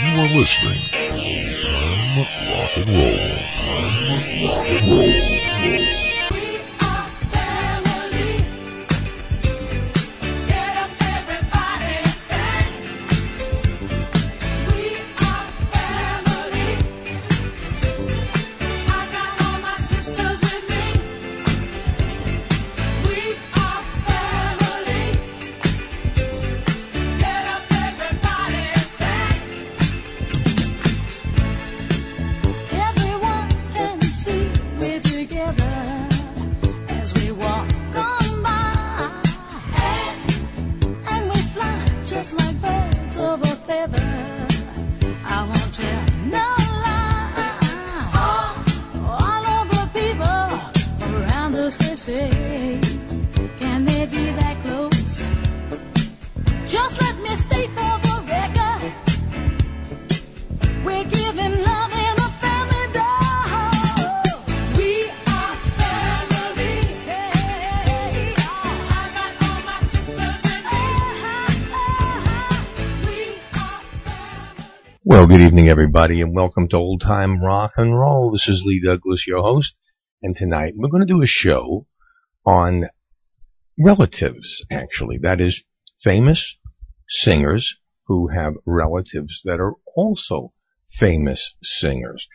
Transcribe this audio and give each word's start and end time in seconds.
You 0.00 0.06
are 0.06 0.28
listening 0.28 0.74
to 0.90 2.26
Rock 2.50 2.76
and 2.76 2.88
Roll. 2.88 3.38
Time 3.54 4.44
Rock 4.44 4.66
and 4.68 4.90
Roll. 4.90 6.03
Evening, 75.64 75.70
everybody, 75.70 76.20
and 76.20 76.34
welcome 76.34 76.68
to 76.68 76.76
Old 76.76 77.00
Time 77.00 77.42
Rock 77.42 77.72
and 77.78 77.98
Roll. 77.98 78.30
This 78.30 78.48
is 78.48 78.64
Lee 78.66 78.82
Douglas, 78.84 79.26
your 79.26 79.40
host, 79.40 79.74
and 80.22 80.36
tonight 80.36 80.74
we're 80.76 80.90
going 80.90 81.06
to 81.06 81.10
do 81.10 81.22
a 81.22 81.26
show 81.26 81.86
on 82.44 82.90
relatives, 83.78 84.62
actually. 84.70 85.16
That 85.22 85.40
is, 85.40 85.64
famous 86.02 86.58
singers 87.08 87.76
who 88.08 88.28
have 88.28 88.52
relatives 88.66 89.40
that 89.46 89.58
are 89.58 89.72
also 89.96 90.52
famous 90.86 91.54
singers. 91.62 92.28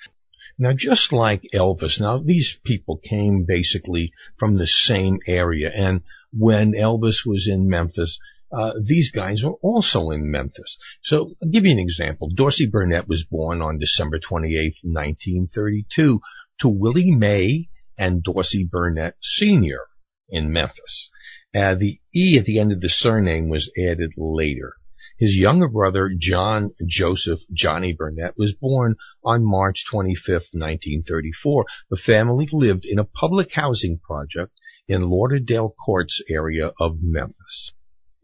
Now, 0.57 0.73
just 0.73 1.13
like 1.13 1.43
Elvis, 1.53 2.01
now 2.01 2.17
these 2.17 2.57
people 2.63 2.97
came 2.97 3.45
basically 3.47 4.11
from 4.39 4.55
the 4.55 4.65
same 4.65 5.19
area, 5.27 5.69
and 5.71 6.01
when 6.33 6.73
Elvis 6.73 7.27
was 7.27 7.47
in 7.47 7.69
Memphis, 7.69 8.19
uh, 8.51 8.73
these 8.83 9.11
guys 9.11 9.43
were 9.43 9.57
also 9.61 10.09
in 10.09 10.31
Memphis. 10.31 10.77
So 11.03 11.33
I'll 11.41 11.49
give 11.49 11.65
you 11.65 11.71
an 11.71 11.79
example. 11.79 12.29
Dorsey 12.33 12.67
Burnett 12.67 13.07
was 13.07 13.25
born 13.25 13.61
on 13.61 13.79
December 13.79 14.19
28, 14.19 14.77
1932 14.83 16.19
to 16.61 16.67
Willie 16.67 17.11
May 17.11 17.69
and 17.97 18.23
Dorsey 18.23 18.67
Burnett 18.69 19.15
Sr. 19.21 19.87
in 20.29 20.51
Memphis. 20.51 21.09
Uh, 21.53 21.75
the 21.75 21.99
E 22.15 22.37
at 22.37 22.45
the 22.45 22.59
end 22.59 22.71
of 22.71 22.81
the 22.81 22.89
surname 22.89 23.49
was 23.49 23.71
added 23.77 24.11
later. 24.17 24.73
His 25.17 25.35
younger 25.35 25.67
brother, 25.67 26.11
John 26.17 26.71
Joseph 26.87 27.41
Johnny 27.51 27.91
Burnett, 27.93 28.37
was 28.37 28.53
born 28.53 28.95
on 29.23 29.43
March 29.43 29.85
25, 29.89 30.33
1934. 30.53 31.65
The 31.89 31.97
family 31.97 32.47
lived 32.51 32.85
in 32.85 32.99
a 32.99 33.03
public 33.03 33.51
housing 33.51 33.99
project 33.99 34.53
in 34.87 35.09
Lauderdale 35.09 35.75
Courts 35.85 36.21
area 36.29 36.71
of 36.79 36.99
Memphis. 37.01 37.73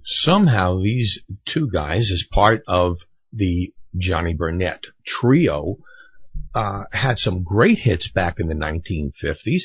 Somehow 0.05 0.81
these 0.81 1.23
two 1.45 1.69
guys, 1.69 2.11
as 2.11 2.23
part 2.31 2.63
of 2.67 2.99
the 3.33 3.73
Johnny 3.97 4.35
Burnette 4.35 4.85
trio, 5.05 5.77
uh, 6.53 6.83
had 6.91 7.17
some 7.17 7.43
great 7.43 7.79
hits 7.79 8.07
back 8.09 8.39
in 8.39 8.47
the 8.47 8.53
1950s 8.53 9.63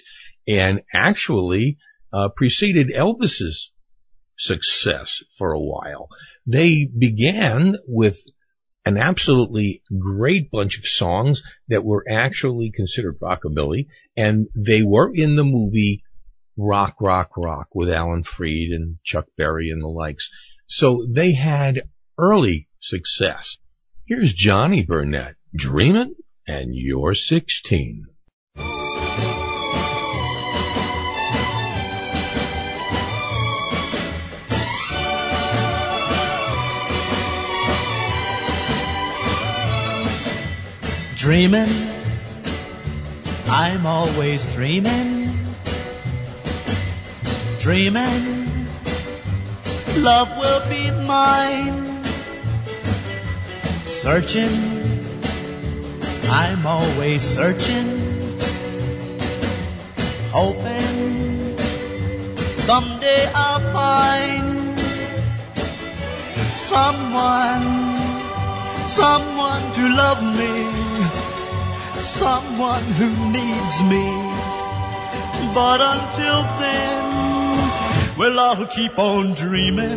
and 0.49 0.83
actually 0.93 1.79
uh, 2.12 2.29
preceded 2.34 2.91
Elvis's 2.91 3.71
success 4.39 5.23
for 5.37 5.53
a 5.53 5.61
while. 5.61 6.09
They 6.47 6.87
began 6.87 7.77
with 7.87 8.17
an 8.84 8.97
absolutely 8.97 9.83
great 9.99 10.50
bunch 10.50 10.79
of 10.79 10.87
songs 10.87 11.43
that 11.69 11.84
were 11.84 12.05
actually 12.09 12.71
considered 12.71 13.21
rockabilly, 13.21 13.89
and 14.17 14.49
they 14.56 14.83
were 14.83 15.15
in 15.15 15.37
the 15.37 15.45
movie 15.45 16.03
Rock, 16.62 16.97
Rock, 17.00 17.31
Rock 17.38 17.69
with 17.75 17.91
Alan 17.91 18.22
Freed 18.22 18.72
and 18.72 18.98
Chuck 19.03 19.25
Berry 19.38 19.71
and 19.71 19.82
the 19.82 19.88
likes. 19.88 20.28
So 20.69 21.06
they 21.09 21.32
had 21.32 21.88
early 22.19 22.69
success. 22.81 23.56
Here's 24.04 24.34
Johnny 24.34 24.84
Burnette, 24.84 25.37
Dreamin' 25.56 26.15
and 26.47 26.75
You're 26.75 27.15
16. 27.15 28.04
Dreaming, 41.16 41.69
I'm 43.47 43.87
always 43.87 44.44
dreaming. 44.54 45.19
Dreaming, 47.60 48.66
love 49.98 50.28
will 50.38 50.62
be 50.69 50.91
mine. 51.06 52.03
Searching, 53.84 54.56
I'm 56.31 56.66
always 56.66 57.22
searching. 57.22 57.88
Hoping, 60.32 61.56
someday 62.56 63.31
I'll 63.34 63.72
find 63.72 64.78
someone 66.69 67.91
someone 68.91 69.62
to 69.72 69.88
love 70.03 70.20
me, 70.41 70.54
someone 71.94 72.84
who 72.99 73.09
needs 73.31 73.76
me. 73.93 74.06
But 75.54 75.81
until 75.81 76.43
then, 76.59 77.00
well, 78.20 78.38
I'll 78.38 78.66
keep 78.66 78.98
on 78.98 79.32
dreaming, 79.32 79.97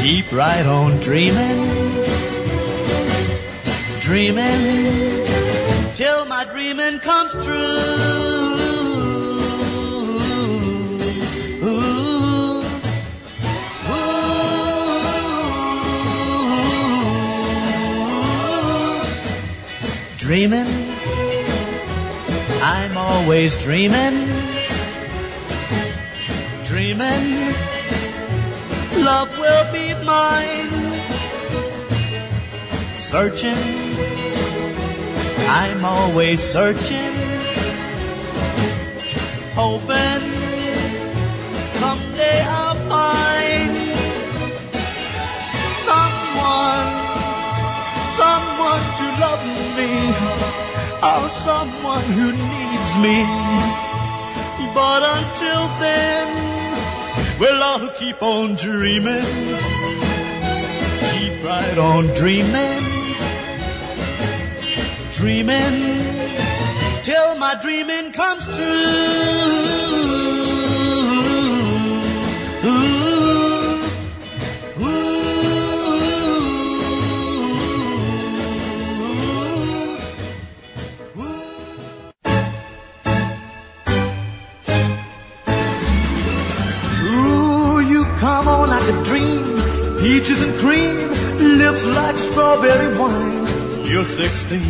keep 0.00 0.30
right 0.30 0.64
on 0.64 1.00
dreaming, 1.00 1.58
dreaming 3.98 5.26
till 5.96 6.24
my 6.26 6.44
dreaming 6.48 7.00
comes 7.00 7.32
true. 7.32 7.56
Ooh. 11.64 12.62
Dreaming, 20.16 20.68
I'm 22.62 22.96
always 22.96 23.60
dreaming. 23.60 24.39
Love 29.10 29.32
will 29.38 29.72
be 29.72 29.94
mine. 30.04 30.68
Searching, 32.92 33.56
I'm 35.48 35.82
always 35.82 36.40
searching. 36.42 37.14
Hoping 39.54 40.24
someday 41.80 42.38
I'll 42.58 42.76
find 42.92 43.72
someone, 45.88 46.90
someone 48.20 48.84
to 48.98 49.06
love 49.24 49.44
me, 49.78 49.90
oh, 51.08 51.24
someone 51.48 52.04
who 52.12 52.26
needs 52.32 52.92
me. 53.00 53.16
But 54.74 55.02
until 55.02 55.66
then, 55.80 56.29
well, 57.40 57.62
I'll 57.62 57.88
keep 57.92 58.22
on 58.22 58.54
dreaming, 58.54 59.22
keep 61.10 61.42
right 61.42 61.78
on 61.78 62.06
dreaming, 62.14 62.84
dreaming. 65.14 66.18
Till 67.02 67.34
my 67.36 67.54
dreaming 67.62 68.12
comes 68.12 68.44
true. 68.44 69.89
Lips 91.60 91.84
like 91.84 92.16
strawberry 92.16 92.98
wine. 92.98 93.86
You're 93.86 94.04
16. 94.04 94.60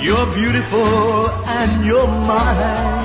You're 0.00 0.26
beautiful 0.34 1.28
and 1.58 1.86
you're 1.86 2.06
mine. 2.06 2.98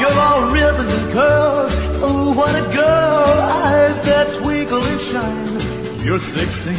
You're 0.00 0.18
all 0.26 0.42
ribbons 0.52 0.92
and 0.98 1.12
curls. 1.12 1.72
Oh, 2.02 2.34
what 2.36 2.54
a 2.54 2.64
girl. 2.74 3.36
Eyes 3.64 4.02
that 4.02 4.26
twinkle 4.40 4.82
and 4.82 5.00
shine. 5.00 6.04
You're 6.04 6.18
16. 6.18 6.74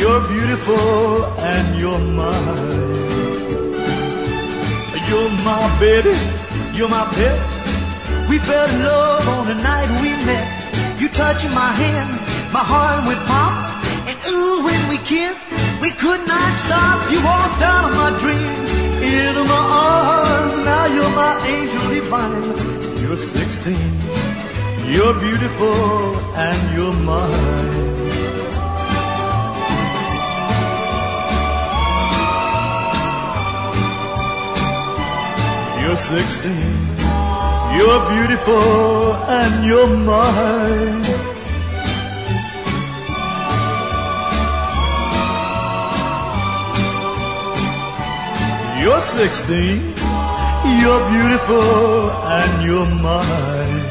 You're 0.00 0.22
beautiful 0.28 1.24
and 1.52 1.66
you're 1.80 1.98
mine. 1.98 2.98
You're 5.08 5.30
my 5.50 5.64
baby. 5.80 6.16
You're 6.76 6.88
my 6.88 7.06
pet. 7.16 7.38
We 8.28 8.38
fell 8.38 8.68
in 8.68 8.82
love 8.84 9.28
on 9.28 9.46
the 9.46 9.54
night 9.54 9.88
we 10.02 10.10
met. 10.26 10.57
You 11.00 11.08
touching 11.08 11.54
my 11.54 11.70
hand, 11.70 12.10
my 12.52 12.64
heart 12.72 13.06
went 13.06 13.22
pop. 13.30 13.54
And 14.10 14.18
ooh, 14.34 14.64
when 14.64 14.88
we 14.90 14.98
kissed, 14.98 15.46
we 15.80 15.90
could 15.90 16.22
not 16.26 16.50
stop. 16.66 16.98
You 17.12 17.22
walked 17.22 17.62
out 17.62 17.84
of 17.88 17.94
my 18.02 18.10
dreams, 18.18 18.70
into 18.98 19.44
my 19.44 19.64
arms. 19.78 20.54
Now 20.66 20.86
you're 20.94 21.14
my 21.14 21.34
angel 21.46 21.84
divine. 21.94 22.98
You're 23.00 23.16
16. 23.16 23.76
You're 24.90 25.14
beautiful 25.20 26.16
and 26.34 26.76
you're 26.76 26.98
mine. 27.06 27.88
You're 35.80 35.96
16. 35.96 36.97
You're 37.78 38.02
beautiful 38.10 39.14
and 39.38 39.64
you're 39.64 39.86
mine. 39.86 41.04
You're 48.82 49.00
16. 49.00 49.78
You're 50.80 51.04
beautiful 51.14 52.10
and 52.36 52.66
you're 52.66 52.90
mine. 53.00 53.84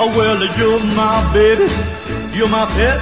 Oh, 0.00 0.10
well, 0.16 0.40
you're 0.56 0.80
my 0.96 1.30
baby. 1.34 1.68
You're 2.34 2.48
my 2.48 2.64
pet. 2.72 3.00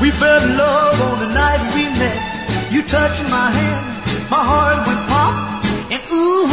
We 0.00 0.12
fell 0.12 0.40
in 0.44 0.56
love 0.56 1.00
on 1.08 1.18
the 1.18 1.34
night 1.34 1.60
we 1.74 1.84
met. 1.98 2.72
You 2.72 2.82
touching 2.82 3.28
my 3.30 3.50
hand, 3.50 4.30
my 4.30 4.44
heart 4.50 4.86
went 4.86 5.02
pop. 5.10 5.34
And 5.90 6.02
ooh, 6.12 6.46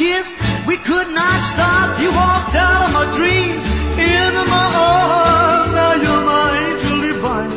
we 0.00 0.76
could 0.78 1.08
not 1.12 1.38
stop. 1.52 2.00
You 2.00 2.10
walked 2.10 2.54
out 2.54 2.88
of 2.88 2.92
my 2.94 3.04
dreams, 3.14 3.64
into 4.00 4.44
my 4.48 4.68
arms. 4.74 5.72
Now 5.76 5.94
you're 6.04 6.24
my 6.24 6.48
angel 6.64 7.00
divine. 7.04 7.52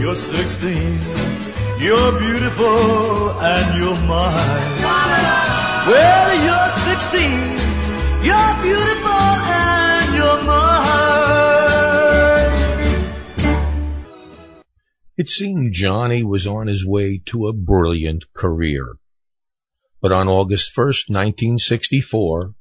You're 0.00 0.14
16. 0.14 0.76
You're 1.80 2.12
beautiful 2.20 3.30
and 3.40 3.76
you're 3.76 4.00
mine. 4.06 4.82
Well, 5.90 6.30
you're 6.46 6.70
16. 6.94 7.58
You're 8.22 8.54
beautiful 8.62 9.24
and 9.50 10.14
you're 10.14 10.42
mine. 10.44 10.70
It 15.16 15.28
seemed 15.28 15.72
Johnny 15.72 16.22
was 16.22 16.46
on 16.46 16.68
his 16.68 16.86
way 16.86 17.20
to 17.30 17.48
a 17.48 17.52
brilliant 17.52 18.32
career. 18.32 18.99
But 20.00 20.12
on 20.12 20.28
August 20.28 20.72
1st, 20.74 21.08
1964, 21.08 22.54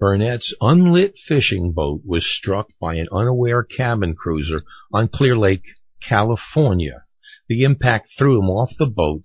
Burnette's 0.00 0.54
unlit 0.60 1.16
fishing 1.16 1.72
boat 1.72 2.02
was 2.04 2.26
struck 2.26 2.68
by 2.80 2.96
an 2.96 3.08
unaware 3.12 3.62
cabin 3.62 4.14
cruiser 4.14 4.62
on 4.92 5.08
Clear 5.08 5.36
Lake, 5.36 5.64
California. 6.00 7.04
The 7.48 7.64
impact 7.64 8.10
threw 8.16 8.38
him 8.38 8.50
off 8.50 8.76
the 8.76 8.90
boat 8.90 9.22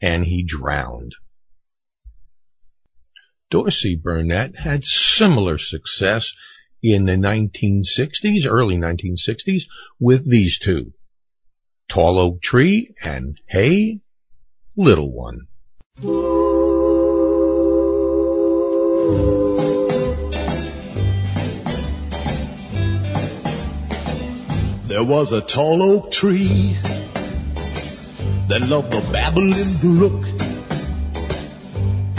and 0.00 0.24
he 0.24 0.44
drowned. 0.44 1.14
Dorsey 3.50 3.96
Burnette 3.96 4.58
had 4.58 4.84
similar 4.84 5.58
success 5.58 6.34
in 6.82 7.06
the 7.06 7.16
1960s, 7.16 8.46
early 8.46 8.76
1960s, 8.76 9.62
with 9.98 10.28
these 10.28 10.58
two. 10.58 10.92
Tall 11.90 12.18
Oak 12.18 12.42
Tree 12.42 12.94
and 13.02 13.40
Hey, 13.48 14.00
Little 14.76 15.10
One. 15.10 15.48
There 24.88 25.04
was 25.04 25.32
a 25.32 25.40
tall 25.40 25.82
oak 25.82 26.10
tree 26.10 26.76
that 28.48 28.66
loved 28.68 28.90
the 28.90 29.00
babbling 29.12 29.76
brook. 29.80 30.24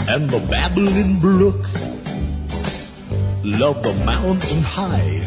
And 0.08 0.30
the 0.30 0.40
babbling 0.48 1.18
brook 1.20 1.62
loved 3.44 3.84
the 3.84 3.94
mountain 4.06 4.62
high. 4.62 5.26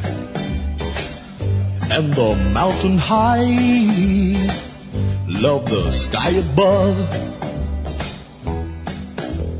And 1.91 2.13
the 2.13 2.35
mountain 2.53 2.97
high 2.97 3.43
loved 5.27 5.67
the 5.67 5.91
sky 5.91 6.29
above. 6.29 7.42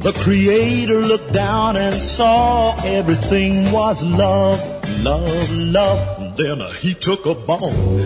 The 0.04 0.12
creator 0.12 1.00
looked 1.00 1.32
down 1.32 1.78
and 1.78 1.96
saw 1.96 2.76
everything 2.84 3.72
was 3.72 4.04
love, 4.04 4.60
love, 5.00 5.58
love. 5.58 6.36
Then 6.36 6.62
uh, 6.62 6.70
he 6.72 6.94
took 6.94 7.26
a 7.26 7.34
bone 7.34 8.00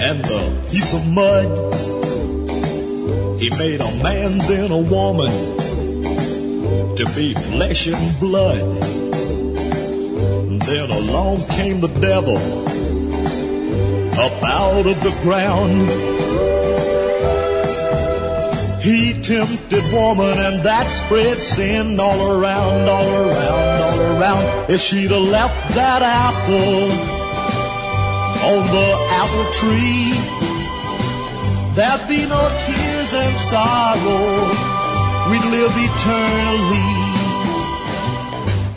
and 0.00 0.24
a 0.24 0.68
piece 0.70 0.94
of 0.94 1.06
mud. 1.06 1.74
He 3.40 3.50
made 3.58 3.82
a 3.82 4.02
man 4.02 4.38
then 4.48 4.70
a 4.70 4.78
woman 4.78 5.30
to 6.96 7.04
be 7.14 7.34
flesh 7.34 7.86
and 7.86 8.20
blood. 8.20 8.80
Then 10.64 10.90
along 10.90 11.36
came 11.48 11.82
the 11.82 11.88
devil 12.00 12.38
up 14.18 14.42
out 14.44 14.86
of 14.86 15.02
the 15.02 15.18
ground. 15.22 16.19
He 18.82 19.12
tempted 19.12 19.92
woman 19.92 20.38
and 20.38 20.62
that 20.62 20.90
spread 20.90 21.42
sin 21.42 22.00
all 22.00 22.32
around, 22.32 22.88
all 22.88 23.28
around, 23.28 23.82
all 23.82 24.00
around. 24.16 24.70
If 24.70 24.80
she'd 24.80 25.10
have 25.10 25.20
left 25.20 25.74
that 25.74 26.00
apple 26.00 26.90
on 28.40 28.66
the 28.72 28.90
apple 29.20 29.44
tree, 29.60 30.16
there'd 31.76 32.08
be 32.08 32.24
no 32.24 32.40
tears 32.64 33.12
and 33.12 33.36
sorrow. 33.36 34.48
We'd 35.30 35.44
live 35.44 35.76
eternally. 35.76 36.90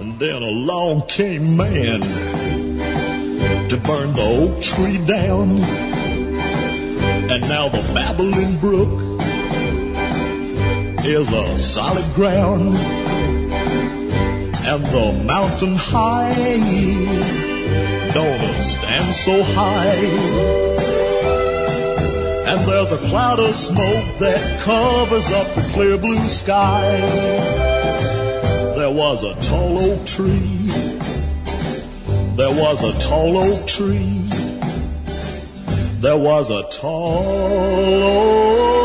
And 0.02 0.20
then 0.20 0.44
along 0.44 1.08
came 1.08 1.56
man 1.56 2.02
to 3.70 3.78
burn 3.78 4.12
the 4.14 4.22
oak 4.22 4.62
tree 4.62 4.98
down. 5.06 5.64
And 7.32 7.42
now 7.48 7.70
the 7.70 7.82
babbling 7.96 8.60
brook 8.60 9.13
is 11.06 11.30
a 11.34 11.60
solid 11.60 12.16
ground. 12.16 12.76
And 14.66 14.86
the 14.86 15.24
mountain 15.26 15.76
high 15.76 16.34
don't 18.14 18.64
stand 18.64 19.14
so 19.14 19.44
high. 19.44 19.96
And 22.48 22.60
there's 22.68 22.94
a 22.94 22.98
cloud 23.10 23.40
of 23.40 23.54
smoke 23.54 24.18
that 24.20 24.62
covers 24.62 25.30
up 25.34 25.48
the 25.56 25.70
clear 25.74 25.98
blue 25.98 26.18
sky. 26.20 27.02
There 28.78 28.92
was 28.92 29.24
a 29.24 29.36
tall 29.50 29.80
oak 29.80 30.06
tree. 30.08 30.68
There 32.36 32.50
was 32.50 32.82
a 32.82 33.00
tall 33.02 33.38
oak 33.38 33.68
tree. 33.68 34.30
There 36.00 36.18
was 36.18 36.50
a 36.50 36.64
tall 36.70 38.04
oak 38.04 38.83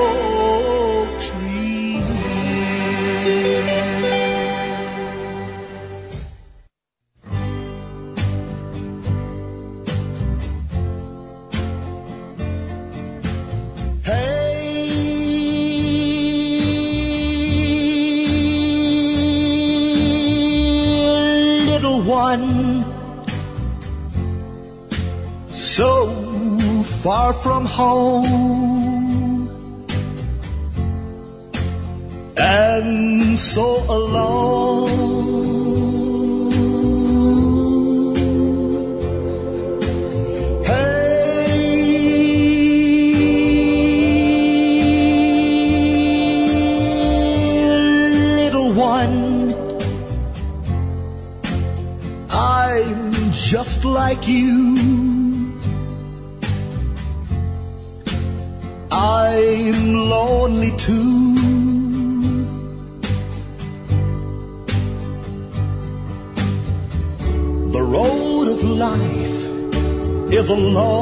like 54.19 54.29
you. 54.29 54.75
I'm 58.91 59.95
lonely 59.95 60.73
too. 60.77 61.35
The 67.73 67.83
road 67.83 68.49
of 68.49 68.63
life 68.65 70.33
is 70.33 70.49
a 70.49 70.55
long, 70.55 70.98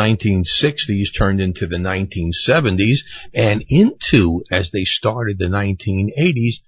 1960s 0.00 1.14
turned 1.14 1.42
into 1.42 1.66
the 1.66 1.76
1970s 1.76 3.00
and 3.34 3.62
into 3.68 4.42
as 4.50 4.70
they 4.70 4.84
started 4.84 5.38
the 5.38 5.44
1980s, 5.44 6.62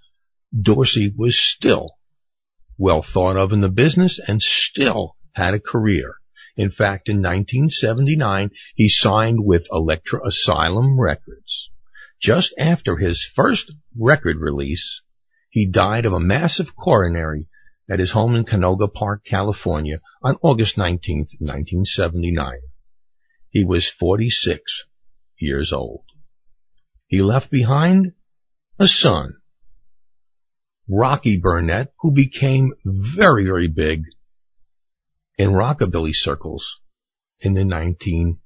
Dorsey 0.60 1.10
was 1.16 1.38
still 1.38 1.92
well 2.76 3.00
thought 3.00 3.38
of 3.38 3.52
in 3.52 3.62
the 3.62 3.70
business 3.70 4.18
and 4.18 4.42
still 4.42 5.16
had 5.32 5.54
a 5.54 5.60
career. 5.60 6.16
In 6.56 6.70
fact, 6.70 7.08
in 7.08 7.22
1979, 7.22 8.50
he 8.74 8.90
signed 8.90 9.38
with 9.42 9.66
Elektra 9.72 10.26
Asylum 10.26 11.00
Records. 11.00 11.70
Just 12.20 12.52
after 12.58 12.98
his 12.98 13.24
first 13.34 13.72
record 13.98 14.36
release, 14.36 15.00
he 15.48 15.66
died 15.66 16.04
of 16.04 16.12
a 16.12 16.20
massive 16.20 16.76
coronary 16.76 17.48
at 17.90 17.98
his 17.98 18.10
home 18.10 18.34
in 18.34 18.44
Canoga 18.44 18.92
Park, 18.92 19.24
California 19.24 20.00
on 20.22 20.36
August 20.42 20.76
19, 20.76 21.18
1979. 21.38 22.58
He 23.52 23.64
was 23.66 23.88
46 23.88 24.86
years 25.38 25.72
old. 25.74 26.04
He 27.06 27.20
left 27.20 27.50
behind 27.50 28.14
a 28.78 28.88
son, 28.88 29.34
Rocky 30.88 31.38
Burnette, 31.38 31.92
who 32.00 32.12
became 32.12 32.72
very, 32.84 33.44
very 33.44 33.68
big 33.68 34.04
in 35.36 35.50
rockabilly 35.50 36.14
circles 36.14 36.80
in 37.40 37.52
the 37.52 37.62
1990s. 37.62 38.38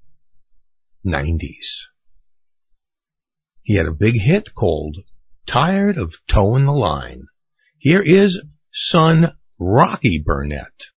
He 3.63 3.75
had 3.75 3.87
a 3.87 3.93
big 3.93 4.17
hit 4.17 4.55
called 4.57 4.99
Tired 5.47 5.99
of 5.99 6.17
Towing 6.29 6.65
the 6.65 6.73
Line. 6.73 7.27
Here 7.79 8.03
is 8.03 8.43
son 8.73 9.37
Rocky 9.57 10.21
Burnette. 10.21 10.91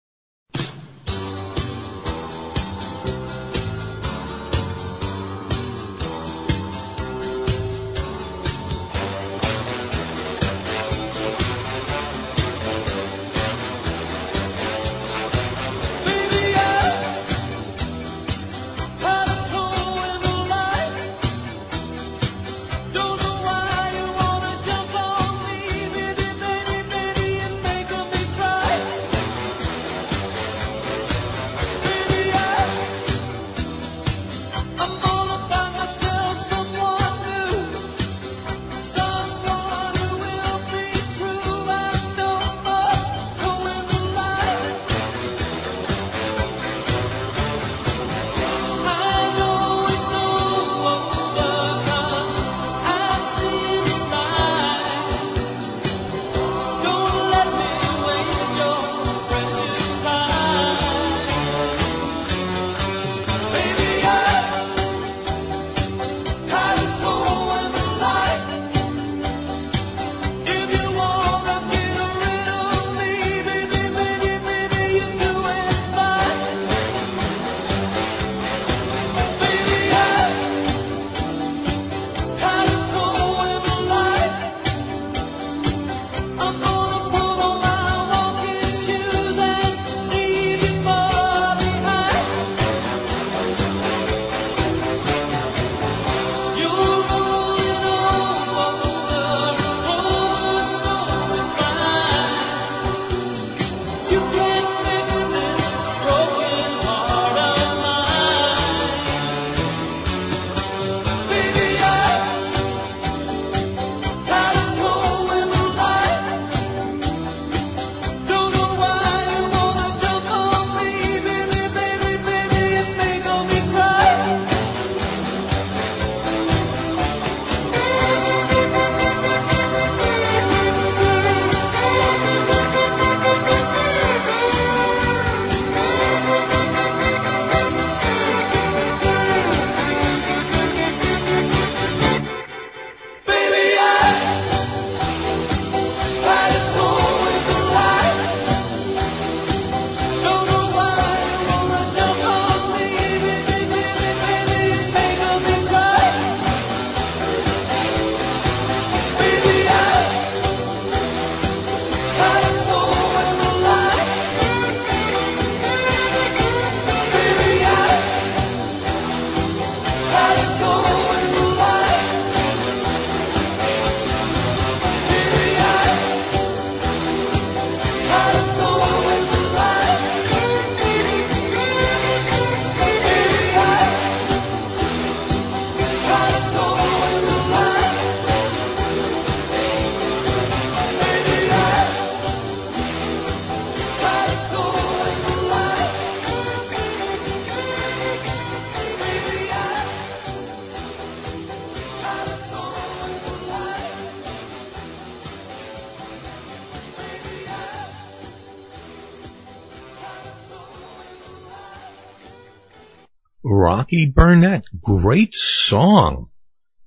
Rocky 213.97 214.11
Burnette. 214.11 214.63
Great 214.79 215.33
song. 215.33 216.29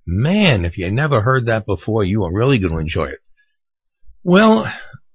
Man, 0.07 0.64
if 0.64 0.79
you 0.79 0.90
never 0.93 1.21
heard 1.21 1.47
that 1.47 1.67
before, 1.67 2.05
you 2.05 2.25
are 2.25 2.33
really 2.33 2.59
going 2.59 2.73
to 2.73 2.79
enjoy 2.79 3.07
it. 3.07 3.21
Well, 4.23 4.71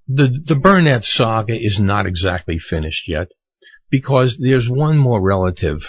the, 0.08 0.28
the 0.28 0.56
Burnette 0.56 1.06
saga 1.06 1.54
is 1.54 1.80
not 1.80 2.06
exactly 2.06 2.60
finished 2.60 3.08
yet 3.08 3.30
because 3.90 4.38
there's 4.38 4.70
one 4.70 4.98
more 4.98 5.22
relative 5.22 5.86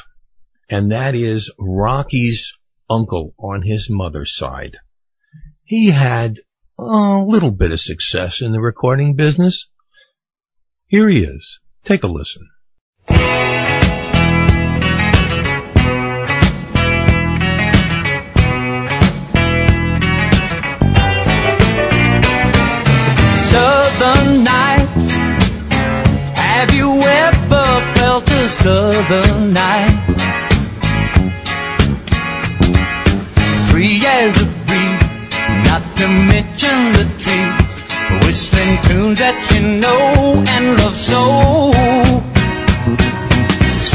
and 0.68 0.90
that 0.90 1.14
is 1.14 1.52
Rocky's 1.58 2.52
uncle 2.90 3.34
on 3.38 3.62
his 3.62 3.88
mother's 3.90 4.36
side. 4.36 4.78
He 5.64 5.90
had 5.90 6.40
a 6.78 7.24
little 7.26 7.52
bit 7.52 7.72
of 7.72 7.80
success 7.80 8.42
in 8.42 8.52
the 8.52 8.60
recording 8.60 9.16
business. 9.16 9.68
Here 10.86 11.08
he 11.08 11.24
is. 11.24 11.60
Take 11.84 12.04
a 12.04 12.08
listen. 12.08 12.48
Southern 23.98 24.44
nights. 24.44 25.12
Have 26.36 26.74
you 26.74 27.00
ever 27.00 27.64
felt 27.94 28.28
a 28.28 28.48
southern 28.48 29.54
night? 29.54 29.96
Free 33.70 34.02
as 34.04 34.42
a 34.42 34.48
breeze, 34.66 35.30
not 35.64 35.96
to 35.96 36.08
mention 36.08 36.78
the 36.92 37.06
trees, 37.24 38.26
whistling 38.26 38.76
tunes 38.84 39.18
that 39.20 39.36
you 39.54 39.62
know 39.80 40.44
and 40.46 40.76
love 40.76 40.96
so. 40.96 41.72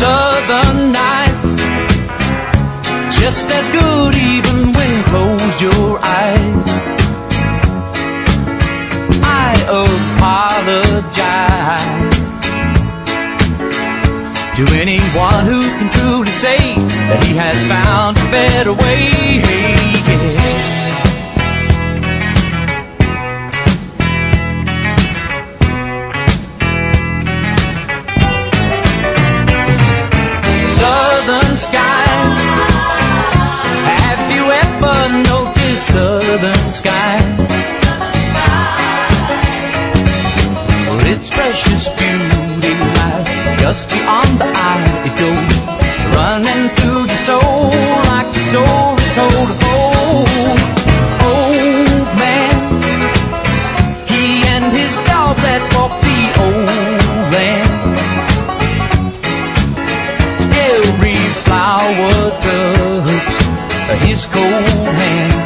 Southern 0.01 0.91
nights, 0.93 1.55
just 3.21 3.47
as 3.51 3.69
good 3.69 4.15
even 4.15 4.71
when 4.71 5.03
close 5.03 5.61
your 5.61 5.99
eyes. 6.01 7.00
Apologize 9.67 11.21
to 14.57 14.67
anyone 14.73 15.45
who 15.45 15.61
can 15.61 15.89
truly 15.91 16.27
say 16.27 16.75
that 16.75 17.23
he 17.23 17.35
has 17.35 17.55
found 17.67 18.17
a 18.17 18.31
better 18.31 18.73
way. 18.73 19.11
Southern 30.77 31.55
skies. 31.55 32.41
Have 33.87 34.31
you 34.35 34.43
ever 34.51 34.97
noticed 35.23 35.87
southern 35.87 36.71
skies? 36.71 37.80
Its 41.11 41.29
precious 41.29 41.89
beauty 41.89 42.73
lies 42.95 43.27
just 43.59 43.89
beyond 43.89 44.39
the 44.39 44.47
eye. 44.47 45.03
It 45.07 45.13
goes 45.19 45.55
running 46.15 46.63
through 46.77 47.03
your 47.11 47.21
soul 47.27 47.67
like 48.11 48.29
the 48.31 48.39
story 48.49 49.07
told 49.17 49.49
of 49.51 49.63
old. 49.75 50.59
Old 51.31 52.09
man, 52.21 52.55
he 54.07 54.25
and 54.55 54.65
his 54.71 54.95
that 55.45 55.61
the 56.07 56.19
old 56.45 56.67
land. 57.35 57.73
Every 60.71 61.21
flower 61.43 62.19
touched 62.45 63.41
his 64.07 64.25
cold 64.27 64.93
hand 65.01 65.41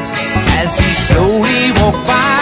as 0.61 0.77
he 0.77 0.93
slowly 0.93 1.71
walked 1.81 2.07
by. 2.07 2.34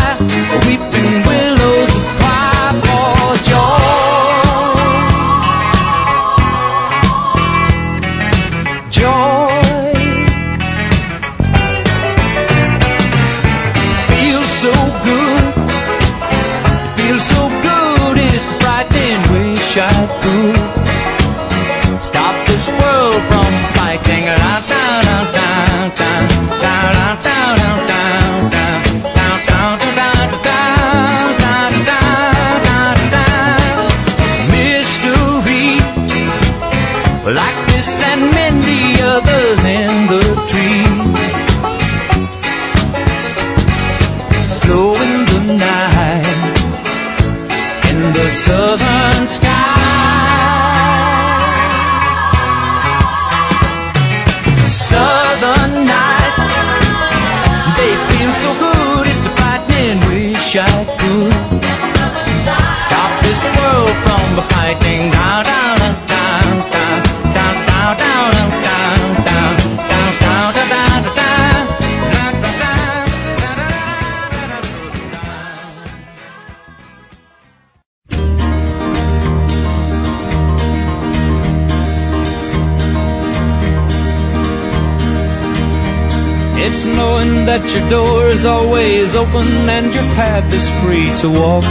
Like 37.33 37.67
this 37.67 38.03
and 38.03 38.31
many 38.31 38.42
your 87.73 87.89
door 87.89 88.27
is 88.27 88.45
always 88.45 89.15
open 89.15 89.47
and 89.69 89.93
your 89.93 90.03
path 90.15 90.53
is 90.53 90.69
free 90.81 91.09
to 91.21 91.29
walk. 91.29 91.63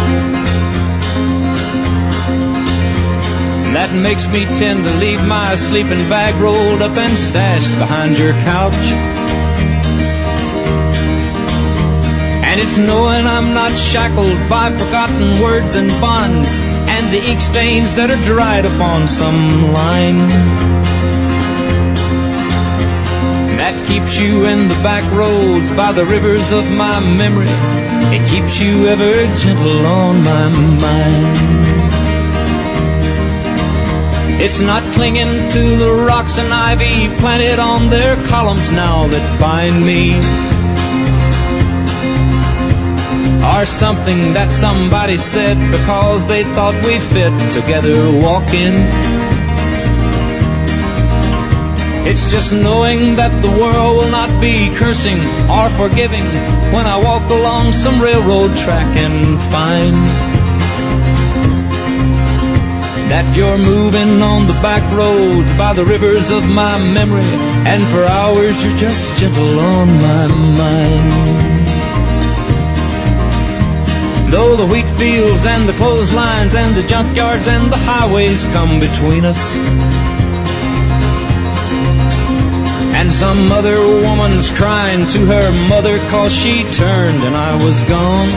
That 3.72 3.90
makes 3.94 4.26
me 4.26 4.44
tend 4.44 4.84
to 4.84 4.94
leave 4.98 5.22
my 5.26 5.54
sleeping 5.54 6.08
bag 6.08 6.34
rolled 6.40 6.82
up 6.82 6.96
and 6.96 7.16
stashed 7.16 7.70
behind 7.78 8.18
your 8.18 8.32
couch. 8.32 8.82
And 12.44 12.60
it's 12.60 12.78
knowing 12.78 13.26
I'm 13.26 13.54
not 13.54 13.70
shackled 13.70 14.48
by 14.50 14.70
forgotten 14.72 15.40
words 15.40 15.74
and 15.74 15.88
bonds 16.00 16.58
and 16.60 17.12
the 17.14 17.30
ink 17.30 17.40
stains 17.40 17.94
that 17.94 18.10
are 18.10 18.24
dried 18.24 18.66
upon 18.66 19.08
some 19.08 19.72
line. 19.72 20.71
Keeps 23.86 24.18
you 24.18 24.46
in 24.46 24.68
the 24.68 24.74
back 24.82 25.04
roads 25.12 25.70
by 25.72 25.92
the 25.92 26.04
rivers 26.04 26.52
of 26.52 26.70
my 26.70 27.00
memory. 27.00 27.46
It 28.14 28.28
keeps 28.30 28.60
you 28.60 28.86
ever 28.86 29.12
gentle 29.38 29.86
on 29.86 30.22
my 30.22 30.48
mind. 30.80 31.62
It's 34.44 34.60
not 34.60 34.82
clinging 34.94 35.48
to 35.50 35.76
the 35.76 36.04
rocks 36.06 36.38
and 36.38 36.52
ivy 36.52 37.08
planted 37.20 37.58
on 37.58 37.90
their 37.90 38.16
columns 38.26 38.70
now 38.72 39.06
that 39.06 39.40
bind 39.40 39.86
me. 39.86 40.16
Or 43.54 43.66
something 43.66 44.34
that 44.34 44.50
somebody 44.50 45.16
said 45.16 45.56
because 45.70 46.26
they 46.26 46.42
thought 46.42 46.74
we 46.84 46.98
fit 46.98 47.34
together 47.52 47.94
walking. 48.20 49.21
It's 52.04 52.30
just 52.30 52.52
knowing 52.52 53.16
that 53.16 53.30
the 53.42 53.50
world 53.60 53.96
will 53.96 54.10
not 54.10 54.28
be 54.40 54.74
cursing 54.74 55.18
or 55.48 55.70
forgiving 55.78 56.26
when 56.74 56.86
I 56.86 56.98
walk 56.98 57.30
along 57.30 57.72
some 57.72 58.02
railroad 58.02 58.56
track 58.58 58.90
and 58.96 59.40
find 59.40 59.94
that 63.12 63.36
you're 63.36 63.58
moving 63.58 64.20
on 64.20 64.46
the 64.46 64.58
back 64.64 64.82
roads 64.96 65.52
by 65.54 65.74
the 65.74 65.84
rivers 65.84 66.30
of 66.30 66.48
my 66.48 66.78
memory, 66.92 67.32
and 67.68 67.82
for 67.92 68.04
hours 68.04 68.64
you're 68.64 68.78
just 68.78 69.18
gentle 69.18 69.60
on 69.60 69.88
my 70.00 70.26
mind. 70.58 71.52
Though 74.32 74.56
the 74.56 74.66
wheat 74.66 74.88
fields 74.88 75.44
and 75.44 75.68
the 75.68 75.74
clotheslines 75.74 76.54
and 76.54 76.74
the 76.74 76.82
junkyards 76.82 77.48
and 77.48 77.70
the 77.70 77.76
highways 77.76 78.44
come 78.44 78.80
between 78.80 79.26
us. 79.26 80.01
Some 83.12 83.52
other 83.52 83.76
woman's 83.76 84.50
crying 84.50 85.06
to 85.06 85.26
her 85.26 85.68
mother 85.68 85.98
cause 86.08 86.34
she 86.34 86.64
turned 86.64 87.22
and 87.22 87.36
I 87.36 87.54
was 87.54 87.80
gone. 87.82 88.30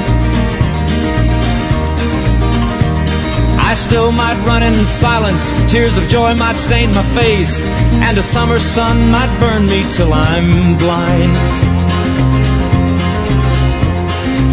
I 3.57 3.73
still 3.73 4.11
might 4.11 4.37
run 4.45 4.63
in 4.63 4.85
silence, 4.85 5.71
tears 5.71 5.97
of 5.97 6.07
joy 6.09 6.35
might 6.35 6.57
stain 6.57 6.91
my 6.91 7.03
face, 7.03 7.61
and 7.61 8.17
a 8.17 8.21
summer 8.21 8.59
sun 8.59 9.11
might 9.11 9.31
burn 9.39 9.65
me 9.65 9.83
till 9.89 10.13
I'm 10.13 10.77
blind. 10.77 11.33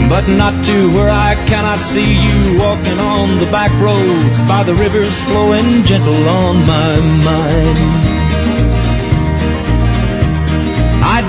But 0.08 0.28
not 0.28 0.64
to 0.64 0.76
where 0.94 1.10
I 1.10 1.34
cannot 1.46 1.78
see 1.78 2.14
you 2.14 2.60
walking 2.60 2.98
on 2.98 3.38
the 3.38 3.48
back 3.50 3.72
roads 3.80 4.42
by 4.42 4.62
the 4.62 4.74
rivers 4.74 5.20
flowing 5.24 5.82
gentle 5.82 6.28
on 6.28 6.66
my 6.66 7.00
mind. 7.24 8.21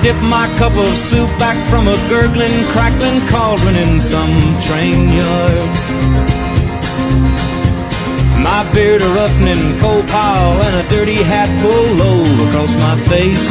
Dip 0.04 0.20
my 0.20 0.46
cup 0.58 0.76
of 0.76 0.86
soup 0.98 1.30
back 1.38 1.56
from 1.70 1.88
a 1.88 1.96
gurgling, 2.10 2.62
crackling 2.76 3.26
cauldron 3.32 3.74
in 3.74 3.98
some 3.98 4.36
train 4.60 5.08
yard. 5.08 5.68
My 8.44 8.68
beard 8.74 9.00
a 9.00 9.08
roughening 9.16 9.80
coal 9.80 10.02
pile 10.02 10.60
and 10.60 10.76
a 10.76 10.88
dirty 10.90 11.16
hat 11.16 11.48
pulled 11.62 11.96
low 11.96 12.20
across 12.48 12.72
my 12.76 12.96
face. 13.08 13.48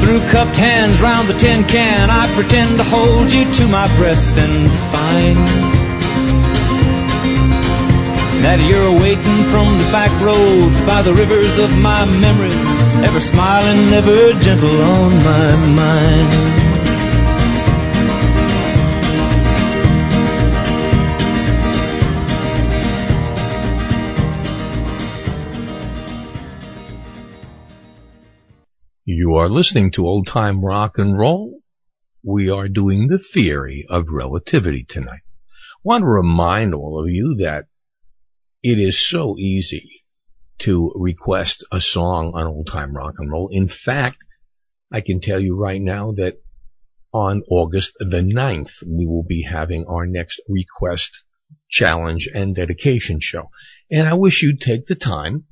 Through 0.00 0.20
cupped 0.32 0.56
hands 0.56 1.02
round 1.02 1.28
the 1.28 1.36
tin 1.36 1.64
can, 1.64 2.08
I 2.08 2.32
pretend 2.34 2.78
to 2.78 2.84
hold 2.84 3.30
you 3.30 3.44
to 3.44 3.68
my 3.68 3.86
breast 3.98 4.38
and 4.38 4.72
find 4.72 5.86
that 8.46 8.60
you're 8.62 8.92
waiting 9.02 9.40
from 9.50 9.66
the 9.76 9.88
back 9.90 10.12
roads 10.22 10.80
by 10.86 11.02
the 11.02 11.12
rivers 11.12 11.58
of 11.58 11.76
my 11.82 12.04
memories, 12.20 12.75
ever 13.06 13.20
smiling, 13.20 13.92
ever 13.94 14.32
gentle 14.42 14.82
on 14.82 15.12
my 15.22 15.56
mind. 15.76 16.32
You 29.04 29.36
are 29.36 29.48
listening 29.48 29.92
to 29.92 30.04
Old 30.04 30.26
Time 30.26 30.64
Rock 30.64 30.98
and 30.98 31.16
Roll. 31.16 31.60
We 32.24 32.50
are 32.50 32.66
doing 32.66 33.06
the 33.06 33.20
theory 33.20 33.86
of 33.88 34.08
relativity 34.10 34.82
tonight. 34.82 35.22
want 35.84 36.02
to 36.02 36.08
remind 36.08 36.74
all 36.74 37.00
of 37.00 37.08
you 37.08 37.36
that 37.36 37.66
it 38.64 38.80
is 38.80 38.98
so 38.98 39.36
easy 39.38 40.05
to 40.58 40.92
request 40.94 41.64
a 41.70 41.80
song 41.80 42.32
on 42.34 42.46
Old 42.46 42.68
Time 42.68 42.96
Rock 42.96 43.14
and 43.18 43.30
Roll. 43.30 43.48
In 43.50 43.68
fact, 43.68 44.18
I 44.90 45.00
can 45.00 45.20
tell 45.20 45.40
you 45.40 45.56
right 45.56 45.80
now 45.80 46.12
that 46.12 46.36
on 47.12 47.42
August 47.50 47.92
the 47.98 48.22
9th, 48.22 48.82
we 48.86 49.06
will 49.06 49.22
be 49.22 49.42
having 49.42 49.86
our 49.86 50.06
next 50.06 50.40
request 50.48 51.22
challenge 51.68 52.28
and 52.32 52.54
dedication 52.54 53.20
show. 53.20 53.50
And 53.90 54.08
I 54.08 54.14
wish 54.14 54.42
you'd 54.42 54.60
take 54.60 54.86
the 54.86 54.94
time 54.94 55.44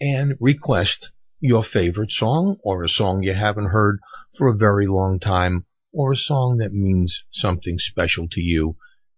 and 0.00 0.34
request 0.40 1.10
your 1.40 1.64
favorite 1.64 2.10
song 2.10 2.56
or 2.62 2.84
a 2.84 2.88
song 2.88 3.22
you 3.22 3.34
haven't 3.34 3.66
heard 3.66 4.00
for 4.36 4.48
a 4.48 4.56
very 4.56 4.86
long 4.86 5.18
time 5.20 5.64
or 5.92 6.12
a 6.12 6.16
song 6.16 6.58
that 6.58 6.72
means 6.72 7.24
something 7.30 7.78
special 7.78 8.28
to 8.30 8.40
you 8.40 8.76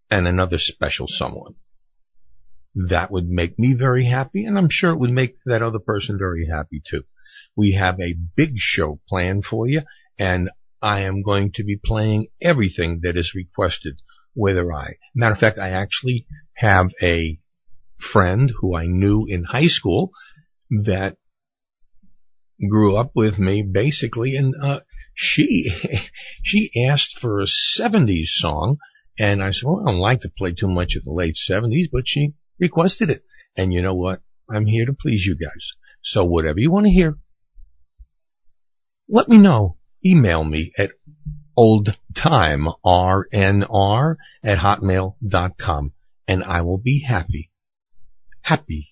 and 0.09 0.27
another 0.27 0.57
special 0.57 1.07
someone. 1.07 1.55
That 2.75 3.11
would 3.11 3.27
make 3.27 3.59
me 3.59 3.73
very 3.73 4.05
happy 4.05 4.45
and 4.45 4.57
I'm 4.57 4.69
sure 4.69 4.91
it 4.91 4.99
would 4.99 5.11
make 5.11 5.35
that 5.45 5.61
other 5.61 5.79
person 5.79 6.17
very 6.17 6.47
happy 6.47 6.81
too. 6.85 7.03
We 7.55 7.73
have 7.73 7.99
a 7.99 8.15
big 8.35 8.53
show 8.57 8.99
planned 9.09 9.45
for 9.45 9.67
you 9.67 9.81
and 10.17 10.49
I 10.81 11.01
am 11.01 11.21
going 11.21 11.51
to 11.53 11.63
be 11.63 11.77
playing 11.77 12.27
everything 12.41 13.01
that 13.03 13.17
is 13.17 13.35
requested, 13.35 14.01
whether 14.33 14.71
I, 14.73 14.95
matter 15.13 15.33
of 15.33 15.39
fact, 15.39 15.59
I 15.59 15.71
actually 15.71 16.25
have 16.53 16.91
a 17.01 17.39
friend 17.99 18.51
who 18.59 18.75
I 18.75 18.87
knew 18.87 19.25
in 19.27 19.43
high 19.43 19.67
school 19.67 20.11
that 20.83 21.17
grew 22.67 22.95
up 22.95 23.11
with 23.15 23.37
me 23.37 23.63
basically 23.63 24.35
and 24.35 24.55
uh, 24.59 24.79
she 25.13 25.71
she 26.43 26.71
asked 26.89 27.19
for 27.19 27.41
a 27.41 27.45
70s 27.45 28.27
song 28.27 28.77
and 29.19 29.43
I 29.43 29.51
said, 29.51 29.65
well, 29.65 29.83
I 29.85 29.91
don't 29.91 29.99
like 29.99 30.21
to 30.21 30.29
play 30.29 30.53
too 30.53 30.69
much 30.69 30.95
of 30.95 31.03
the 31.03 31.11
late 31.11 31.35
70s, 31.35 31.89
but 31.91 32.07
she 32.07 32.33
requested 32.61 33.09
it. 33.09 33.25
And 33.57 33.73
you 33.73 33.81
know 33.81 33.95
what? 33.95 34.21
I'm 34.49 34.65
here 34.65 34.85
to 34.85 34.93
please 34.93 35.25
you 35.25 35.35
guys. 35.35 35.73
So 36.03 36.23
whatever 36.23 36.59
you 36.59 36.71
want 36.71 36.85
to 36.85 36.91
hear, 36.91 37.17
let 39.09 39.27
me 39.27 39.37
know. 39.37 39.77
Email 40.05 40.43
me 40.43 40.71
at 40.77 40.91
oldtimernr 41.57 43.23
at 44.43 44.57
hotmail.com 44.57 45.93
and 46.27 46.43
I 46.43 46.61
will 46.61 46.77
be 46.77 47.03
happy, 47.03 47.49
happy 48.41 48.89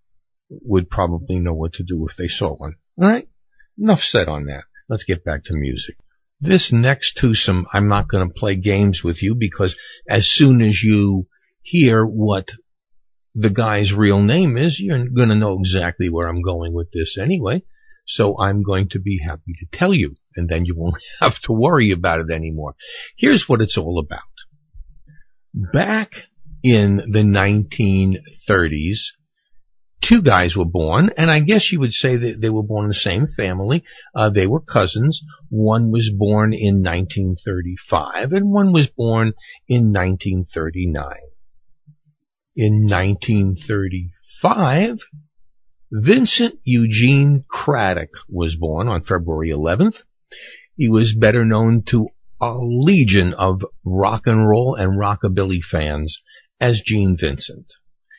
would 0.49 0.89
probably 0.89 1.39
know 1.39 1.53
what 1.53 1.73
to 1.73 1.83
do 1.83 2.07
if 2.07 2.15
they 2.15 2.27
saw 2.27 2.55
one. 2.55 2.75
All 3.01 3.09
right. 3.09 3.27
Enough 3.77 4.03
said 4.03 4.27
on 4.27 4.45
that. 4.45 4.63
Let's 4.87 5.03
get 5.03 5.23
back 5.23 5.45
to 5.45 5.53
music. 5.53 5.97
This 6.41 6.71
next 6.71 7.17
twosome, 7.17 7.67
I'm 7.73 7.87
not 7.87 8.07
going 8.07 8.27
to 8.27 8.33
play 8.33 8.55
games 8.55 9.03
with 9.03 9.21
you 9.21 9.35
because 9.35 9.77
as 10.07 10.27
soon 10.27 10.61
as 10.61 10.81
you 10.81 11.27
hear 11.61 12.05
what 12.05 12.51
the 13.35 13.49
guy's 13.49 13.93
real 13.93 14.21
name 14.21 14.57
is, 14.57 14.79
you're 14.79 15.07
going 15.09 15.29
to 15.29 15.35
know 15.35 15.59
exactly 15.59 16.09
where 16.09 16.27
I'm 16.27 16.41
going 16.41 16.73
with 16.73 16.91
this 16.91 17.17
anyway. 17.17 17.63
So 18.09 18.37
I'm 18.39 18.63
going 18.63 18.89
to 18.89 18.99
be 18.99 19.19
happy 19.19 19.53
to 19.59 19.67
tell 19.71 19.93
you, 19.93 20.15
and 20.35 20.49
then 20.49 20.65
you 20.65 20.75
won't 20.75 21.01
have 21.21 21.39
to 21.41 21.53
worry 21.53 21.91
about 21.91 22.21
it 22.21 22.31
anymore. 22.31 22.73
Here's 23.15 23.47
what 23.47 23.61
it's 23.61 23.77
all 23.77 23.99
about. 23.99 24.23
Back 25.53 26.25
in 26.63 26.95
the 26.97 27.21
1930s, 27.21 29.11
two 30.01 30.23
guys 30.23 30.57
were 30.57 30.65
born, 30.65 31.11
and 31.17 31.29
I 31.29 31.41
guess 31.41 31.71
you 31.71 31.81
would 31.81 31.93
say 31.93 32.15
that 32.15 32.41
they 32.41 32.49
were 32.49 32.63
born 32.63 32.85
in 32.85 32.89
the 32.89 32.95
same 32.95 33.27
family. 33.27 33.83
Uh, 34.15 34.31
they 34.31 34.47
were 34.47 34.59
cousins. 34.59 35.21
One 35.49 35.91
was 35.91 36.11
born 36.11 36.53
in 36.53 36.81
1935, 36.81 38.33
and 38.33 38.51
one 38.51 38.73
was 38.73 38.87
born 38.87 39.33
in 39.67 39.93
1939. 39.93 41.05
In 42.55 42.87
1935, 42.87 44.97
Vincent 45.91 46.59
Eugene 46.63 47.43
Craddock 47.47 48.15
was 48.27 48.55
born 48.55 48.87
on 48.87 49.01
February 49.01 49.49
11th. 49.49 50.03
He 50.75 50.87
was 50.87 51.15
better 51.15 51.43
known 51.43 51.81
to 51.87 52.09
a 52.39 52.55
legion 52.59 53.33
of 53.33 53.63
rock 53.83 54.27
and 54.27 54.47
roll 54.47 54.75
and 54.75 54.99
rockabilly 54.99 55.61
fans 55.61 56.21
as 56.59 56.81
Gene 56.81 57.17
Vincent. 57.19 57.73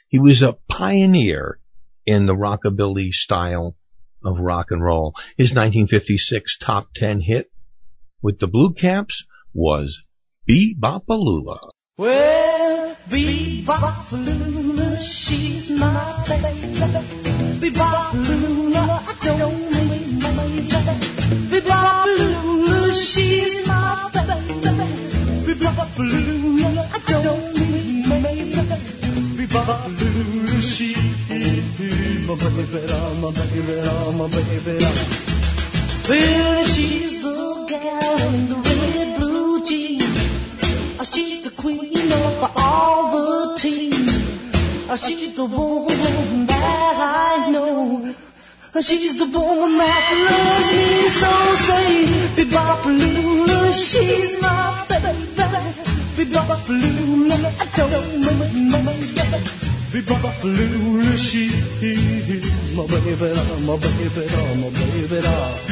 He 0.09 0.18
was 0.18 0.42
a 0.42 0.59
pioneer 0.68 1.61
in 2.04 2.26
the 2.26 2.35
rockabilly 2.35 3.12
style 3.12 3.76
of 4.24 4.40
rock 4.40 4.72
and 4.72 4.83
roll. 4.83 5.14
His 5.37 5.50
1956 5.50 6.59
top 6.59 6.88
10 6.96 7.20
hit 7.20 7.52
with 8.20 8.40
the 8.40 8.48
Blue 8.48 8.72
Caps 8.74 9.24
was 9.54 10.02
Be-Bop-A-Lula. 10.46 11.70
Well, 11.96 12.96
Be-Bop-A-Lula, 13.09 14.69
she's 15.00 15.70
my 15.70 16.24
baby. 16.28 17.60
Be-Bop-A-Lula, 17.60 19.02
I 19.06 19.14
don't 19.22 19.70
mean 19.88 20.18
my 20.20 20.30
baby. 20.36 20.68
Be-Bop-A-Lula, 21.50 22.94
she's 22.94 23.66
my 23.66 24.10
baby. 24.12 25.46
Be-Bop-A-Lula, 25.46 26.82
I 26.92 26.98
don't 27.22 27.54
mean 27.56 28.08
my 28.08 28.20
baby. 28.22 29.36
Be-Bop-A-Lula, 29.36 30.60
she's 30.62 30.96
my 31.28 32.34
baby, 32.36 32.60
my 32.60 32.66
baby, 32.70 32.80
my 33.20 33.30
baby. 33.32 33.74
my 34.18 34.26
baby. 34.28 34.76
Well, 36.08 36.64
she's 36.64 37.22
the 37.22 37.66
gal 37.68 38.18
in 38.34 38.48
the 38.48 38.56
red 38.56 39.16
blue 39.18 39.64
jeans. 39.64 41.10
She's 41.12 41.44
the 41.44 41.50
queen 41.50 42.12
of 42.12 42.52
all 42.56 43.10
the 43.12 43.58
team. 43.58 44.10
She's 44.96 45.35
the 45.35 45.44
woman 45.44 46.46
that 46.46 46.96
I 46.98 47.50
know. 47.50 48.12
She's 48.81 49.16
the 49.16 49.26
woman 49.26 49.79
that 49.79 50.12
loves 50.26 50.70
me 50.76 51.09
so. 51.20 51.33
Say, 51.66 51.90
Be-Bop-A-Lula, 52.37 53.72
she's 53.72 54.40
my 54.42 54.85
baby. 54.88 55.12
Be-Bop-A-Lula, 56.16 57.37
I 57.61 57.66
don't 57.76 58.20
know 58.20 58.83
my 58.83 58.92
baby. 58.92 59.61
Be 59.92 60.00
blue, 60.03 61.16
she, 61.16 61.48
my 62.76 62.87
baby, 62.87 63.35
my 63.66 63.76
baby, 63.76 64.24
my 64.57 64.70
baby. 64.70 65.20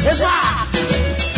Let's 0.03 0.21
rock! 0.21 1.38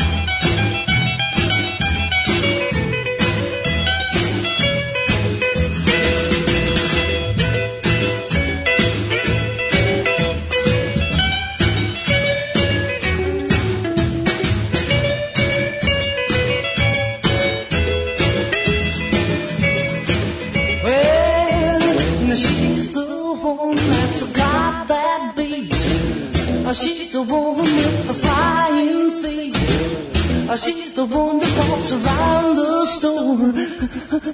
The 27.27 27.33
one 27.33 27.57
with 27.57 28.07
the 28.07 28.15
flying 28.15 29.11
feet. 29.23 29.55
Uh, 30.49 30.57
She's 30.57 30.93
the 30.93 31.05
one 31.07 31.39
that 31.39 31.69
walks 31.71 31.93
around 31.93 32.57
the 32.57 32.87
store. 32.87 33.53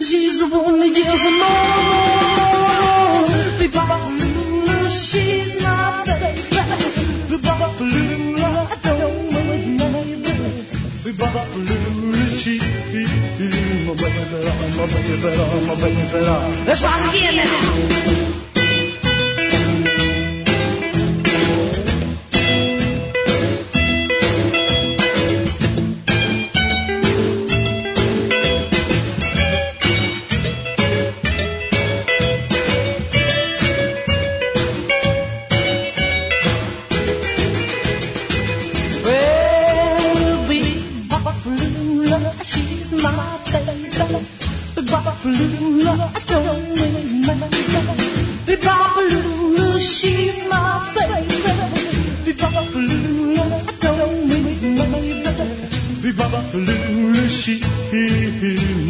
She's 0.00 0.38
the 0.38 0.46
one 0.48 0.78
that 0.80 0.92
gives 0.94 1.22
them 1.26 1.38
more. 1.42 3.26
Be-ba-ba-loo, 3.58 4.90
She's 4.90 5.62
my 5.62 6.04
baby. 6.06 6.42
Be-ba-ba-loo, 7.30 8.36
I 8.38 8.76
don't 8.86 9.32
mind, 9.34 10.22
baby. 10.24 10.32
Be-ba-ba-loo, 11.04 12.26
she, 12.40 12.58
my 12.58 13.94
baby, 13.98 14.22
my 14.76 14.86
baby, 14.86 15.14
my 15.66 15.74
baby. 15.80 16.04
Let's 16.66 16.82
rock 16.84 17.02
again 17.10 17.36
now. 17.36 18.45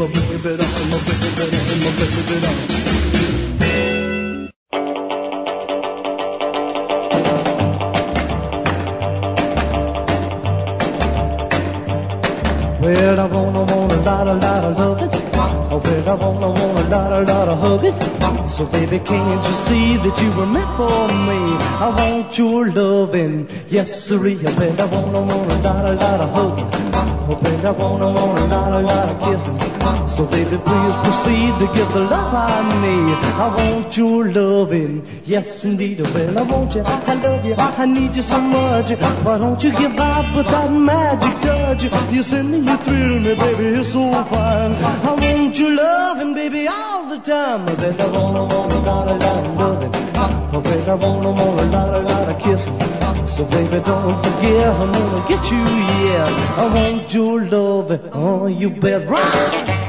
Well, 0.07 0.15
I 13.19 13.27
wanna, 13.27 13.65
want 13.65 13.93
a 13.93 13.97
lot, 13.97 14.29
a 14.29 14.35
lot 14.35 14.65
of 14.65 14.79
loving. 14.79 15.11
Oh, 15.35 15.81
well, 15.83 16.09
I 16.09 16.15
wanna, 16.15 16.51
want 16.51 16.79
a 16.79 16.83
lot, 16.89 17.13
a 17.13 17.21
lot 17.23 17.49
of 17.49 17.59
hugging. 17.59 17.99
So, 18.49 18.65
baby, 18.67 19.01
can't 19.01 19.45
you 19.45 19.55
see 19.67 19.97
that 19.97 20.17
you 20.23 20.31
were 20.37 20.47
meant 20.47 20.77
for 20.77 21.09
me? 21.09 21.57
I 21.81 21.89
want 21.99 22.39
your 22.39 22.71
loving. 22.71 23.49
Yes, 23.69 24.05
sirree. 24.05 24.37
Well, 24.37 24.81
I 24.81 24.85
wanna, 24.85 25.21
want 25.21 25.51
a 25.51 25.57
lot, 25.57 25.85
a 25.85 25.95
lot 25.95 26.21
of 26.21 26.31
hugging. 26.31 26.86
Well, 27.27 27.67
I 27.67 27.71
wanna, 27.73 28.13
want 28.13 28.39
a 28.39 28.47
lot, 28.47 28.73
a 28.73 28.87
lot 28.87 29.09
of 29.09 29.19
kissing. 29.27 29.59
So, 30.09 30.25
baby, 30.27 30.59
please 30.59 30.97
proceed 31.03 31.59
to 31.59 31.67
give 31.75 31.93
the 31.93 32.03
love 32.03 32.33
I 32.33 32.63
need. 32.81 33.17
I 33.35 33.49
want 33.57 33.97
your 33.97 34.31
loving. 34.31 35.05
Yes, 35.25 35.65
indeed. 35.65 36.01
Well, 36.01 36.39
I 36.39 36.43
want 36.43 36.77
you. 36.77 36.83
I 36.83 37.15
love 37.15 37.45
you. 37.45 37.55
I 37.55 37.85
need 37.87 38.15
you 38.15 38.23
so 38.23 38.41
much. 38.41 38.91
Why 39.25 39.39
don't 39.39 39.61
you 39.61 39.73
give 39.73 39.99
up 39.99 40.37
with 40.37 40.47
that 40.47 40.71
magic 40.71 41.41
touch? 41.43 41.83
You 42.15 42.23
send 42.23 42.53
me, 42.53 42.59
you 42.59 42.77
thrill 42.79 43.19
me, 43.19 43.35
baby, 43.35 43.65
you're 43.75 43.83
so 43.83 44.09
fine. 44.25 44.75
I 44.75 45.15
want 45.15 45.59
your 45.59 45.75
loving, 45.75 46.33
baby, 46.33 46.69
all 46.69 47.09
the 47.09 47.19
time. 47.19 47.67
Baby, 47.67 48.03
I 48.03 48.07
wanna, 48.07 48.45
want 48.45 48.73
a 48.73 48.76
lot, 48.87 49.09
a 49.09 49.15
lot 49.15 49.45
of 49.45 49.57
loving. 49.59 49.93
Oh, 50.55 50.61
baby, 50.61 50.91
I 50.91 50.95
want 50.95 51.27
a 51.27 51.31
lot, 51.31 51.95
a 51.95 52.01
lot 52.01 52.29
of 52.29 52.41
kissing. 52.41 52.79
So, 53.27 53.45
baby, 53.45 53.81
don't 53.85 54.17
forget, 54.23 54.69
I'm 54.69 54.93
gonna 54.93 55.29
get 55.29 55.51
you, 55.51 55.59
yeah. 55.59 56.57
I 56.57 56.75
want 56.75 57.13
your 57.13 57.45
loving. 57.45 58.11
Oh, 58.13 58.47
you 58.47 58.71
bet 58.71 59.09
right. 59.09 59.86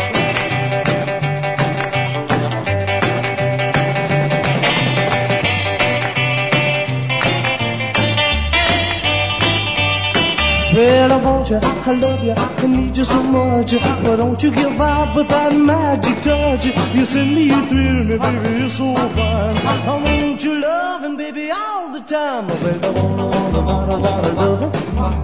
Well, 10.78 11.12
I 11.12 11.18
want 11.26 11.50
you, 11.50 11.56
I 11.58 11.92
love 11.94 12.24
you, 12.24 12.34
I 12.34 12.68
need 12.68 12.96
you 12.96 13.04
so 13.04 13.24
much. 13.24 13.74
Why 13.74 14.16
don't 14.16 14.44
you 14.44 14.52
give 14.52 14.80
up 14.80 15.16
with 15.16 15.28
that 15.30 15.52
magic 15.56 16.22
touch? 16.22 16.66
You 16.94 17.04
send 17.04 17.34
me, 17.34 17.46
you 17.46 17.66
thrill 17.66 18.04
me, 18.04 18.16
baby, 18.16 18.60
you're 18.60 18.70
so 18.70 18.94
fine. 18.94 19.58
I 19.58 20.00
want 20.04 20.44
your 20.44 20.60
loving, 20.60 21.18
baby, 21.18 21.50
all 21.50 21.92
the 21.92 22.02
time. 22.02 22.46
Oh, 22.52 22.58
baby, 22.64 22.86
I 22.86 22.90
wanna, 22.92 23.26
want 23.26 23.56
a 23.56 23.60
lot, 23.60 23.90
a 23.90 23.98
lot 23.98 24.26
of 24.26 24.36
loving. 24.38 24.72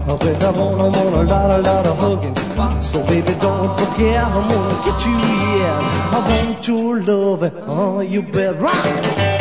Oh, 0.09 0.17
baby, 0.17 0.43
I 0.43 0.49
wanna, 0.49 0.89
want 0.89 1.15
a 1.15 1.21
lot, 1.21 1.59
a 1.59 1.61
lot 1.61 1.85
of 1.85 1.97
hugging. 1.99 2.81
So, 2.81 3.05
baby, 3.05 3.35
don't 3.35 3.77
forget, 3.77 4.25
I'm 4.25 4.49
gonna 4.49 4.85
get 4.85 5.05
you, 5.05 5.11
yeah. 5.11 6.13
I 6.13 6.29
want 6.29 6.67
your 6.67 6.99
loving, 6.99 7.53
oh, 7.67 7.99
you 7.99 8.23
bet 8.23 8.59
right. 8.59 9.32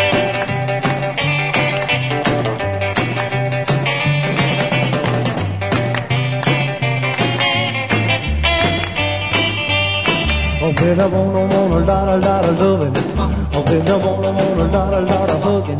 I 10.82 11.06
wanna, 11.06 11.46
want 11.46 11.72
a 11.72 11.86
lot, 11.86 12.08
a 12.08 12.16
lot 12.18 12.44
of 12.44 12.58
loving. 12.58 12.92
Wanna, 13.16 13.98
want 13.98 14.24
a 14.24 14.64
lot, 14.64 14.92
a 14.92 15.00
lot 15.00 15.30
of 15.30 15.40
hugging. 15.40 15.78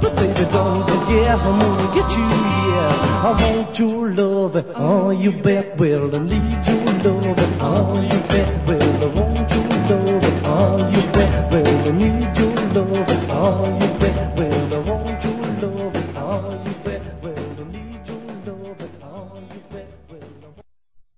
But 0.00 0.16
baby, 0.16 0.44
don't 0.50 0.88
forget, 0.88 1.38
I'm 1.38 1.58
gonna 1.60 1.94
get 1.94 2.16
you, 2.16 2.24
yeah. 2.24 3.24
I 3.24 3.30
want 3.42 3.78
your 3.78 4.10
loving. 4.14 4.64
Oh, 4.74 5.10
you 5.10 5.32
bet, 5.42 5.78
I 5.78 6.18
need 6.18 6.66
your 6.66 6.82
loving. 7.04 7.60
Oh, 7.60 8.00
you 8.00 8.20
bet, 8.26 8.48
I 8.68 9.06
want 9.06 9.50
your 9.50 9.68
loving. 9.90 10.44
Oh, 10.46 10.78
you 10.92 11.02
bet, 11.12 11.52
I 11.52 11.90
need 11.90 12.38
your 12.38 12.54
loving. 12.72 13.30
Oh, 13.30 13.68
you 13.78 13.98
bet, 13.98 14.38
I 14.38 14.78
want 14.78 15.24
your 15.24 15.32
loving. 15.60 16.16
Oh, 16.16 16.64
you 16.64 16.74
bet, 16.84 17.02
I 17.22 17.64
need 17.70 18.08
your 18.08 18.20
loving. 18.46 18.94
Oh, 19.02 19.42
you 19.52 19.60
bet, 19.70 19.88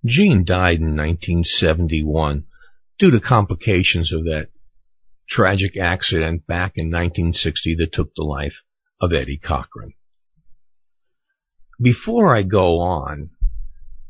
Gene 0.03 0.43
died 0.43 0.79
in 0.79 0.97
1971 0.97 2.43
due 3.01 3.09
to 3.09 3.19
complications 3.19 4.13
of 4.13 4.25
that 4.25 4.47
tragic 5.27 5.75
accident 5.75 6.45
back 6.45 6.73
in 6.75 6.85
1960 6.85 7.75
that 7.75 7.91
took 7.91 8.13
the 8.13 8.21
life 8.21 8.61
of 9.01 9.11
Eddie 9.11 9.39
Cochran. 9.39 9.93
Before 11.81 12.27
I 12.27 12.43
go 12.43 12.77
on, 12.77 13.31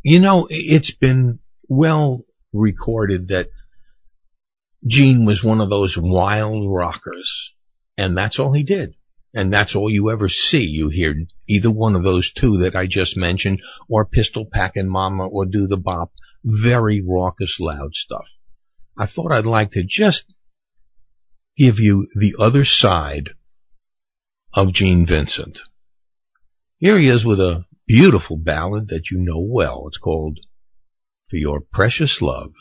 you 0.03 0.19
know, 0.19 0.45
it's 0.49 0.91
been 0.91 1.39
well 1.69 2.25
recorded 2.51 3.29
that 3.29 3.47
Gene 4.85 5.23
was 5.23 5.41
one 5.41 5.61
of 5.61 5.69
those 5.69 5.97
wild 5.97 6.69
rockers, 6.69 7.53
and 7.97 8.17
that's 8.17 8.39
all 8.39 8.51
he 8.51 8.63
did. 8.63 8.95
And 9.33 9.53
that's 9.53 9.73
all 9.73 9.89
you 9.89 10.11
ever 10.11 10.27
see. 10.27 10.65
You 10.65 10.89
hear 10.89 11.15
either 11.47 11.71
one 11.71 11.95
of 11.95 12.03
those 12.03 12.33
two 12.33 12.57
that 12.57 12.75
I 12.75 12.87
just 12.87 13.15
mentioned, 13.15 13.61
or 13.87 14.03
Pistol 14.03 14.45
Packin' 14.51 14.89
Mama, 14.89 15.25
or 15.27 15.45
Do 15.45 15.67
the 15.67 15.77
Bop. 15.77 16.11
Very 16.43 17.01
raucous, 17.01 17.57
loud 17.57 17.95
stuff. 17.95 18.27
I 18.97 19.05
thought 19.05 19.31
I'd 19.31 19.45
like 19.45 19.71
to 19.71 19.83
just 19.83 20.25
give 21.57 21.79
you 21.79 22.07
the 22.15 22.35
other 22.39 22.65
side 22.65 23.31
of 24.53 24.73
Gene 24.73 25.05
Vincent. 25.05 25.59
Here 26.77 26.97
he 26.97 27.07
is 27.07 27.25
with 27.25 27.39
a 27.39 27.65
beautiful 27.87 28.37
ballad 28.37 28.89
that 28.89 29.11
you 29.11 29.17
know 29.19 29.39
well. 29.39 29.85
It's 29.87 29.97
called 29.97 30.39
For 31.29 31.37
Your 31.37 31.61
Precious 31.61 32.21
Love. 32.21 32.53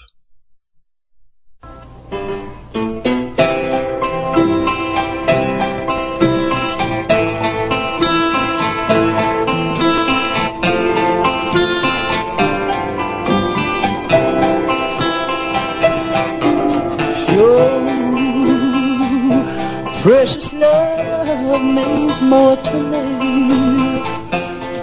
More 22.31 22.55
to 22.55 22.79
me 22.93 23.03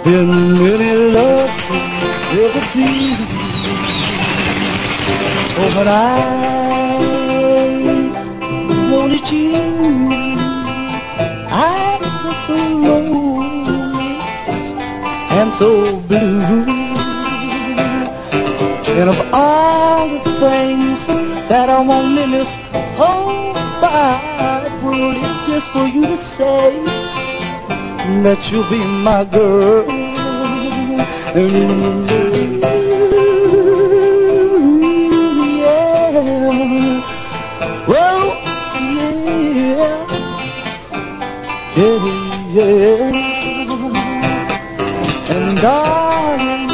than 0.04 0.28
any 0.70 0.92
love 1.16 1.48
ever 2.44 2.64
be. 2.74 2.90
Oh, 5.60 5.70
but 5.74 5.88
I 5.88 6.18
wanted 8.92 9.26
you. 9.32 9.56
I 11.48 11.98
was 12.22 12.38
so 12.46 12.56
lonely 12.86 14.20
and 15.38 15.50
so 15.54 15.68
blue. 16.00 16.42
And 19.00 19.08
of 19.08 19.18
all 19.32 20.06
the 20.22 20.32
things 20.44 20.98
that 21.48 21.70
I 21.70 21.80
want 21.80 22.18
in 22.18 22.30
this 22.30 22.48
whole 22.98 23.54
wide 23.80 24.82
world, 24.84 25.16
it's 25.16 25.46
just 25.48 25.70
for 25.72 25.86
you 25.86 26.02
to 26.02 26.18
say 26.36 27.07
that 28.08 28.38
you'll 28.50 28.68
be 28.70 28.78
my 28.84 29.24
girl. 29.24 29.86
Yeah. 35.58 37.04
Well, 37.86 38.24
yeah. 39.54 40.06
Yeah, 41.76 42.06
yeah. 42.56 43.12
And 45.34 45.58
darling, 45.60 46.68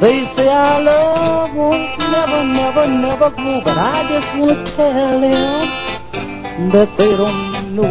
they 0.00 0.18
say 0.34 0.48
our 0.48 0.80
love 0.82 1.54
won't 1.54 1.98
never, 1.98 2.42
never, 2.44 2.86
never 2.88 3.30
grow, 3.30 3.60
but 3.64 3.78
I 3.78 4.08
just 4.08 4.34
want 4.36 4.66
to 4.66 4.72
tell 4.74 5.20
them 5.20 5.68
that 6.72 6.88
they 6.98 7.16
don't 7.16 7.76
know. 7.76 7.90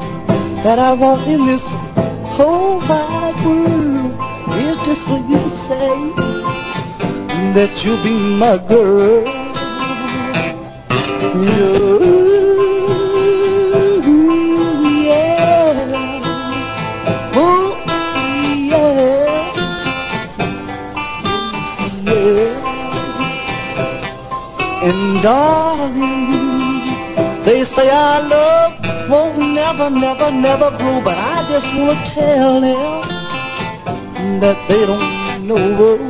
that 0.63 0.77
I 0.77 0.93
want 0.93 1.27
in 1.27 1.47
this 1.47 1.63
whole 2.37 2.77
wide 2.79 3.45
world, 3.45 4.13
is 4.61 4.77
just 4.85 5.01
for 5.07 5.17
you 5.17 5.49
say 5.65 5.95
that 7.55 7.83
you'll 7.83 8.03
be 8.03 8.13
my 8.13 8.57
girl. 8.67 9.23
Yeah, 11.43 11.70
never, 30.41 30.71
grow, 30.77 31.01
but 31.01 31.17
I 31.17 31.47
just 31.49 31.67
want 31.77 32.05
to 32.07 32.13
tell 32.13 32.61
them 32.61 34.39
that 34.39 34.67
they 34.67 34.85
don't 34.85 35.47
know. 35.47 36.00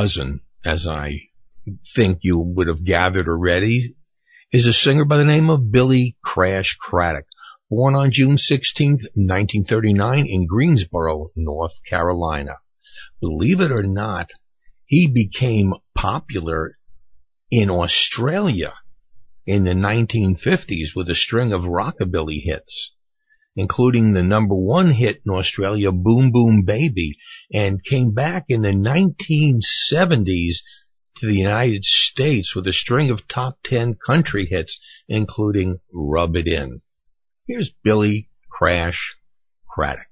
Cousin, 0.00 0.40
as 0.64 0.86
I 0.86 1.10
think 1.94 2.20
you 2.22 2.38
would 2.38 2.68
have 2.68 2.82
gathered 2.82 3.28
already, 3.28 3.94
is 4.50 4.66
a 4.66 4.72
singer 4.72 5.04
by 5.04 5.18
the 5.18 5.26
name 5.26 5.50
of 5.50 5.70
Billy 5.70 6.16
Crash 6.22 6.78
Craddock, 6.80 7.26
born 7.68 7.94
on 7.94 8.10
June 8.10 8.38
16, 8.38 8.92
1939 8.92 10.26
in 10.26 10.46
Greensboro, 10.46 11.28
North 11.36 11.84
Carolina. 11.86 12.56
Believe 13.20 13.60
it 13.60 13.70
or 13.70 13.82
not, 13.82 14.30
he 14.86 15.06
became 15.06 15.74
popular 15.94 16.78
in 17.50 17.68
Australia 17.68 18.72
in 19.44 19.64
the 19.64 19.74
1950s 19.74 20.96
with 20.96 21.10
a 21.10 21.14
string 21.14 21.52
of 21.52 21.62
rockabilly 21.62 22.40
hits, 22.42 22.92
including 23.56 24.12
the 24.12 24.22
number 24.22 24.54
one 24.54 24.90
hit 24.90 25.22
in 25.24 25.32
Australia, 25.32 25.92
Boom 25.92 26.32
Boom 26.32 26.62
Baby, 26.62 27.18
and 27.52 27.84
came 27.84 28.12
back 28.12 28.46
in 28.48 28.62
the 28.62 28.72
1970s 28.72 30.56
to 31.16 31.26
the 31.26 31.36
United 31.36 31.84
States 31.84 32.54
with 32.54 32.66
a 32.66 32.72
string 32.72 33.10
of 33.10 33.28
top 33.28 33.58
10 33.64 33.96
country 34.04 34.46
hits, 34.46 34.80
including 35.08 35.80
Rub 35.92 36.36
It 36.36 36.46
In. 36.46 36.80
Here's 37.46 37.72
Billy 37.82 38.30
Crash 38.48 39.16
Craddock. 39.68 40.06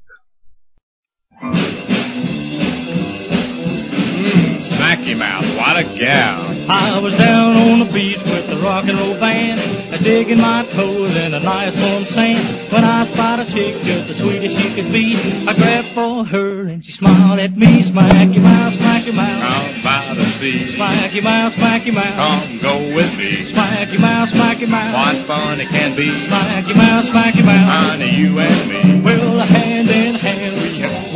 Smacky 4.89 5.19
Mouth, 5.19 5.45
what 5.59 5.77
a 5.77 5.85
gal. 5.99 6.41
I 6.71 6.99
was 6.99 7.13
down 7.19 7.57
on 7.57 7.81
the 7.81 7.93
beach 7.93 8.23
with 8.25 8.49
the 8.49 8.57
rock 8.57 8.89
and 8.89 8.99
roll 8.99 9.21
band, 9.21 9.61
a 9.93 9.99
digging 10.03 10.39
my 10.39 10.65
toes 10.71 11.15
in 11.15 11.35
a 11.35 11.41
nice 11.41 11.79
warm 11.79 12.05
sand. 12.07 12.73
When 12.73 12.85
I 12.85 13.05
spotted 13.05 13.49
a 13.49 13.51
chick 13.51 13.83
just 13.83 14.09
the 14.09 14.15
sweetest 14.15 14.57
she 14.57 14.75
could 14.83 14.91
be, 14.91 15.15
I 15.47 15.53
grabbed 15.55 15.89
for 15.89 16.25
her 16.25 16.63
and 16.63 16.83
she 16.83 16.93
smiled 16.93 17.39
at 17.39 17.55
me. 17.55 17.83
Smack 17.83 18.33
your 18.33 18.43
mouth, 18.43 18.73
smack 18.73 19.05
your 19.05 19.15
mouth, 19.15 19.43
Out 19.43 19.85
by 19.85 20.15
the 20.15 20.25
sea. 20.25 20.67
smack 20.69 21.13
your 21.15 21.25
mouth, 21.25 21.53
smack 21.53 21.85
your 21.85 21.95
mouth, 21.95 22.17
Come 22.17 22.59
go 22.59 22.79
with 22.95 23.15
me. 23.19 23.45
smack 23.45 23.93
your 23.93 24.01
mouth, 24.01 24.31
smack 24.31 24.61
your 24.61 24.71
mouth, 24.71 24.95
What 24.95 25.17
fun 25.27 25.61
it 25.61 25.69
can 25.69 25.95
be. 25.97 26.09
smack 26.29 26.67
your 26.67 26.79
mouth, 26.79 27.05
smack 27.05 27.35
your 27.35 27.45
mouth. 27.45 27.69
Honey, 27.69 28.17
you 28.17 28.39
and 28.39 28.69
me. 28.71 29.01
Well, 29.03 29.39
hand 29.41 29.91
in 29.91 30.15
hand 30.15 30.57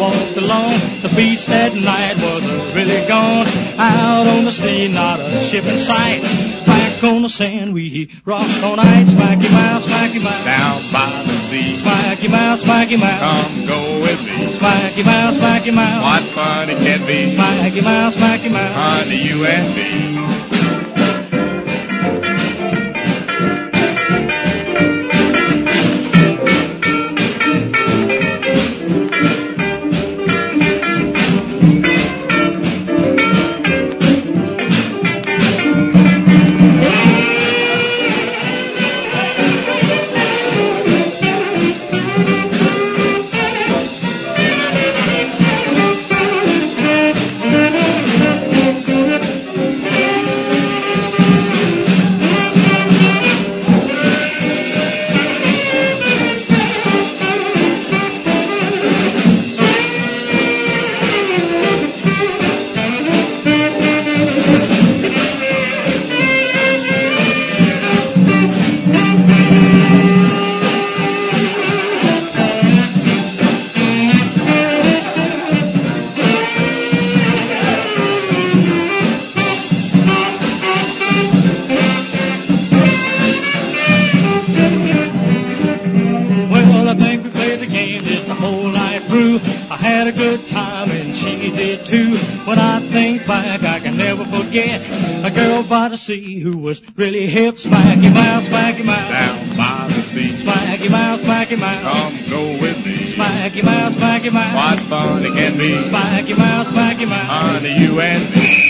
walked 0.03 0.37
along. 0.37 0.75
The 1.03 1.13
beach 1.15 1.47
that 1.47 1.75
night 1.75 2.17
was 2.17 2.43
really 2.75 3.07
gone. 3.07 3.47
Out 3.79 4.27
on 4.27 4.45
the 4.45 4.53
sea, 4.53 4.89
not 4.89 5.21
a 5.21 5.31
ship 5.49 5.65
in 5.65 5.79
sight. 5.79 6.23
Back 6.67 7.05
on 7.05 7.23
the 7.23 7.29
sand, 7.29 7.73
we 7.73 8.11
rocked 8.25 8.63
all 8.63 8.77
night. 8.77 9.07
Smack 9.07 9.39
Mouse, 9.39 9.87
mouth, 9.87 10.15
Mouse. 10.27 10.45
Down 10.45 10.83
by 10.93 11.23
the 11.23 11.37
sea. 11.47 11.77
Smack 11.79 12.21
Mouse, 12.29 12.67
mouth, 12.67 12.99
Mouse. 12.99 13.23
Come 13.27 13.67
go 13.67 14.01
with 14.01 14.21
me. 14.27 14.53
Smack 14.59 14.97
Mouse, 15.07 15.39
mouth, 15.41 15.75
Mouse. 15.75 16.03
What 16.03 16.25
fun 16.35 16.71
it 16.71 16.79
can 16.79 17.07
be. 17.07 17.35
Smack 17.35 17.75
Mouse, 17.85 18.19
mouth, 18.19 18.51
Mouse. 18.51 18.75
Honey, 18.75 19.23
you 19.23 19.47
and 19.47 19.69
me. 19.77 20.62
see 96.03 96.41
who 96.41 96.59
was 96.59 96.83
really 96.97 97.27
hip. 97.29 97.55
Swacky 97.57 98.13
Miles, 98.13 98.49
Swacky 98.49 98.85
Miles. 98.85 99.11
Down 99.11 99.57
by 99.57 99.87
the 99.89 100.03
sea. 100.03 100.33
Swacky 100.43 100.91
Miles, 100.91 101.23
Swacky 101.23 101.59
Miles. 101.59 101.83
Come 101.83 102.31
go 102.31 102.61
with 102.61 102.85
me. 102.85 102.97
Swacky 103.15 103.63
Miles, 103.63 103.95
Swacky 103.95 104.33
Miles. 104.33 104.55
What 104.55 104.81
fun 104.89 105.25
it 105.25 105.33
can 105.35 105.57
be. 105.57 105.75
Swacky 105.91 106.37
Miles, 106.37 106.69
Swacky 106.69 107.09
Miles. 107.09 107.29
Honey, 107.29 107.79
you 107.79 108.01
and 108.01 108.35
me. 108.35 108.62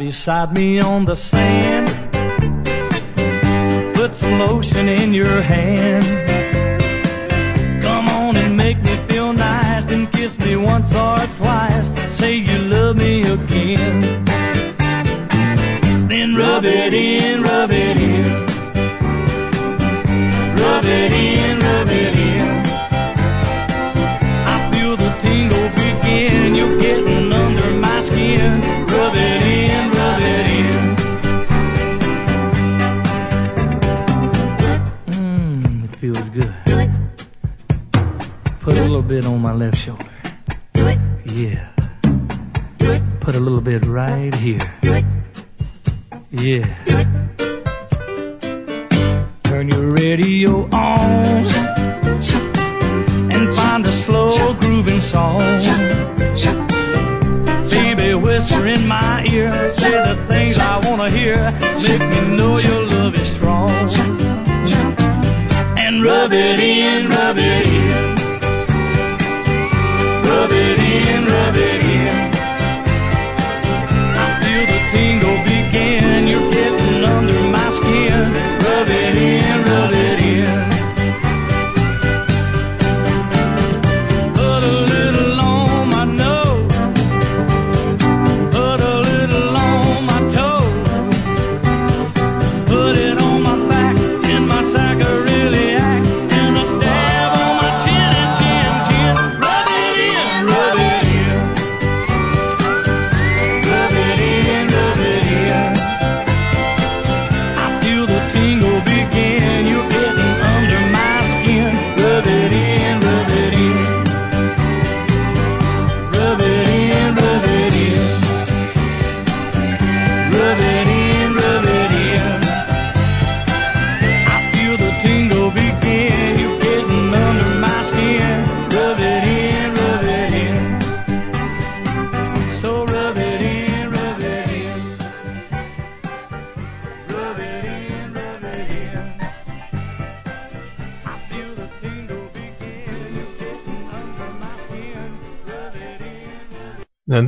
beside 0.00 0.54
me 0.54 0.80
on 0.80 1.04
the 1.04 1.14
sand. 1.14 1.86
put 3.94 4.16
some 4.16 4.38
lotion 4.38 4.88
in 4.88 5.12
your 5.12 5.42
hand. 5.42 6.29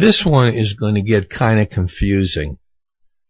This 0.03 0.27
one 0.27 0.53
is 0.53 0.75
going 0.75 0.97
to 0.97 1.01
get 1.01 1.31
kind 1.31 1.61
of 1.61 1.71
confusing. 1.71 2.59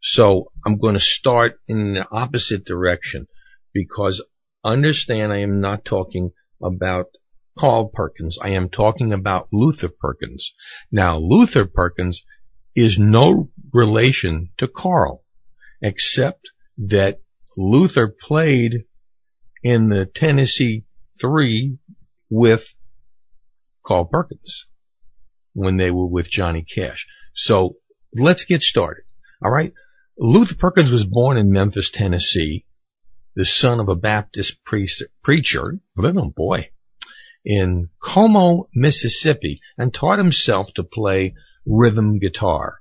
So 0.01 0.51
I'm 0.65 0.79
going 0.79 0.95
to 0.95 1.01
start 1.01 1.61
in 1.69 1.93
the 1.93 2.07
opposite 2.11 2.65
direction 2.65 3.27
because 3.75 4.25
understand 4.65 5.35
I 5.35 5.41
am 5.41 5.61
not 5.61 5.85
talking 5.85 6.31
about 6.63 7.09
Carl 7.59 7.91
Perkins. 7.93 8.39
I 8.41 8.53
am 8.53 8.71
talking 8.71 9.13
about 9.13 9.49
Luther 9.53 9.91
Perkins. 9.91 10.55
Now 10.91 11.19
Luther 11.19 11.67
Perkins 11.67 12.25
is 12.75 12.99
no 12.99 13.51
relation 13.75 14.49
to 14.57 14.67
Carl 14.67 15.23
except 15.83 16.49
that 16.79 17.21
Luther 17.55 18.09
played 18.09 18.85
in 19.63 19.91
the 19.91 20.07
Tennessee 20.07 20.87
Three 21.21 21.77
with 22.31 22.67
Carl 23.85 24.07
Perkins 24.07 24.69
when 25.53 25.77
they 25.77 25.91
were 25.91 26.07
with 26.07 26.31
Johnny 26.31 26.63
Cash. 26.63 27.07
So 27.35 27.77
let's 28.15 28.45
get 28.45 28.63
started. 28.63 29.05
All 29.45 29.51
right. 29.51 29.73
Luther 30.19 30.55
Perkins 30.55 30.91
was 30.91 31.05
born 31.05 31.39
in 31.39 31.51
Memphis, 31.51 31.91
Tennessee, 31.91 32.67
the 33.35 33.45
son 33.45 33.81
of 33.81 33.89
a 33.89 33.97
Baptist 33.97 34.63
priest, 34.65 35.03
preacher, 35.23 35.81
oh 35.99 36.33
boy, 36.37 36.71
in 37.45 37.89
Como, 38.03 38.69
Mississippi, 38.75 39.61
and 39.79 39.93
taught 39.93 40.19
himself 40.19 40.73
to 40.75 40.85
play 40.85 41.35
rhythm 41.67 42.19
guitar. 42.19 42.79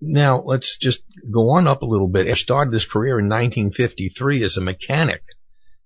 Now 0.00 0.42
let's 0.42 0.78
just 0.78 1.02
go 1.30 1.50
on 1.50 1.66
up 1.66 1.82
a 1.82 1.86
little 1.86 2.08
bit. 2.08 2.26
He 2.26 2.34
started 2.34 2.72
his 2.72 2.86
career 2.86 3.18
in 3.18 3.26
1953 3.26 4.42
as 4.44 4.56
a 4.56 4.60
mechanic 4.60 5.22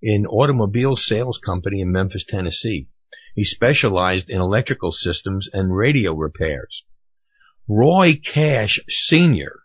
in 0.02 0.26
automobile 0.26 0.96
sales 0.96 1.38
company 1.38 1.80
in 1.80 1.92
Memphis, 1.92 2.24
Tennessee. 2.24 2.88
He 3.34 3.44
specialized 3.44 4.30
in 4.30 4.40
electrical 4.40 4.92
systems 4.92 5.48
and 5.52 5.76
radio 5.76 6.14
repairs. 6.14 6.84
Roy 7.68 8.14
Cash 8.14 8.80
Sr., 8.88 9.60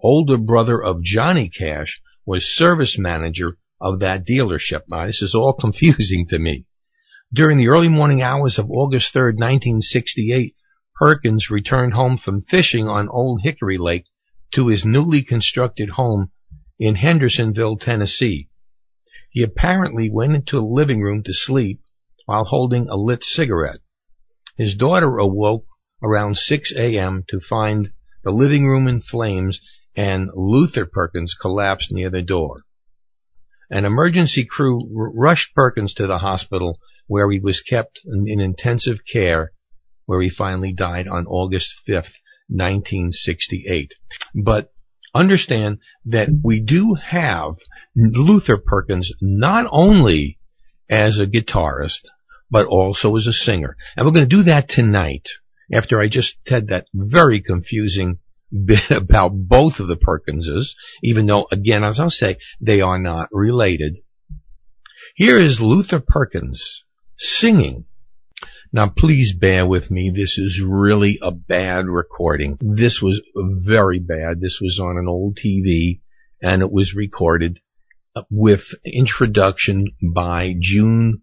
older 0.00 0.36
brother 0.36 0.82
of 0.82 1.02
Johnny 1.02 1.48
Cash, 1.48 2.00
was 2.26 2.54
service 2.54 2.98
manager 2.98 3.56
of 3.80 4.00
that 4.00 4.26
dealership. 4.26 4.82
Now, 4.88 5.06
this 5.06 5.22
is 5.22 5.34
all 5.34 5.52
confusing 5.60 6.26
to 6.28 6.38
me. 6.38 6.66
During 7.32 7.58
the 7.58 7.68
early 7.68 7.88
morning 7.88 8.22
hours 8.22 8.58
of 8.58 8.70
August 8.70 9.12
3, 9.12 9.34
1968, 9.34 10.54
Perkins 10.96 11.50
returned 11.50 11.92
home 11.92 12.16
from 12.16 12.42
fishing 12.42 12.88
on 12.88 13.08
Old 13.08 13.42
Hickory 13.42 13.78
Lake 13.78 14.06
to 14.52 14.68
his 14.68 14.84
newly 14.84 15.22
constructed 15.22 15.90
home 15.90 16.30
in 16.78 16.94
Hendersonville, 16.94 17.76
Tennessee. 17.76 18.48
He 19.30 19.42
apparently 19.42 20.10
went 20.10 20.34
into 20.34 20.56
the 20.56 20.66
living 20.66 21.00
room 21.00 21.22
to 21.24 21.32
sleep 21.32 21.80
while 22.28 22.44
holding 22.44 22.90
a 22.90 22.94
lit 22.94 23.24
cigarette. 23.24 23.80
His 24.54 24.74
daughter 24.74 25.16
awoke 25.16 25.64
around 26.02 26.36
6 26.36 26.74
a.m. 26.76 27.24
to 27.30 27.40
find 27.40 27.90
the 28.22 28.30
living 28.30 28.66
room 28.66 28.86
in 28.86 29.00
flames 29.00 29.62
and 29.96 30.28
Luther 30.34 30.84
Perkins 30.84 31.32
collapsed 31.32 31.90
near 31.90 32.10
the 32.10 32.20
door. 32.20 32.64
An 33.70 33.86
emergency 33.86 34.44
crew 34.44 34.90
rushed 34.92 35.54
Perkins 35.54 35.94
to 35.94 36.06
the 36.06 36.18
hospital 36.18 36.78
where 37.06 37.30
he 37.30 37.40
was 37.40 37.62
kept 37.62 37.98
in, 38.04 38.26
in 38.28 38.40
intensive 38.40 38.98
care 39.10 39.52
where 40.04 40.20
he 40.20 40.28
finally 40.28 40.74
died 40.74 41.08
on 41.08 41.26
August 41.26 41.80
5th, 41.88 42.12
1968. 42.48 43.94
But 44.34 44.70
understand 45.14 45.78
that 46.04 46.28
we 46.44 46.60
do 46.60 46.92
have 46.92 47.54
Luther 47.96 48.58
Perkins 48.58 49.14
not 49.22 49.66
only 49.70 50.38
as 50.90 51.18
a 51.18 51.26
guitarist, 51.26 52.02
but 52.50 52.66
also 52.66 53.16
as 53.16 53.26
a 53.26 53.32
singer. 53.32 53.76
And 53.96 54.06
we're 54.06 54.12
going 54.12 54.28
to 54.28 54.36
do 54.36 54.44
that 54.44 54.68
tonight 54.68 55.28
after 55.72 56.00
I 56.00 56.08
just 56.08 56.38
had 56.46 56.68
that 56.68 56.86
very 56.94 57.40
confusing 57.40 58.18
bit 58.64 58.90
about 58.90 59.32
both 59.34 59.80
of 59.80 59.88
the 59.88 59.96
Perkinses, 59.96 60.74
even 61.02 61.26
though, 61.26 61.46
again, 61.50 61.84
as 61.84 62.00
I'll 62.00 62.10
say, 62.10 62.38
they 62.60 62.80
are 62.80 62.98
not 62.98 63.28
related. 63.30 63.98
Here 65.14 65.38
is 65.38 65.60
Luther 65.60 66.00
Perkins 66.00 66.84
singing. 67.18 67.84
Now 68.72 68.88
please 68.88 69.34
bear 69.34 69.66
with 69.66 69.90
me. 69.90 70.10
This 70.10 70.38
is 70.38 70.62
really 70.64 71.18
a 71.22 71.32
bad 71.32 71.86
recording. 71.86 72.58
This 72.60 73.00
was 73.00 73.20
very 73.34 73.98
bad. 73.98 74.40
This 74.40 74.60
was 74.60 74.78
on 74.78 74.98
an 74.98 75.08
old 75.08 75.36
TV 75.36 76.00
and 76.42 76.62
it 76.62 76.70
was 76.70 76.94
recorded 76.94 77.60
with 78.30 78.74
introduction 78.84 79.86
by 80.14 80.54
June 80.58 81.22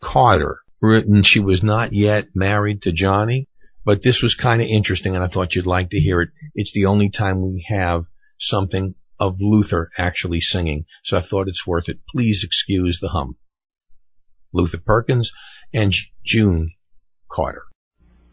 Carter. 0.00 0.60
Written, 0.84 1.22
she 1.22 1.40
was 1.40 1.62
not 1.62 1.94
yet 1.94 2.28
married 2.34 2.82
to 2.82 2.92
Johnny, 2.92 3.48
but 3.86 4.02
this 4.02 4.20
was 4.20 4.34
kind 4.34 4.60
of 4.60 4.68
interesting 4.68 5.14
and 5.14 5.24
I 5.24 5.28
thought 5.28 5.54
you'd 5.54 5.66
like 5.66 5.90
to 5.90 5.98
hear 5.98 6.20
it. 6.20 6.28
It's 6.54 6.72
the 6.72 6.86
only 6.86 7.08
time 7.08 7.40
we 7.40 7.66
have 7.68 8.04
something 8.38 8.94
of 9.18 9.40
Luther 9.40 9.90
actually 9.96 10.42
singing, 10.42 10.84
so 11.02 11.16
I 11.16 11.22
thought 11.22 11.48
it's 11.48 11.66
worth 11.66 11.88
it. 11.88 12.00
Please 12.10 12.44
excuse 12.44 12.98
the 13.00 13.08
hum. 13.08 13.36
Luther 14.52 14.78
Perkins 14.78 15.32
and 15.72 15.94
June 16.22 16.72
Carter. 17.30 17.62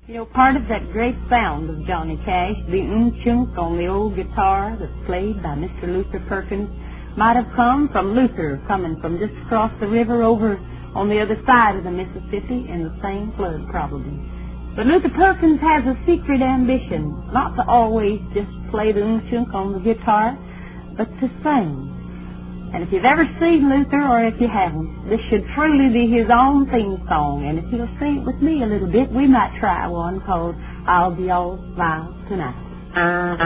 You 0.07 0.15
know, 0.15 0.25
part 0.25 0.57
of 0.57 0.67
that 0.67 0.91
great 0.91 1.15
sound 1.29 1.69
of 1.69 1.85
Johnny 1.85 2.17
Cash, 2.17 2.57
the 2.67 2.81
um-chunk 2.81 3.57
on 3.57 3.77
the 3.77 3.87
old 3.87 4.17
guitar 4.17 4.75
that's 4.75 5.05
played 5.05 5.41
by 5.41 5.55
Mr. 5.55 5.83
Luther 5.83 6.19
Perkins, 6.19 6.69
might 7.15 7.37
have 7.37 7.51
come 7.53 7.87
from 7.87 8.13
Luther 8.13 8.59
coming 8.67 8.99
from 8.99 9.19
just 9.19 9.33
across 9.43 9.71
the 9.79 9.87
river 9.87 10.21
over 10.21 10.59
on 10.95 11.09
the 11.09 11.19
other 11.19 11.35
side 11.45 11.75
of 11.75 11.83
the 11.83 11.91
Mississippi 11.91 12.67
in 12.69 12.83
the 12.83 13.01
same 13.01 13.31
flood 13.33 13.67
probably. 13.69 14.19
But 14.75 14.87
Luther 14.87 15.09
Perkins 15.09 15.59
has 15.59 15.85
a 15.85 15.97
secret 16.05 16.41
ambition, 16.41 17.31
not 17.33 17.55
to 17.57 17.65
always 17.67 18.21
just 18.33 18.49
play 18.69 18.91
the 18.91 19.03
um-chunk 19.03 19.53
on 19.53 19.73
the 19.73 19.79
guitar, 19.79 20.37
but 20.95 21.07
to 21.19 21.29
sing. 21.43 21.89
And 22.73 22.83
if 22.83 22.93
you've 22.93 23.03
ever 23.03 23.25
seen 23.37 23.69
Luther, 23.69 24.01
or 24.01 24.21
if 24.21 24.39
you 24.39 24.47
haven't, 24.47 25.09
this 25.09 25.19
should 25.19 25.45
truly 25.47 25.89
be 25.89 26.07
his 26.07 26.29
own 26.29 26.67
theme 26.67 27.05
song. 27.05 27.43
And 27.43 27.59
if 27.59 27.65
you'll 27.71 27.89
sing 27.99 28.19
it 28.19 28.23
with 28.23 28.41
me 28.41 28.63
a 28.63 28.65
little 28.65 28.87
bit, 28.87 29.09
we 29.09 29.27
might 29.27 29.53
try 29.55 29.87
one 29.87 30.21
called 30.21 30.55
I'll 30.85 31.11
Be 31.11 31.29
All 31.29 31.57
Smile 31.73 32.15
Tonight. 32.29 32.55
Tonight, 32.93 33.41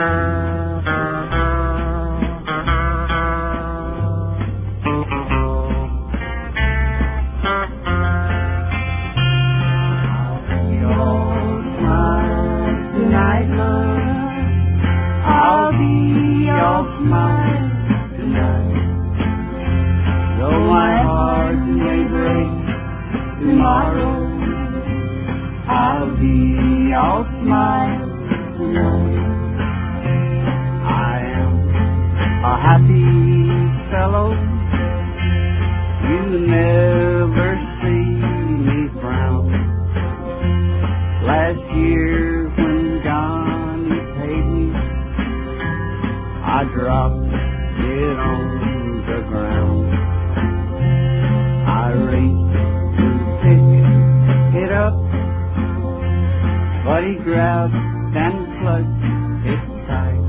all 16.66 16.84
smile 16.98 17.70
tonight. 18.16 18.74
Though 20.38 20.62
my 20.76 20.92
heart 21.08 21.60
may 21.82 22.00
break 22.14 22.50
tomorrow, 23.40 24.16
I'll 25.68 26.10
be 26.16 26.92
all 26.92 27.24
smile 27.38 28.08
tonight. 28.56 29.18
I 31.08 31.16
am 31.42 31.54
a 32.52 32.54
happy 32.66 33.04
fellow. 33.92 34.28
You 36.08 36.20
never 36.48 37.05
dropped 46.72 47.32
it 47.78 48.18
on 48.18 49.06
the 49.06 49.20
ground. 49.28 49.94
I 51.66 51.92
reached 51.92 52.98
to 52.98 53.08
pick 53.42 54.62
it 54.62 54.72
up, 54.72 54.94
but 56.84 57.04
he 57.04 57.14
grabbed 57.16 57.74
and 58.16 58.58
clutched 58.58 59.46
it 59.52 59.62
tight. 59.86 60.24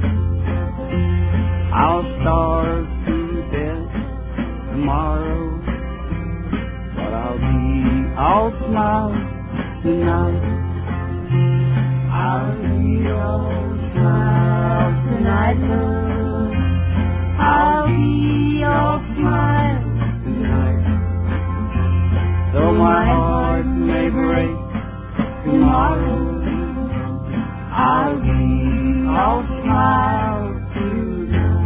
I'll 1.73 2.03
starve 2.21 2.87
to 3.05 3.41
death 3.51 3.91
tomorrow, 4.71 5.59
but 6.95 7.13
I'll 7.13 7.37
be 7.37 8.15
all 8.17 8.51
smile 8.51 9.13
tonight. 9.81 10.43
I'll 12.11 12.55
be 12.61 13.11
all 13.11 13.57
I'll 17.49 17.87
be 17.87 18.59
your 18.59 18.99
smile 19.15 19.83
tonight. 20.23 20.83
Though 22.51 22.73
my 22.73 23.05
heart 23.05 23.65
may 23.65 24.09
break 24.09 24.57
tomorrow, 25.45 26.43
I'll 27.71 28.19
be 28.19 28.27
your 28.27 29.45
smile 29.63 30.47
tonight. 30.73 31.57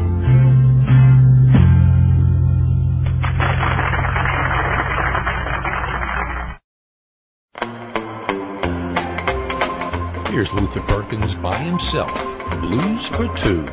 Here's 10.29 10.53
Luther 10.53 10.81
Perkins 10.81 11.33
by 11.35 11.55
himself. 11.57 12.13
Blues 12.61 13.07
for 13.07 13.27
Two. 13.39 13.65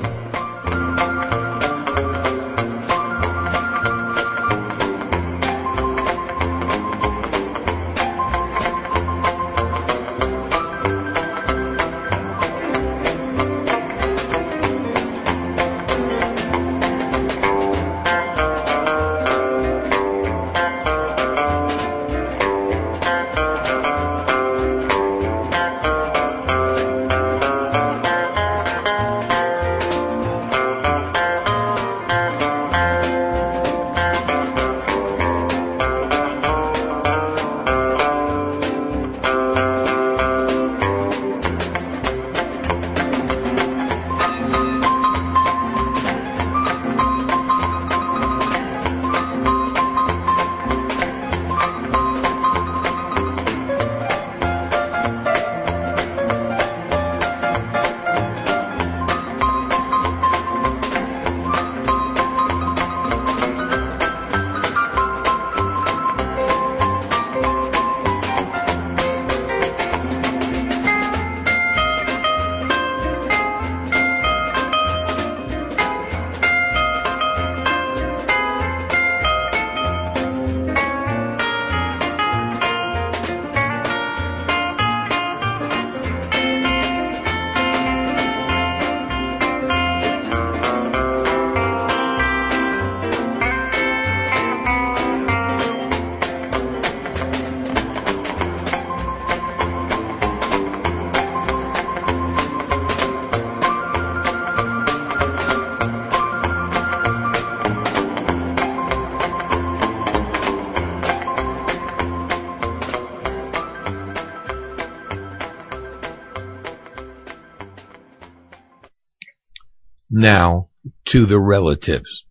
Now 120.20 120.70
to 121.04 121.26
the 121.26 121.38
relatives. 121.38 122.24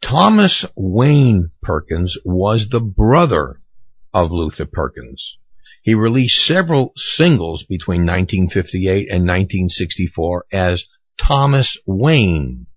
Thomas 0.00 0.64
Wayne 0.76 1.50
Perkins 1.60 2.16
was 2.24 2.68
the 2.68 2.80
brother 2.80 3.60
of 4.14 4.30
Luther 4.30 4.66
Perkins. 4.66 5.38
He 5.82 5.96
released 5.96 6.46
several 6.46 6.92
singles 6.96 7.64
between 7.64 8.02
1958 8.02 9.08
and 9.10 9.26
1964 9.26 10.46
as 10.52 10.84
Thomas 11.18 11.76
Wayne. 11.86 12.68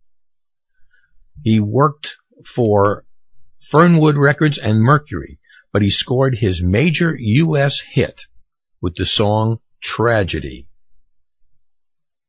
He 1.44 1.60
worked 1.60 2.18
for 2.48 3.06
Fernwood 3.70 4.18
Records 4.18 4.58
and 4.58 4.82
Mercury, 4.82 5.38
but 5.72 5.84
he 5.84 5.92
scored 5.92 6.34
his 6.34 6.64
major 6.64 7.16
U.S. 7.16 7.80
hit 7.80 8.22
with 8.82 8.96
the 8.96 9.06
song 9.06 9.60
Tragedy. 9.84 10.68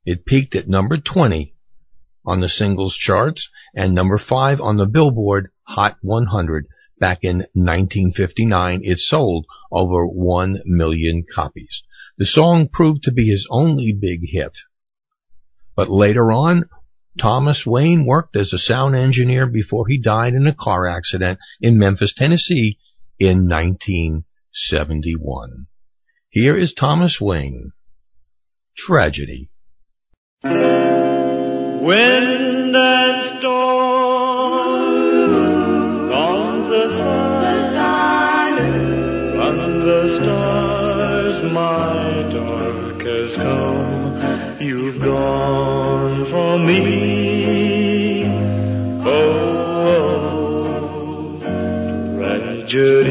It 0.06 0.24
peaked 0.24 0.54
at 0.54 0.68
number 0.68 0.96
20 0.98 1.52
on 2.24 2.40
the 2.40 2.48
singles 2.48 2.96
charts 2.96 3.50
and 3.74 3.92
number 3.92 4.18
5 4.18 4.60
on 4.60 4.76
the 4.76 4.86
Billboard 4.86 5.50
Hot 5.64 5.98
100 6.00 6.68
back 7.00 7.24
in 7.24 7.38
1959. 7.54 8.82
It 8.84 9.00
sold 9.00 9.46
over 9.72 10.06
1 10.06 10.60
million 10.64 11.24
copies. 11.28 11.82
The 12.18 12.24
song 12.24 12.68
proved 12.68 13.02
to 13.02 13.10
be 13.10 13.26
his 13.26 13.48
only 13.50 13.92
big 13.92 14.20
hit. 14.22 14.56
But 15.74 15.90
later 15.90 16.30
on, 16.30 16.68
Thomas 17.18 17.66
Wayne 17.66 18.06
worked 18.06 18.36
as 18.36 18.52
a 18.52 18.60
sound 18.60 18.94
engineer 18.94 19.48
before 19.48 19.88
he 19.88 19.98
died 19.98 20.34
in 20.34 20.46
a 20.46 20.54
car 20.54 20.86
accident 20.86 21.40
in 21.60 21.78
Memphis, 21.78 22.14
Tennessee 22.14 22.78
in 23.18 23.48
1971. 23.48 25.66
Here 26.28 26.56
is 26.56 26.74
Thomas 26.74 27.20
Wayne. 27.20 27.72
Tragedy. 28.76 29.50
Wind 31.82 32.76
and 32.76 33.38
storm 33.38 34.82
on 36.12 36.70
the 36.70 36.84
sun, 36.98 38.54
from 39.36 39.56
the 39.86 40.02
stars 40.22 41.36
my 41.52 42.04
dark 42.32 43.00
has 43.02 43.30
come. 43.36 44.60
You've 44.60 45.00
gone 45.00 46.26
from 46.30 46.66
me. 46.66 48.24
Oh, 49.04 49.10
oh, 49.88 50.26
oh. 51.42 52.16
tragedy. 52.16 53.05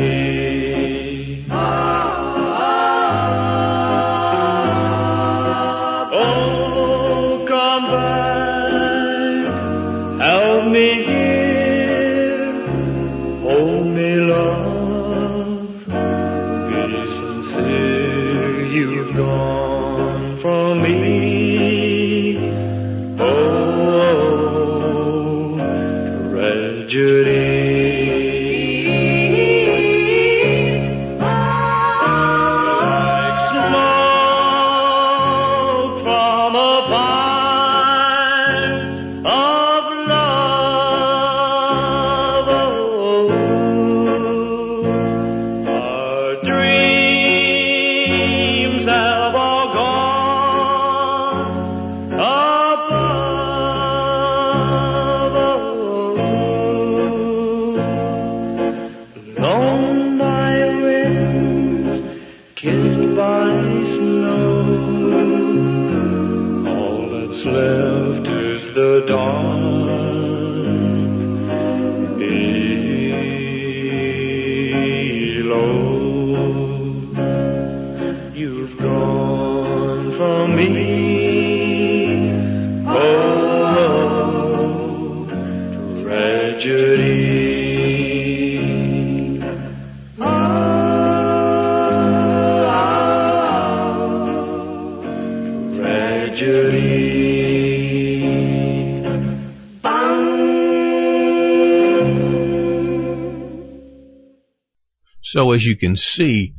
As 105.56 105.66
you 105.66 105.78
can 105.78 105.96
see, 105.96 106.54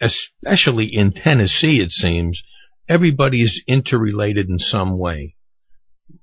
especially 0.00 0.86
in 0.86 1.12
Tennessee, 1.12 1.80
it 1.80 1.92
seems, 1.92 2.42
everybody 2.88 3.40
is 3.40 3.62
interrelated 3.66 4.50
in 4.50 4.58
some 4.58 4.98
way, 4.98 5.36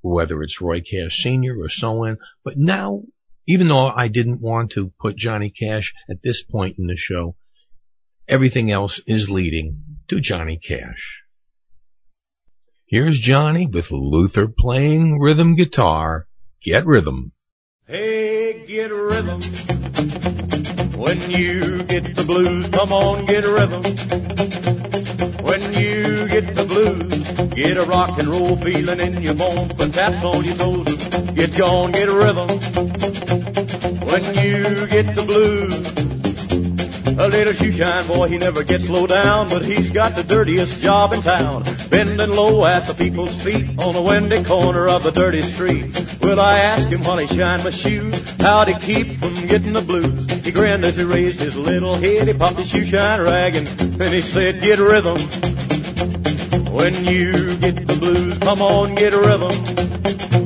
whether 0.00 0.42
it's 0.42 0.60
Roy 0.60 0.80
Cash 0.80 1.22
Sr. 1.22 1.56
or 1.58 1.68
so 1.68 2.04
on. 2.04 2.18
But 2.44 2.54
now, 2.56 3.02
even 3.48 3.68
though 3.68 3.86
I 3.86 4.08
didn't 4.08 4.40
want 4.40 4.72
to 4.72 4.92
put 5.00 5.16
Johnny 5.16 5.50
Cash 5.50 5.94
at 6.08 6.22
this 6.22 6.44
point 6.44 6.78
in 6.78 6.86
the 6.86 6.96
show, 6.96 7.34
everything 8.28 8.70
else 8.70 9.00
is 9.06 9.28
leading 9.30 9.82
to 10.08 10.20
Johnny 10.20 10.58
Cash. 10.58 11.22
Here's 12.86 13.18
Johnny 13.18 13.66
with 13.66 13.90
Luther 13.90 14.46
playing 14.46 15.18
rhythm 15.18 15.56
guitar. 15.56 16.26
Get 16.62 16.86
rhythm. 16.86 17.32
Hey, 17.86 18.64
get 18.66 18.92
rhythm. 18.92 19.40
When 21.02 21.20
you 21.32 21.82
get 21.82 22.14
the 22.14 22.22
blues, 22.22 22.68
come 22.68 22.92
on, 22.92 23.26
get 23.26 23.44
a 23.44 23.50
rhythm. 23.50 23.82
When 25.42 25.62
you 25.74 26.28
get 26.28 26.54
the 26.54 26.64
blues, 26.64 27.48
get 27.56 27.76
a 27.76 27.82
rock 27.82 28.20
and 28.20 28.28
roll 28.28 28.56
feeling 28.56 29.00
in 29.00 29.20
your 29.20 29.34
bones, 29.34 29.72
put 29.72 29.92
taps 29.92 30.24
on 30.24 30.44
your 30.44 30.54
toes, 30.54 30.94
get 31.34 31.56
gone, 31.56 31.90
get 31.90 32.08
a 32.08 32.14
rhythm. 32.14 32.48
When 34.06 34.22
you 34.44 34.86
get 34.86 35.12
the 35.16 35.24
blues, 35.26 36.11
a 37.18 37.28
little 37.28 37.52
shoeshine 37.52 38.06
boy, 38.08 38.28
he 38.28 38.38
never 38.38 38.64
gets 38.64 38.88
low 38.88 39.06
down, 39.06 39.48
but 39.48 39.64
he's 39.64 39.90
got 39.90 40.14
the 40.14 40.22
dirtiest 40.22 40.80
job 40.80 41.12
in 41.12 41.22
town. 41.22 41.64
Bending 41.90 42.30
low 42.30 42.64
at 42.64 42.86
the 42.86 42.94
people's 42.94 43.34
feet 43.42 43.78
on 43.78 43.94
the 43.94 44.02
windy 44.02 44.42
corner 44.44 44.88
of 44.88 45.02
the 45.02 45.10
dirty 45.10 45.42
street. 45.42 45.86
Well, 46.20 46.40
I 46.40 46.58
asked 46.58 46.88
him 46.88 47.04
while 47.04 47.18
he 47.18 47.26
shined 47.26 47.64
my 47.64 47.70
shoes, 47.70 48.18
how'd 48.38 48.68
he 48.68 48.74
keep 48.74 49.18
from 49.18 49.34
getting 49.46 49.72
the 49.72 49.82
blues? 49.82 50.30
He 50.44 50.52
grinned 50.52 50.84
as 50.84 50.96
he 50.96 51.04
raised 51.04 51.40
his 51.40 51.56
little 51.56 51.94
head, 51.96 52.28
he 52.28 52.34
popped 52.34 52.58
his 52.58 52.70
shoeshine 52.70 53.24
rag 53.24 53.54
and 53.56 53.66
then 53.66 54.12
he 54.12 54.20
said, 54.20 54.60
get 54.60 54.78
a 54.78 54.84
rhythm. 54.84 55.18
When 56.72 57.04
you 57.04 57.56
get 57.58 57.86
the 57.86 57.96
blues, 57.98 58.38
come 58.38 58.62
on, 58.62 58.94
get 58.94 59.12
a 59.12 59.18
rhythm. 59.18 60.41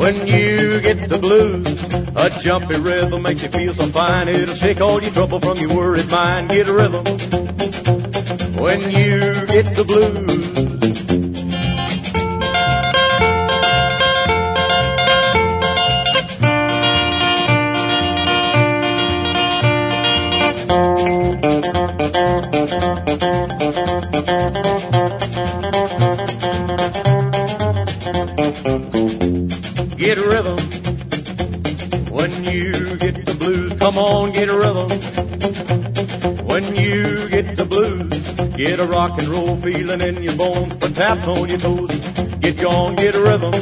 When 0.00 0.26
you 0.26 0.80
get 0.80 1.10
the 1.10 1.18
blues, 1.18 1.66
a 2.16 2.30
jumpy 2.40 2.76
rhythm 2.76 3.20
makes 3.20 3.42
you 3.42 3.50
feel 3.50 3.74
so 3.74 3.84
fine. 3.84 4.28
It'll 4.28 4.54
shake 4.54 4.80
all 4.80 5.02
your 5.02 5.12
trouble 5.12 5.40
from 5.40 5.58
your 5.58 5.76
worried 5.76 6.10
mind. 6.10 6.48
Get 6.48 6.68
a 6.68 6.72
rhythm. 6.72 7.04
When 8.54 8.80
you 8.80 9.44
get 9.44 9.76
the 9.76 9.84
blues. 9.86 10.59
Get 38.80 38.88
a 38.88 38.92
rock 38.92 39.18
and 39.18 39.28
roll 39.28 39.56
feeling 39.56 40.00
in 40.00 40.22
your 40.22 40.36
bones, 40.36 40.74
put 40.76 40.94
taps 40.94 41.26
on 41.26 41.48
your 41.48 41.58
toes, 41.58 41.90
get 42.40 42.56
gone, 42.58 42.96
get 42.96 43.14
a 43.14 43.20
rhythm. 43.20 43.52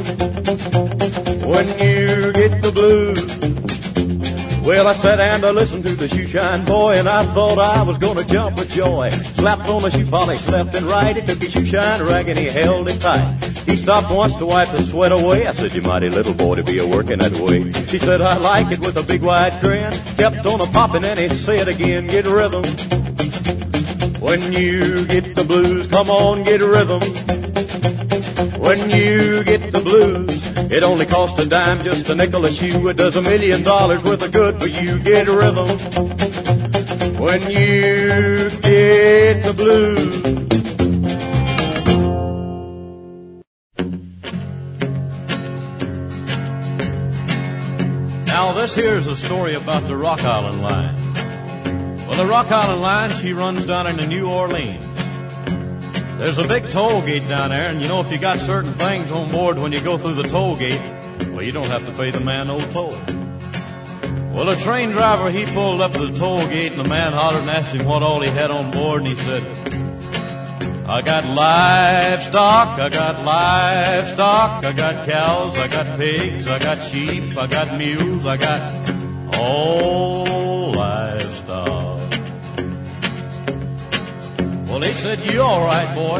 When 1.47 1.67
you 1.67 2.31
get 2.31 2.61
the 2.61 2.71
blues. 2.71 4.63
Well, 4.63 4.87
I 4.87 4.93
sat 4.93 5.19
and 5.19 5.43
I 5.43 5.51
listened 5.51 5.83
to 5.83 5.95
the 5.95 6.07
shoeshine 6.07 6.65
boy, 6.65 6.99
and 6.99 7.09
I 7.09 7.25
thought 7.33 7.57
I 7.57 7.81
was 7.83 7.97
gonna 7.97 8.23
jump 8.23 8.57
with 8.57 8.69
joy. 8.71 9.09
Slapped 9.09 9.67
on 9.69 9.81
the 9.81 9.89
shoe 9.89 10.05
polish 10.05 10.47
left 10.47 10.75
and 10.75 10.85
right. 10.85 11.15
He 11.15 11.21
took 11.21 11.41
his 11.41 11.53
shoeshine 11.53 12.07
rag 12.07 12.29
and 12.29 12.37
he 12.37 12.45
held 12.45 12.87
it 12.87 13.01
tight. 13.01 13.43
He 13.65 13.77
stopped 13.77 14.11
once 14.11 14.35
to 14.35 14.45
wipe 14.45 14.69
the 14.69 14.83
sweat 14.83 15.11
away. 15.11 15.47
I 15.47 15.53
said, 15.53 15.73
you 15.73 15.81
mighty 15.81 16.09
little 16.09 16.33
boy 16.33 16.55
to 16.55 16.63
be 16.63 16.79
a 16.79 16.87
working 16.87 17.19
that 17.19 17.33
way. 17.33 17.71
He 17.87 17.97
said, 17.97 18.21
I 18.21 18.37
like 18.37 18.71
it 18.71 18.79
with 18.79 18.97
a 18.97 19.03
big 19.03 19.21
wide 19.21 19.59
grin. 19.61 19.91
Kept 20.17 20.45
on 20.45 20.61
a 20.61 20.67
popping 20.67 21.03
and 21.03 21.19
he 21.19 21.29
said 21.29 21.67
again, 21.67 22.07
get 22.07 22.25
rhythm. 22.25 22.63
When 24.29 24.53
you 24.53 25.07
get 25.07 25.33
the 25.33 25.43
blues, 25.43 25.87
come 25.87 26.11
on, 26.11 26.43
get 26.43 26.61
a 26.61 26.67
rhythm. 26.67 27.01
When 28.61 28.91
you 28.91 29.43
get 29.43 29.71
the 29.71 29.81
blues, 29.81 30.71
it 30.71 30.83
only 30.83 31.07
costs 31.07 31.39
a 31.39 31.47
dime, 31.47 31.83
just 31.83 32.07
a 32.09 32.13
nickel 32.13 32.45
a 32.45 32.51
shoe. 32.51 32.87
It 32.89 32.97
does 32.97 33.15
a 33.15 33.23
million 33.23 33.63
dollars 33.63 34.03
worth 34.03 34.21
of 34.21 34.31
good 34.31 34.59
for 34.59 34.67
you. 34.67 34.99
Get 34.99 35.27
a 35.27 35.35
rhythm. 35.35 35.67
When 37.17 37.41
you 37.49 38.51
get 38.61 39.41
the 39.41 39.53
blues. 39.57 40.23
Now, 48.27 48.53
this 48.53 48.75
here 48.75 48.93
is 48.93 49.07
a 49.07 49.15
story 49.15 49.55
about 49.55 49.87
the 49.87 49.97
Rock 49.97 50.23
Island 50.23 50.61
Line. 50.61 51.08
The 52.19 52.25
Rock 52.25 52.51
Island 52.51 52.81
Line, 52.81 53.13
she 53.13 53.31
runs 53.31 53.65
down 53.65 53.87
into 53.87 54.05
New 54.05 54.29
Orleans. 54.29 54.83
There's 56.17 56.37
a 56.37 56.45
big 56.45 56.67
toll 56.67 57.01
gate 57.01 57.25
down 57.29 57.51
there, 57.51 57.69
and 57.69 57.81
you 57.81 57.87
know, 57.87 58.01
if 58.01 58.11
you 58.11 58.17
got 58.17 58.39
certain 58.39 58.73
things 58.73 59.09
on 59.09 59.31
board 59.31 59.57
when 59.57 59.71
you 59.71 59.79
go 59.79 59.97
through 59.97 60.15
the 60.15 60.27
toll 60.27 60.57
gate, 60.57 60.81
well, 61.29 61.41
you 61.41 61.53
don't 61.53 61.69
have 61.69 61.85
to 61.85 61.93
pay 61.93 62.11
the 62.11 62.19
man 62.19 62.47
no 62.47 62.59
toll. 62.71 62.91
Well, 64.33 64.49
a 64.49 64.57
train 64.57 64.91
driver, 64.91 65.31
he 65.31 65.45
pulled 65.45 65.79
up 65.79 65.93
to 65.93 66.07
the 66.07 66.19
toll 66.19 66.45
gate, 66.47 66.73
and 66.73 66.81
the 66.81 66.89
man 66.89 67.13
hollered 67.13 67.39
and 67.39 67.49
asked 67.49 67.73
him 67.73 67.85
what 67.85 68.03
all 68.03 68.19
he 68.19 68.29
had 68.29 68.51
on 68.51 68.71
board, 68.71 69.03
and 69.03 69.07
he 69.07 69.15
said, 69.15 69.41
I 70.89 71.01
got 71.01 71.23
livestock, 71.23 72.79
I 72.79 72.89
got 72.89 73.23
livestock, 73.23 74.65
I 74.65 74.73
got 74.73 75.07
cows, 75.07 75.55
I 75.55 75.69
got 75.69 75.97
pigs, 75.97 76.49
I 76.49 76.59
got 76.59 76.83
sheep, 76.83 77.37
I 77.37 77.47
got 77.47 77.77
mules, 77.77 78.25
I 78.25 78.35
got 78.35 79.35
all 79.35 80.38
Well, 84.79 84.87
they 84.87 84.93
said, 84.93 85.19
you 85.25 85.41
all 85.41 85.59
right, 85.59 85.93
boy. 85.93 86.19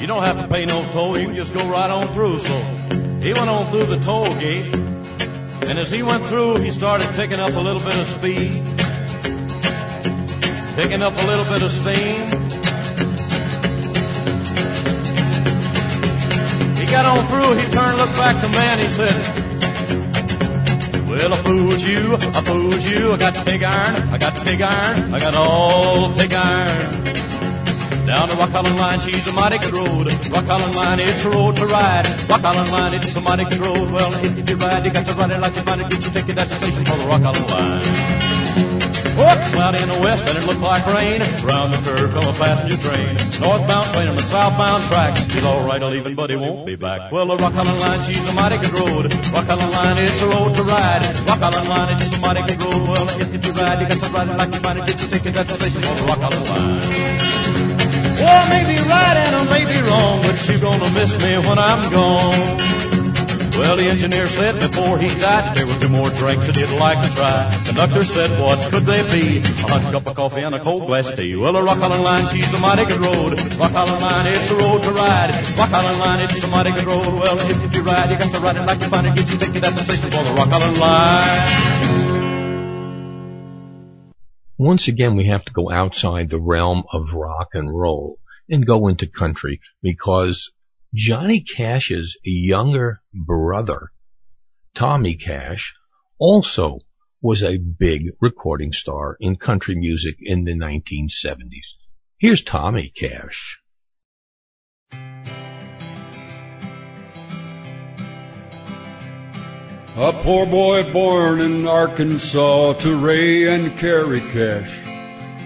You 0.00 0.06
don't 0.06 0.22
have 0.22 0.40
to 0.40 0.46
pay 0.46 0.64
no 0.64 0.88
toll. 0.92 1.18
You 1.18 1.26
can 1.26 1.34
just 1.34 1.52
go 1.52 1.68
right 1.68 1.90
on 1.90 2.06
through. 2.14 2.38
So 2.38 2.60
he 3.20 3.32
went 3.32 3.50
on 3.50 3.66
through 3.72 3.86
the 3.86 3.98
toll 4.04 4.32
gate. 4.38 4.72
And 5.66 5.80
as 5.80 5.90
he 5.90 6.04
went 6.04 6.24
through, 6.26 6.58
he 6.60 6.70
started 6.70 7.08
picking 7.16 7.40
up 7.40 7.52
a 7.54 7.58
little 7.58 7.82
bit 7.82 7.98
of 7.98 8.06
speed. 8.06 8.62
Picking 10.76 11.02
up 11.02 11.12
a 11.18 11.26
little 11.26 11.44
bit 11.44 11.60
of 11.60 11.72
steam. 11.72 12.22
He 16.78 16.86
got 16.86 17.04
on 17.04 17.26
through. 17.26 17.56
He 17.58 17.66
turned 17.72 17.98
looked 17.98 18.14
back 18.14 18.40
to 18.44 18.48
man. 18.50 18.78
He 18.78 18.86
said, 18.86 19.16
well, 21.08 21.34
I 21.34 21.36
fooled 21.38 21.80
you, 21.80 22.14
I 22.14 22.42
fooled 22.42 22.80
you. 22.80 23.12
I 23.12 23.16
got 23.16 23.34
the 23.34 23.42
pig 23.44 23.64
iron, 23.64 24.08
I 24.10 24.18
got 24.18 24.36
the 24.36 24.42
pig 24.42 24.62
iron, 24.62 25.12
I 25.12 25.18
got 25.18 25.34
all 25.34 26.10
the 26.10 26.16
pig 26.16 26.32
iron. 26.32 27.37
Down 28.08 28.30
the 28.30 28.36
Rock 28.36 28.54
Island 28.54 28.76
Line, 28.76 29.00
she's 29.00 29.26
a 29.26 29.32
mighty 29.34 29.58
good 29.58 29.74
road. 29.74 30.08
Rock 30.32 30.48
Island 30.48 30.74
Line, 30.74 30.98
it's 30.98 31.24
a 31.26 31.28
road 31.28 31.56
to 31.56 31.66
ride. 31.66 32.08
Rock 32.26 32.42
Island 32.42 32.70
Line, 32.72 32.94
it's 32.94 33.14
a 33.14 33.20
mighty 33.20 33.44
good 33.44 33.60
road. 33.60 33.90
Well, 33.92 34.08
if 34.24 34.48
you 34.48 34.56
ride, 34.56 34.82
you 34.86 34.90
got 34.90 35.06
to 35.06 35.12
ride 35.12 35.30
it 35.30 35.40
like 35.40 35.54
you 35.54 35.60
find 35.60 35.82
it. 35.82 35.90
Get 35.90 36.00
your 36.00 36.12
ticket 36.12 36.38
at 36.38 36.48
the 36.48 36.54
station 36.54 36.86
for 36.86 36.96
the 36.96 37.04
Rock 37.04 37.20
Island 37.20 37.50
Line. 37.52 37.84
Oh, 39.20 39.50
cloudy 39.52 39.82
in 39.82 39.90
the 39.90 40.00
west 40.00 40.24
and 40.24 40.38
it 40.38 40.46
looked 40.46 40.62
like 40.62 40.86
rain. 40.86 41.20
Round 41.44 41.74
the 41.74 41.76
curve 41.84 42.10
come 42.14 42.24
a 42.24 42.32
passenger 42.32 42.78
train. 42.80 43.12
Northbound 43.44 43.86
train 43.92 44.08
on 44.08 44.16
the 44.16 44.22
southbound 44.22 44.84
track. 44.84 45.18
He's 45.28 45.44
alright, 45.44 45.82
I'll 45.82 45.90
leaving, 45.90 46.14
but 46.14 46.30
he 46.30 46.36
won't 46.36 46.64
be 46.64 46.76
back. 46.76 47.12
Well, 47.12 47.26
the 47.26 47.36
Rock 47.36 47.52
Island 47.60 47.78
Line, 47.78 48.00
she's 48.08 48.24
a 48.24 48.32
mighty 48.32 48.56
good 48.56 48.72
road. 48.72 49.12
Rock 49.36 49.48
Island 49.52 49.72
Line, 49.72 49.98
it's 49.98 50.22
a 50.22 50.28
road 50.28 50.56
to 50.56 50.62
ride. 50.62 51.02
Rock 51.28 51.42
Island 51.42 51.68
Line, 51.68 51.92
it's 52.00 52.14
a 52.14 52.18
mighty 52.24 52.40
good 52.40 52.62
road. 52.62 52.88
Well, 52.88 53.20
if, 53.20 53.34
if 53.34 53.44
you 53.44 53.52
ride, 53.52 53.80
you 53.82 53.88
got 53.88 54.00
to 54.00 54.12
ride 54.14 54.28
it 54.28 54.36
like 54.38 54.54
you 54.54 54.60
find 54.60 54.78
it. 54.78 54.86
Get 54.86 55.00
your 55.02 55.10
ticket 55.10 55.36
at 55.36 55.46
the 55.46 55.54
station 55.60 55.82
for 55.82 55.94
the 55.94 56.04
Rock 56.08 56.18
Island 56.24 56.48
Line. 56.48 57.67
Well, 58.18 58.44
I 58.44 58.48
may 58.50 58.64
be 58.66 58.78
right 58.82 59.16
and 59.16 59.36
I 59.36 59.44
may 59.48 59.64
be 59.64 59.80
wrong, 59.88 60.20
but 60.22 60.36
you're 60.48 60.58
gonna 60.60 60.90
miss 60.90 61.12
me 61.22 61.38
when 61.38 61.58
I'm 61.58 61.90
gone. 61.92 62.78
Well, 63.58 63.76
the 63.76 63.88
engineer 63.88 64.26
said 64.28 64.60
before 64.60 64.98
he 64.98 65.08
died 65.18 65.56
there 65.56 65.66
were 65.66 65.74
two 65.74 65.88
more 65.88 66.10
drinks 66.10 66.46
that 66.46 66.54
he'd 66.54 66.70
like 66.78 66.98
to 67.02 67.10
try. 67.16 67.50
Conductor 67.66 68.04
said, 68.04 68.30
what 68.40 68.60
could 68.70 68.84
they 68.86 69.02
be? 69.10 69.38
A 69.38 69.66
hot 69.66 69.82
cup 69.92 70.06
of 70.06 70.14
coffee 70.14 70.42
and 70.42 70.54
a 70.54 70.60
cold 70.60 70.86
glass 70.86 71.08
of 71.08 71.16
tea. 71.16 71.34
Well, 71.34 71.52
the 71.52 71.62
Rock 71.62 71.78
Island 71.78 72.04
Line, 72.04 72.26
she's 72.28 72.46
a 72.54 72.58
mighty 72.58 72.84
good 72.84 73.00
road. 73.00 73.34
Rock 73.58 73.72
Island 73.74 74.00
Line, 74.00 74.26
it's 74.26 74.50
a 74.50 74.54
road 74.54 74.82
to 74.84 74.90
ride. 74.92 75.34
Rock 75.58 75.72
Island 75.72 75.98
Line, 75.98 76.20
it's 76.20 76.44
a 76.44 76.48
mighty 76.48 76.70
good 76.70 76.84
road. 76.86 77.14
Well, 77.14 77.38
if, 77.50 77.64
if 77.64 77.74
you 77.74 77.82
ride, 77.82 78.10
you 78.10 78.18
got 78.18 78.32
to 78.32 78.40
ride 78.40 78.56
it 78.56 78.62
like 78.62 78.80
you 78.80 78.86
find 78.86 79.06
it. 79.08 79.16
Get 79.16 79.28
your 79.28 79.38
ticket 79.40 79.64
at 79.64 79.74
the 79.74 79.82
station 79.82 80.10
for 80.10 80.22
the 80.22 80.34
Rock 80.34 80.48
Island 80.48 80.78
Line. 80.78 81.87
Once 84.58 84.88
again, 84.88 85.14
we 85.14 85.26
have 85.26 85.44
to 85.44 85.52
go 85.52 85.70
outside 85.70 86.28
the 86.28 86.40
realm 86.40 86.82
of 86.92 87.14
rock 87.14 87.50
and 87.54 87.70
roll 87.70 88.18
and 88.48 88.66
go 88.66 88.88
into 88.88 89.06
country 89.06 89.60
because 89.82 90.50
Johnny 90.92 91.40
Cash's 91.40 92.18
younger 92.24 93.00
brother, 93.14 93.92
Tommy 94.74 95.14
Cash, 95.14 95.76
also 96.18 96.80
was 97.22 97.40
a 97.40 97.58
big 97.58 98.08
recording 98.20 98.72
star 98.72 99.16
in 99.20 99.36
country 99.36 99.76
music 99.76 100.16
in 100.20 100.42
the 100.42 100.54
1970s. 100.54 101.76
Here's 102.18 102.42
Tommy 102.42 102.88
Cash. 102.88 103.60
A 110.00 110.12
poor 110.12 110.46
boy 110.46 110.92
born 110.92 111.40
in 111.40 111.66
Arkansas 111.66 112.74
to 112.74 112.96
Ray 112.96 113.52
and 113.52 113.76
Carrie 113.76 114.20
Cash. 114.20 114.78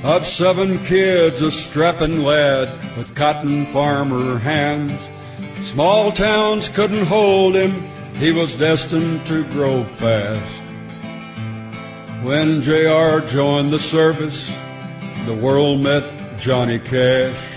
Of 0.04 0.26
seven 0.26 0.76
kids, 0.84 1.40
a 1.40 1.50
strapping 1.50 2.22
lad 2.22 2.68
with 2.94 3.14
cotton 3.14 3.64
farmer 3.64 4.36
hands. 4.36 4.92
Small 5.62 6.12
towns 6.12 6.68
couldn't 6.68 7.06
hold 7.06 7.54
him, 7.54 7.82
he 8.16 8.30
was 8.30 8.54
destined 8.54 9.24
to 9.24 9.42
grow 9.44 9.84
fast. 9.84 10.62
When 12.22 12.60
JR 12.60 13.26
joined 13.26 13.72
the 13.72 13.78
service, 13.78 14.54
the 15.24 15.34
world 15.34 15.82
met 15.82 16.38
Johnny 16.38 16.78
Cash. 16.78 17.51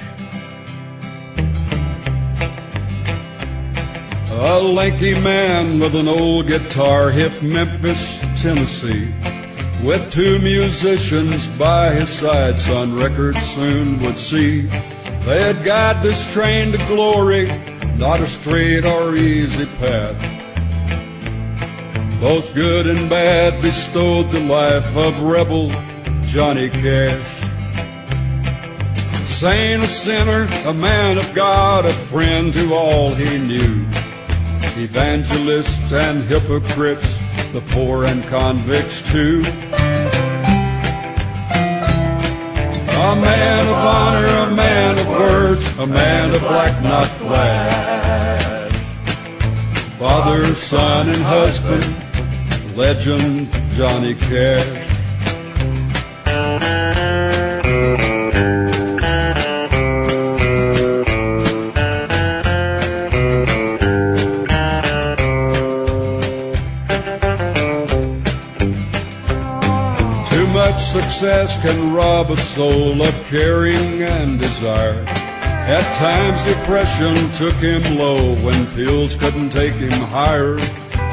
A 4.47 4.61
lanky 4.61 5.19
man 5.19 5.79
with 5.79 5.95
an 5.95 6.07
old 6.07 6.45
guitar 6.45 7.09
hit 7.09 7.41
Memphis, 7.41 8.19
Tennessee. 8.39 9.11
With 9.83 10.11
two 10.11 10.37
musicians 10.37 11.47
by 11.57 11.95
his 11.95 12.09
side, 12.09 12.59
Sun 12.59 12.95
Records 12.95 13.41
soon 13.41 13.99
would 14.03 14.19
see. 14.19 14.67
They'd 15.25 15.63
guide 15.65 16.03
this 16.03 16.31
train 16.31 16.73
to 16.73 16.77
glory, 16.85 17.47
not 17.97 18.21
a 18.21 18.27
straight 18.27 18.85
or 18.85 19.15
easy 19.15 19.65
path. 19.77 20.21
Both 22.21 22.53
good 22.53 22.85
and 22.85 23.09
bad 23.09 23.59
bestowed 23.63 24.29
the 24.29 24.41
life 24.41 24.95
of 24.95 25.23
rebel 25.23 25.69
Johnny 26.27 26.69
Cash. 26.69 27.41
Saint, 29.27 29.81
a 29.81 29.87
sinner, 29.87 30.47
a 30.69 30.73
man 30.73 31.17
of 31.17 31.33
God, 31.33 31.85
a 31.85 31.91
friend 31.91 32.53
to 32.53 32.75
all 32.75 33.15
he 33.15 33.39
knew. 33.39 34.04
Evangelists 34.77 35.89
and 35.93 36.21
hypocrites, 36.25 37.17
the 37.53 37.61
poor 37.69 38.03
and 38.03 38.21
convicts 38.25 39.09
too. 39.09 39.41
A 42.91 43.15
man 43.15 43.65
of 43.67 43.73
honor, 43.73 44.51
a 44.51 44.53
man 44.53 44.99
of 44.99 45.07
words, 45.07 45.79
a 45.79 45.87
man 45.87 46.33
of 46.33 46.41
black, 46.41 46.83
not 46.83 47.07
flag. 47.07 48.71
Father, 49.97 50.45
son, 50.53 51.07
and 51.07 51.23
husband, 51.23 52.75
legend 52.75 53.47
Johnny 53.75 54.13
Cash. 54.13 54.84
Success 71.15 71.61
can 71.61 71.93
rob 71.93 72.29
a 72.29 72.35
soul 72.35 73.01
of 73.01 73.27
caring 73.27 74.03
and 74.03 74.37
desire. 74.37 75.01
At 75.07 75.81
times 75.95 76.43
depression 76.43 77.15
took 77.31 77.53
him 77.53 77.97
low 77.97 78.35
when 78.43 78.67
pills 78.75 79.15
couldn't 79.15 79.51
take 79.51 79.75
him 79.75 79.91
higher. 79.91 80.57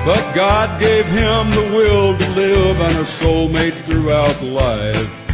But 0.04 0.34
God 0.34 0.80
gave 0.80 1.06
him 1.06 1.50
the 1.50 1.70
will 1.72 2.18
to 2.18 2.30
live 2.30 2.80
and 2.80 2.96
a 2.96 3.04
soulmate 3.04 3.74
throughout 3.84 4.42
life. 4.42 5.30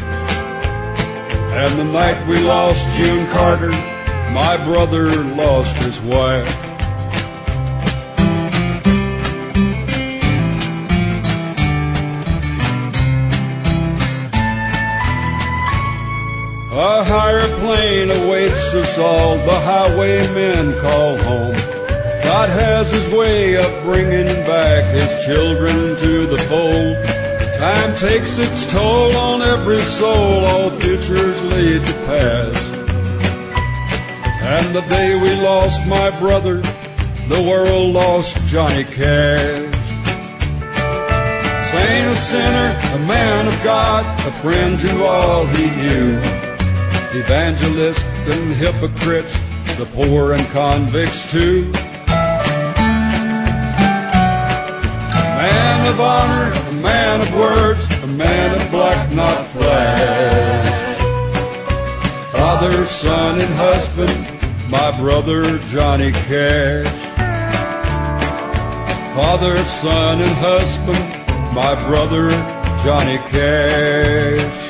And 1.56 1.78
the 1.78 1.84
night 1.84 2.28
we 2.28 2.38
lost 2.40 2.86
June 2.94 3.26
Carter, 3.28 3.70
my 4.32 4.62
brother 4.66 5.10
lost 5.34 5.76
his 5.76 5.98
wife. 6.02 6.57
All, 18.98 19.36
the 19.36 19.60
highwaymen 19.60 20.72
call 20.80 21.16
home. 21.18 21.54
God 22.22 22.48
has 22.50 22.90
his 22.90 23.08
way 23.08 23.56
of 23.56 23.82
bringing 23.82 24.26
back 24.46 24.84
his 24.92 25.24
children 25.24 25.96
to 25.96 26.26
the 26.26 26.38
fold. 26.38 26.96
Time 27.58 27.96
takes 27.96 28.38
its 28.38 28.70
toll 28.70 29.16
on 29.16 29.42
every 29.42 29.80
soul, 29.80 30.44
all 30.44 30.70
futures 30.70 31.42
laid 31.44 31.86
to 31.86 31.92
pass. 32.04 32.78
And 34.42 34.74
the 34.74 34.82
day 34.82 35.18
we 35.20 35.34
lost 35.42 35.86
my 35.86 36.10
brother, 36.20 36.56
the 37.28 37.42
world 37.48 37.94
lost 37.94 38.36
Johnny 38.46 38.84
Cash. 38.84 39.74
Saint, 41.70 42.10
a 42.10 42.16
sinner, 42.16 42.80
a 42.94 43.06
man 43.06 43.46
of 43.46 43.62
God, 43.64 44.04
a 44.26 44.30
friend 44.30 44.78
to 44.80 45.04
all 45.04 45.46
he 45.46 45.66
knew. 45.76 46.18
Evangelists 47.18 48.17
and 48.30 48.52
hypocrites, 48.52 49.38
the 49.76 49.86
poor 49.94 50.32
and 50.32 50.46
convicts 50.48 51.30
too. 51.30 51.70
Man 55.36 55.92
of 55.92 56.00
honor, 56.00 56.52
a 56.52 56.72
man 56.82 57.20
of 57.20 57.34
words, 57.34 58.02
a 58.02 58.06
man 58.06 58.60
of 58.60 58.70
black, 58.70 59.12
not 59.12 59.46
flesh. 59.46 60.68
Father, 62.32 62.84
son, 62.86 63.40
and 63.40 63.54
husband, 63.54 64.70
my 64.70 64.90
brother 64.98 65.58
Johnny 65.70 66.12
Cash. 66.12 66.86
Father, 69.14 69.56
son, 69.58 70.20
and 70.20 70.36
husband, 70.36 71.54
my 71.54 71.74
brother 71.86 72.30
Johnny 72.84 73.18
Cash. 73.30 74.67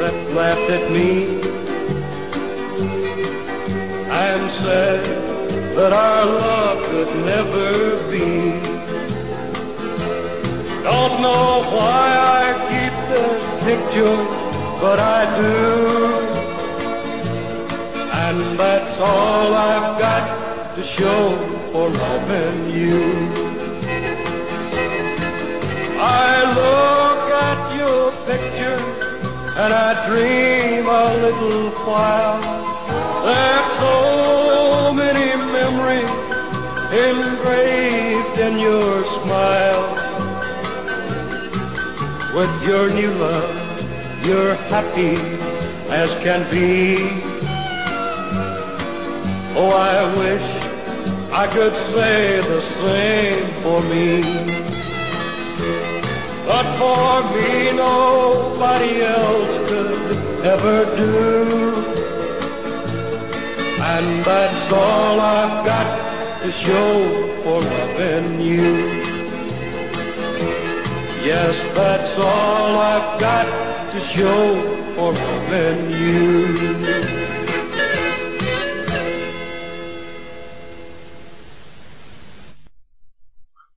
That 0.00 0.14
laughed 0.34 0.70
at 0.70 0.90
me 0.90 1.40
and 4.10 4.50
said 4.62 5.02
that 5.76 5.92
our 5.92 6.26
love 6.26 6.78
could 6.90 7.12
never 7.24 8.10
be. 8.10 8.30
Don't 10.82 11.16
know 11.22 11.62
why 11.76 12.06
I 12.40 12.46
keep 12.70 12.94
this 13.12 13.42
picture, 13.68 14.18
but 14.80 14.98
I 14.98 15.20
do. 15.40 16.30
And 18.24 18.58
that's 18.58 19.00
all 19.00 19.54
I've 19.54 19.98
got 19.98 20.74
to 20.76 20.82
show 20.82 21.36
for 21.72 21.88
loving 21.88 22.70
you. 22.70 23.00
I 26.02 26.54
picture 26.56 26.89
and 29.62 29.74
I 29.74 29.90
dream 30.08 30.86
a 30.86 31.06
little 31.24 31.70
while. 31.84 32.40
There's 33.26 33.70
so 33.84 34.92
many 35.02 35.28
memories 35.58 36.12
engraved 37.08 38.38
in 38.46 38.58
your 38.58 39.04
smile. 39.16 39.86
With 42.36 42.54
your 42.68 42.88
new 42.88 43.12
love, 43.26 43.54
you're 44.24 44.54
happy 44.72 45.16
as 46.00 46.10
can 46.24 46.40
be. 46.50 46.96
Oh, 49.60 49.72
I 49.92 49.98
wish 50.20 50.46
I 51.32 51.46
could 51.54 51.74
say 51.92 52.40
the 52.52 52.62
same 52.80 53.46
for 53.62 53.82
me. 53.92 54.59
For 56.80 57.22
me, 57.34 57.72
nobody 57.76 59.02
else 59.02 59.54
could 59.68 60.44
ever 60.46 60.96
do. 60.96 61.74
And 63.82 64.24
that's 64.24 64.72
all 64.72 65.20
I've 65.20 65.66
got 65.66 66.40
to 66.40 66.50
show 66.50 67.42
for 67.42 67.60
loving 67.60 68.40
you. 68.40 68.76
Yes, 71.22 71.54
that's 71.74 72.18
all 72.18 72.78
I've 72.78 73.20
got 73.20 73.44
to 73.92 74.00
show 74.00 74.94
for 74.94 75.12
loving 75.12 75.90
you. 75.90 77.20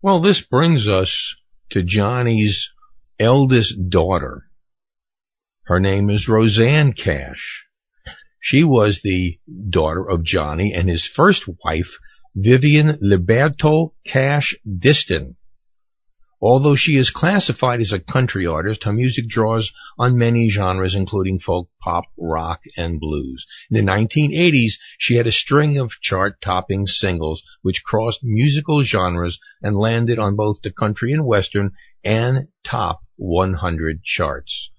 Well, 0.01 0.21
this 0.21 0.39
brings 0.39 0.87
us 0.87 1.35
to 1.71 1.83
Johnny's 1.83 2.72
eldest 3.23 3.89
daughter. 3.89 4.43
Her 5.63 5.79
name 5.79 6.09
is 6.09 6.27
Rosanne 6.27 6.91
Cash. 6.91 7.63
She 8.41 8.65
was 8.65 9.01
the 9.01 9.39
daughter 9.69 10.09
of 10.09 10.25
Johnny 10.25 10.73
and 10.73 10.89
his 10.89 11.07
first 11.07 11.45
wife, 11.63 11.99
Vivian 12.35 12.97
Liberto 13.01 13.93
Cash 14.05 14.55
Distin. 14.67 15.35
Although 16.41 16.75
she 16.75 16.97
is 16.97 17.09
classified 17.09 17.79
as 17.79 17.93
a 17.93 18.01
country 18.01 18.45
artist, 18.45 18.83
her 18.83 18.91
music 18.91 19.29
draws 19.29 19.71
on 19.97 20.17
many 20.17 20.49
genres 20.49 20.93
including 20.93 21.39
folk, 21.39 21.69
pop, 21.81 22.03
rock, 22.17 22.59
and 22.75 22.99
blues. 22.99 23.45
In 23.71 23.85
the 23.85 23.89
1980s, 23.89 24.73
she 24.97 25.15
had 25.15 25.27
a 25.27 25.31
string 25.31 25.77
of 25.77 26.01
chart-topping 26.01 26.87
singles 26.87 27.43
which 27.61 27.85
crossed 27.85 28.19
musical 28.21 28.83
genres 28.83 29.39
and 29.61 29.77
landed 29.77 30.19
on 30.19 30.35
both 30.35 30.61
the 30.61 30.73
country 30.73 31.13
and 31.13 31.25
western 31.25 31.71
and 32.03 32.47
top 32.63 33.01
100 33.15 34.03
charts. 34.03 34.69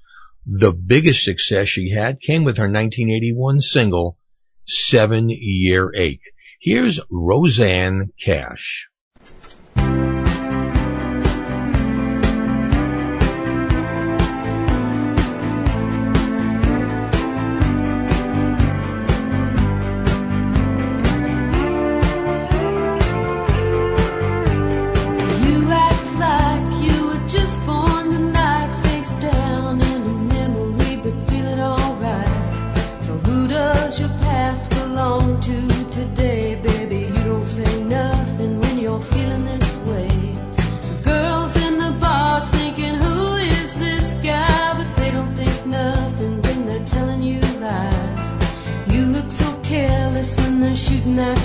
The 0.47 0.73
biggest 0.73 1.25
success 1.25 1.69
she 1.69 1.91
had 1.91 2.21
came 2.21 2.45
with 2.45 2.59
her 2.59 2.65
1981 2.65 3.63
single, 3.63 4.19
Seven 4.67 5.29
Year 5.31 5.93
Ache. 5.95 6.33
Here's 6.61 7.01
Rosanne 7.11 8.13
Cash. 8.21 8.89
That 51.17 51.44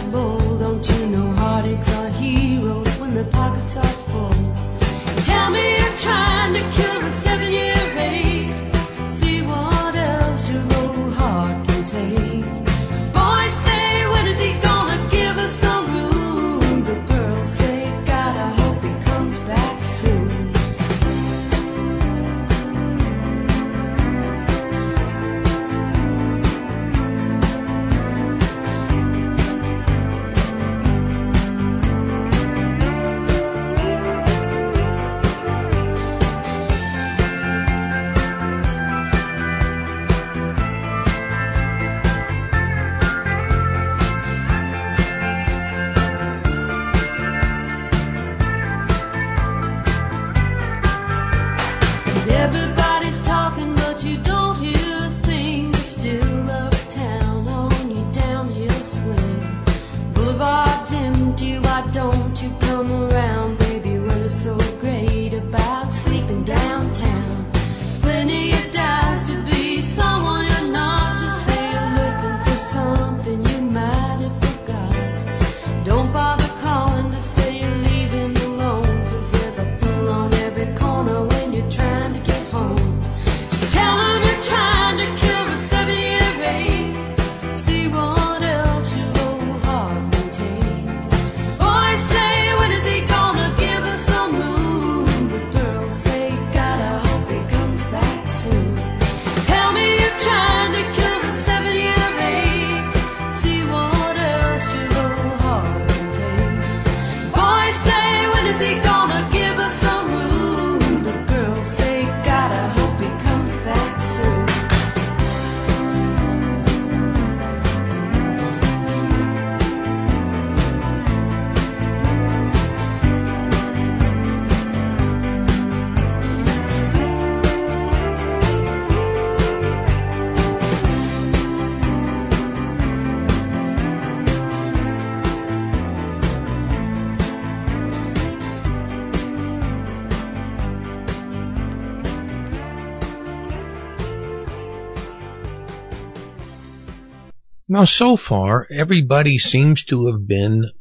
Now, 147.72 147.86
so 147.86 148.18
far, 148.18 148.66
everybody 148.72 149.38
seems 149.38 149.86
to 149.86 150.08
have 150.08 150.28
been 150.28 150.72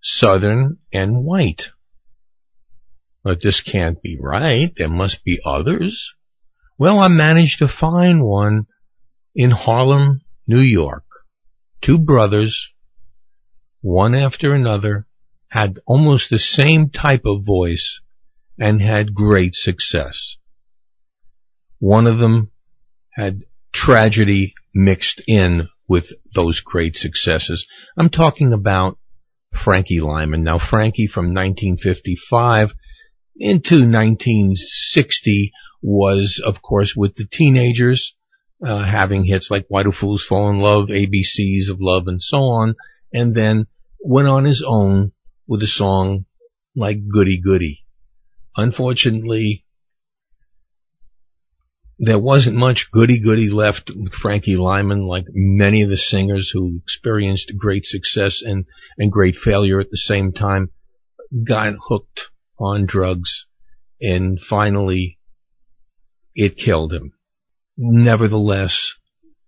Southern 0.00 0.78
and 0.92 1.24
white. 1.24 1.70
But 3.24 3.42
this 3.42 3.60
can't 3.60 4.00
be 4.00 4.16
right. 4.16 4.72
There 4.76 4.88
must 4.88 5.24
be 5.24 5.40
others. 5.44 6.14
Well, 6.78 7.00
I 7.00 7.08
managed 7.08 7.58
to 7.58 7.66
find 7.66 8.22
one 8.22 8.68
in 9.34 9.50
Harlem, 9.50 10.20
New 10.46 10.60
York. 10.60 11.02
Two 11.80 11.98
brothers, 11.98 12.70
one 13.80 14.14
after 14.14 14.54
another, 14.54 15.08
had 15.48 15.80
almost 15.84 16.30
the 16.30 16.38
same 16.38 16.90
type 16.90 17.22
of 17.24 17.44
voice 17.44 18.00
and 18.56 18.80
had 18.80 19.14
great 19.14 19.56
success. 19.56 20.36
One 21.80 22.06
of 22.06 22.20
them 22.20 22.52
had 23.10 23.42
tragedy 23.72 24.54
mixed 24.72 25.20
in 25.26 25.68
with 25.88 26.12
those 26.34 26.60
great 26.60 26.96
successes. 26.96 27.66
I'm 27.96 28.10
talking 28.10 28.52
about 28.52 28.98
Frankie 29.54 30.00
Lymon. 30.00 30.44
Now, 30.44 30.58
Frankie 30.58 31.06
from 31.06 31.34
1955 31.34 32.74
into 33.36 33.76
1960 33.76 35.52
was, 35.82 36.42
of 36.44 36.60
course, 36.60 36.94
with 36.94 37.14
the 37.16 37.26
teenagers, 37.26 38.14
uh, 38.64 38.84
having 38.84 39.24
hits 39.24 39.50
like 39.50 39.66
Why 39.68 39.84
Do 39.84 39.92
Fools 39.92 40.24
Fall 40.24 40.50
in 40.50 40.58
Love, 40.58 40.88
ABCs 40.88 41.70
of 41.70 41.80
Love, 41.80 42.08
and 42.08 42.22
so 42.22 42.38
on, 42.38 42.74
and 43.12 43.34
then 43.34 43.66
went 44.00 44.28
on 44.28 44.44
his 44.44 44.64
own 44.66 45.12
with 45.46 45.62
a 45.62 45.66
song 45.66 46.26
like 46.74 47.08
Goody 47.08 47.40
Goody. 47.40 47.84
Unfortunately, 48.56 49.64
there 51.98 52.18
wasn't 52.18 52.56
much 52.56 52.90
goody 52.92 53.20
goody 53.20 53.50
left 53.50 53.90
with 53.90 54.14
Frankie 54.14 54.56
Lymon, 54.56 55.06
like 55.06 55.24
many 55.30 55.82
of 55.82 55.88
the 55.88 55.96
singers 55.96 56.50
who 56.50 56.78
experienced 56.82 57.52
great 57.56 57.84
success 57.84 58.40
and, 58.42 58.66
and 58.96 59.10
great 59.10 59.34
failure 59.34 59.80
at 59.80 59.90
the 59.90 59.96
same 59.96 60.32
time, 60.32 60.70
got 61.44 61.74
hooked 61.88 62.28
on 62.58 62.86
drugs 62.86 63.46
and 64.00 64.40
finally 64.40 65.18
it 66.34 66.56
killed 66.56 66.92
him. 66.92 67.12
Nevertheless, 67.76 68.94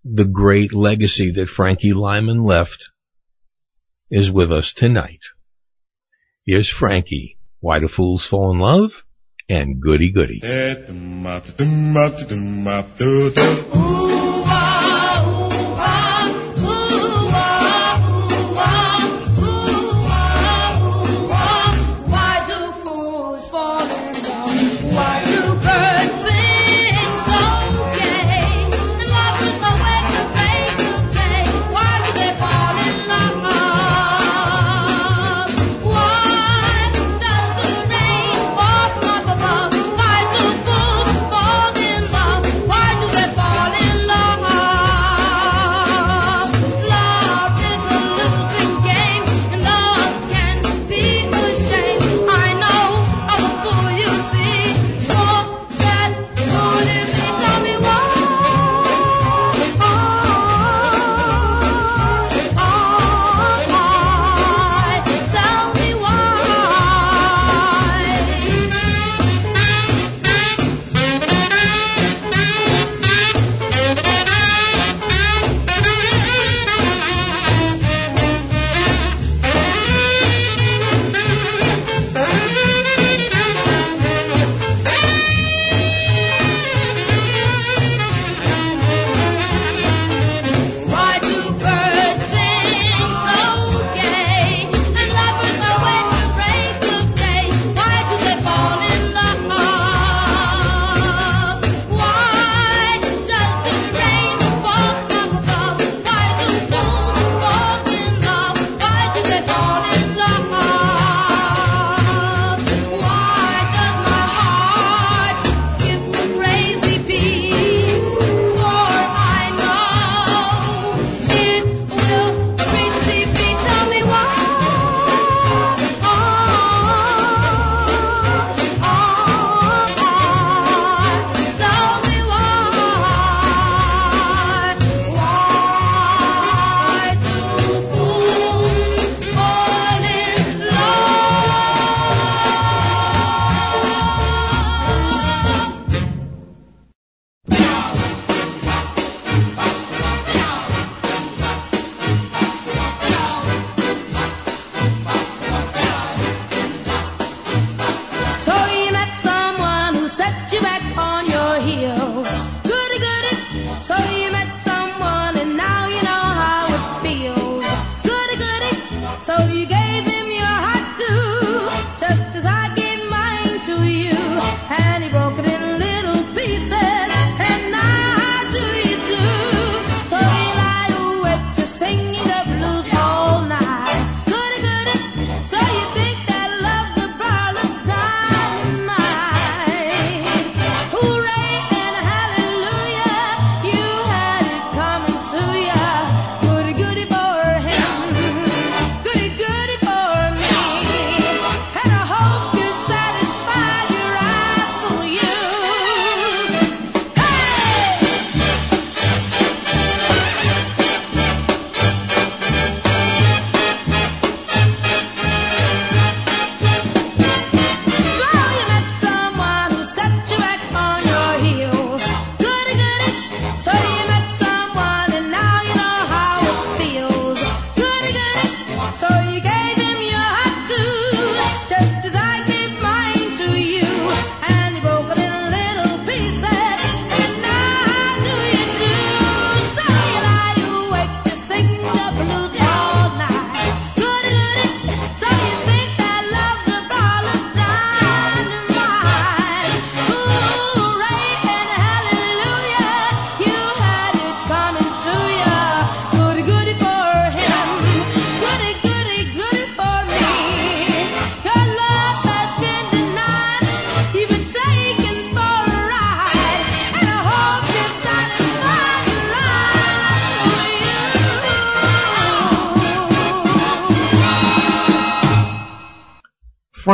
the 0.03 0.25
great 0.25 0.73
legacy 0.73 1.31
that 1.31 1.49
Frankie 1.49 1.93
Lymon 1.93 2.43
left 2.43 2.89
is 4.09 4.29
with 4.29 4.51
us 4.51 4.73
tonight. 4.73 5.21
Here's 6.45 6.69
Frankie. 6.69 7.37
Why 7.61 7.79
do 7.79 7.87
fools 7.87 8.25
fall 8.25 8.51
in 8.51 8.59
love? 8.59 8.91
And 9.49 9.81
goody 9.81 10.11
goody. 10.11 10.39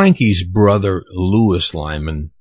Frankie's 0.07 0.41
brother, 0.41 1.03
Lewis 1.09 1.73
Lymon, 1.73 2.31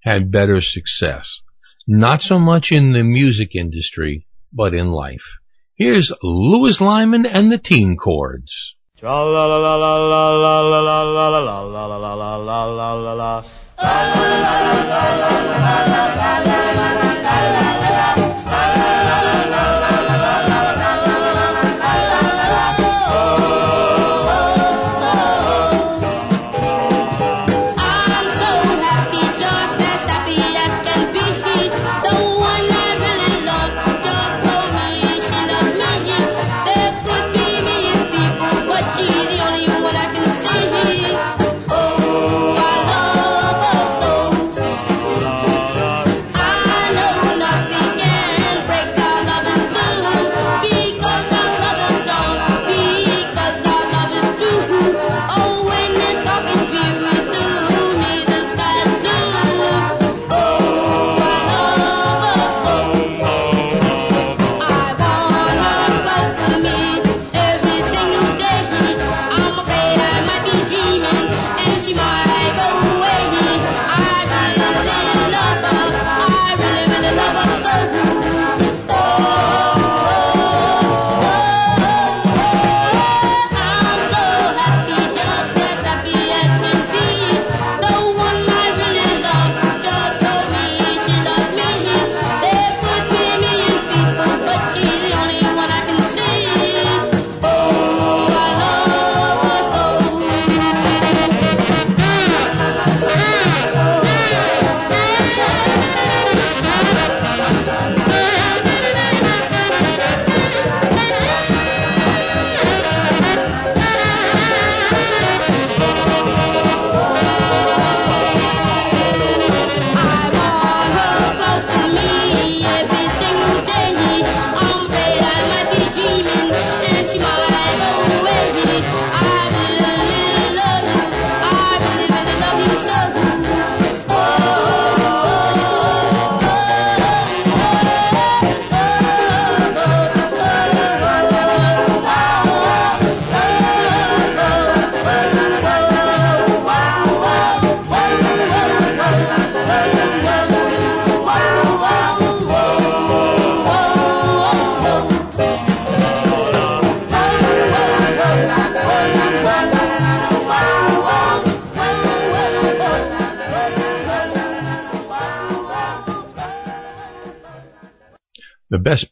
had 0.00 0.32
better 0.32 0.60
success. 0.60 1.42
Not 1.86 2.22
so 2.22 2.40
much 2.40 2.72
in 2.72 2.92
the 2.92 3.04
music 3.04 3.54
industry, 3.54 4.26
but 4.52 4.74
in 4.74 4.90
life. 4.90 5.22
Here's 5.76 6.12
Lewis 6.24 6.80
Lymon 6.80 7.24
and 7.24 7.52
the 7.52 7.58
Teen 7.58 7.96
Chords. 7.96 8.74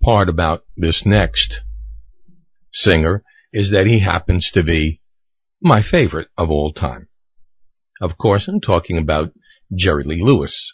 Part 0.02 0.28
about 0.28 0.64
this 0.76 1.06
next 1.06 1.60
singer 2.72 3.22
is 3.52 3.70
that 3.70 3.86
he 3.86 4.00
happens 4.00 4.50
to 4.52 4.64
be 4.64 5.00
my 5.60 5.80
favorite 5.82 6.26
of 6.36 6.50
all 6.50 6.72
time. 6.72 7.06
Of 8.00 8.18
course, 8.18 8.48
I'm 8.48 8.60
talking 8.60 8.98
about 8.98 9.32
Jerry 9.72 10.02
Lee 10.04 10.20
Lewis. 10.20 10.72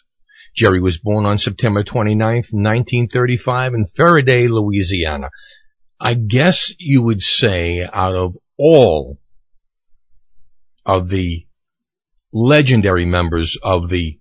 Jerry 0.55 0.81
was 0.81 0.97
born 0.97 1.27
on 1.27 1.37
September 1.37 1.83
29th, 1.83 2.51
1935 2.53 3.73
in 3.75 3.85
Ferriday, 3.85 4.49
Louisiana. 4.49 5.29
I 5.99 6.15
guess 6.15 6.73
you 6.79 7.03
would 7.03 7.21
say 7.21 7.87
out 7.91 8.15
of 8.15 8.35
all 8.57 9.19
of 10.85 11.09
the 11.09 11.45
legendary 12.33 13.05
members 13.05 13.57
of 13.61 13.89
the 13.89 14.17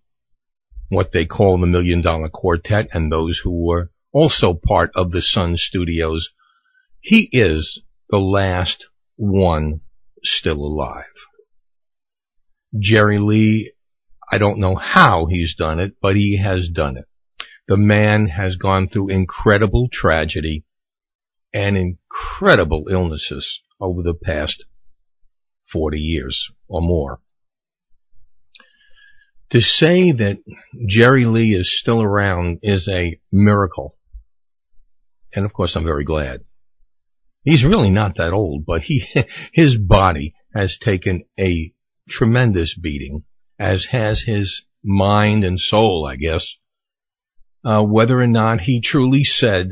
what 0.91 1.13
they 1.13 1.25
call 1.25 1.59
the 1.59 1.67
Million 1.67 2.03
Dollar 2.03 2.29
Quartet 2.29 2.89
and 2.93 3.11
those 3.11 3.39
who 3.39 3.67
were 3.67 3.91
also 4.13 4.55
part 4.55 4.91
of 4.95 5.11
the 5.11 5.23
Sun 5.23 5.57
Studios, 5.57 6.31
he 7.01 7.29
is 7.33 7.83
the 8.11 8.21
last 8.21 8.87
one 9.17 9.81
still 10.23 10.59
alive. 10.59 11.05
Jerry 12.79 13.19
Lee, 13.19 13.73
I 14.31 14.39
don't 14.39 14.59
know 14.59 14.75
how 14.75 15.27
he's 15.27 15.55
done 15.55 15.81
it, 15.81 15.97
but 16.01 16.17
he 16.17 16.37
has 16.37 16.69
done 16.69 16.97
it. 16.97 17.07
The 17.67 17.77
man 17.77 18.29
has 18.29 18.57
gone 18.57 18.89
through 18.89 19.11
incredible 19.11 19.89
tragedy 19.91 20.65
and 21.53 21.77
incredible 21.77 22.89
illnesses 22.91 23.61
over 23.81 24.03
the 24.03 24.15
past 24.15 24.65
40 25.71 25.99
years 25.99 26.51
or 26.67 26.81
more. 26.81 27.21
To 29.51 29.61
say 29.63 30.13
that 30.13 30.39
Jerry 30.87 31.25
Lee 31.25 31.55
is 31.55 31.79
still 31.79 32.03
around 32.03 32.61
is 32.63 32.87
a 32.89 33.19
miracle. 33.33 33.98
And 35.35 35.45
of 35.45 35.53
course 35.53 35.77
I'm 35.77 35.85
very 35.85 36.05
glad. 36.05 36.45
He's 37.45 37.65
really 37.65 37.91
not 37.91 38.17
that 38.17 38.33
old, 38.33 38.67
but 38.67 38.83
he, 38.83 39.05
his 39.53 39.77
body 39.77 40.35
has 40.55 40.79
taken 40.79 41.25
a 41.39 41.73
tremendous 42.09 42.77
beating, 42.77 43.25
as 43.59 43.87
has 43.87 44.23
his 44.23 44.65
mind 44.85 45.45
and 45.45 45.61
soul, 45.61 46.07
I 46.11 46.17
guess. 46.17 46.57
Uh, 47.65 47.83
whether 47.83 48.21
or 48.21 48.27
not 48.27 48.61
he 48.61 48.81
truly 48.81 49.25
said, 49.25 49.71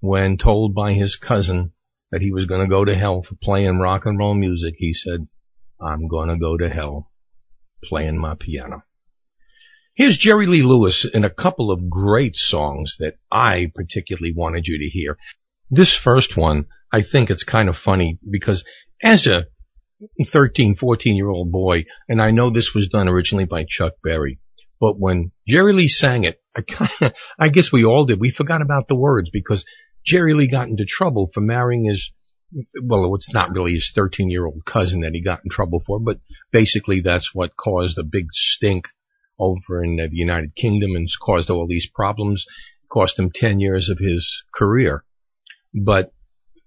when 0.00 0.38
told 0.38 0.74
by 0.74 0.92
his 0.92 1.16
cousin 1.16 1.72
that 2.10 2.22
he 2.22 2.32
was 2.32 2.46
going 2.46 2.60
to 2.60 2.70
go 2.70 2.84
to 2.84 2.94
hell 2.94 3.22
for 3.22 3.34
playing 3.42 3.78
rock 3.78 4.06
and 4.06 4.18
roll 4.18 4.34
music, 4.34 4.74
he 4.78 4.94
said, 4.94 5.26
I'm 5.80 6.08
going 6.08 6.28
to 6.28 6.38
go 6.38 6.56
to 6.56 6.68
hell 6.68 7.10
playing 7.84 8.18
my 8.18 8.34
piano. 8.38 8.82
Here's 9.98 10.16
Jerry 10.16 10.46
Lee 10.46 10.62
Lewis 10.62 11.04
in 11.12 11.24
a 11.24 11.28
couple 11.28 11.72
of 11.72 11.90
great 11.90 12.36
songs 12.36 12.98
that 13.00 13.14
I 13.32 13.72
particularly 13.74 14.32
wanted 14.32 14.68
you 14.68 14.78
to 14.78 14.88
hear. 14.88 15.18
This 15.72 15.92
first 15.92 16.36
one, 16.36 16.66
I 16.92 17.02
think 17.02 17.30
it's 17.30 17.42
kind 17.42 17.68
of 17.68 17.76
funny 17.76 18.20
because 18.30 18.64
as 19.02 19.26
a 19.26 19.46
13, 20.24 20.76
14 20.76 21.16
year 21.16 21.28
old 21.28 21.50
boy, 21.50 21.86
and 22.08 22.22
I 22.22 22.30
know 22.30 22.48
this 22.48 22.72
was 22.76 22.86
done 22.86 23.08
originally 23.08 23.46
by 23.46 23.66
Chuck 23.68 23.94
Berry, 24.04 24.38
but 24.78 25.00
when 25.00 25.32
Jerry 25.48 25.72
Lee 25.72 25.88
sang 25.88 26.22
it, 26.22 26.40
I 26.54 26.62
kind 26.62 26.90
of, 27.00 27.12
I 27.40 27.48
guess 27.48 27.72
we 27.72 27.84
all 27.84 28.06
did. 28.06 28.20
We 28.20 28.30
forgot 28.30 28.62
about 28.62 28.86
the 28.86 28.94
words 28.94 29.30
because 29.30 29.64
Jerry 30.06 30.32
Lee 30.32 30.46
got 30.46 30.68
into 30.68 30.84
trouble 30.86 31.28
for 31.34 31.40
marrying 31.40 31.86
his, 31.86 32.12
well, 32.80 33.12
it's 33.16 33.34
not 33.34 33.50
really 33.50 33.72
his 33.72 33.90
13 33.96 34.30
year 34.30 34.46
old 34.46 34.64
cousin 34.64 35.00
that 35.00 35.14
he 35.14 35.22
got 35.22 35.40
in 35.42 35.50
trouble 35.50 35.82
for, 35.84 35.98
but 35.98 36.20
basically 36.52 37.00
that's 37.00 37.34
what 37.34 37.56
caused 37.56 37.98
a 37.98 38.04
big 38.04 38.26
stink 38.30 38.86
over 39.38 39.82
in 39.82 39.96
the 39.96 40.08
United 40.12 40.54
Kingdom 40.54 40.94
and 40.94 41.08
caused 41.22 41.50
all 41.50 41.66
these 41.66 41.88
problems, 41.94 42.46
cost 42.90 43.18
him 43.18 43.30
10 43.34 43.60
years 43.60 43.88
of 43.88 43.98
his 43.98 44.42
career. 44.54 45.04
But 45.74 46.12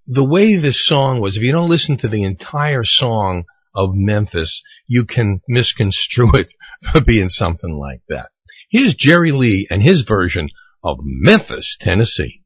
the 0.08 0.24
way 0.24 0.56
this 0.56 0.86
song 0.86 1.20
was, 1.20 1.38
if 1.38 1.44
you 1.44 1.52
don't 1.52 1.70
listen 1.70 1.98
to 1.98 2.08
the 2.08 2.24
entire 2.24 2.84
song 2.84 3.46
of 3.74 3.92
Memphis, 3.94 4.62
you 4.88 5.06
can 5.06 5.42
misconstrue 5.48 6.32
it 6.36 6.54
for 6.92 7.02
being 7.02 7.30
something 7.30 7.74
like 7.74 8.02
that. 8.10 8.30
Here's 8.70 8.96
Jerry 8.96 9.32
Lee 9.32 9.68
and 9.70 9.82
his 9.82 10.04
version 10.04 10.50
of 10.84 10.98
Memphis, 11.02 11.78
Tennessee. 11.80 12.41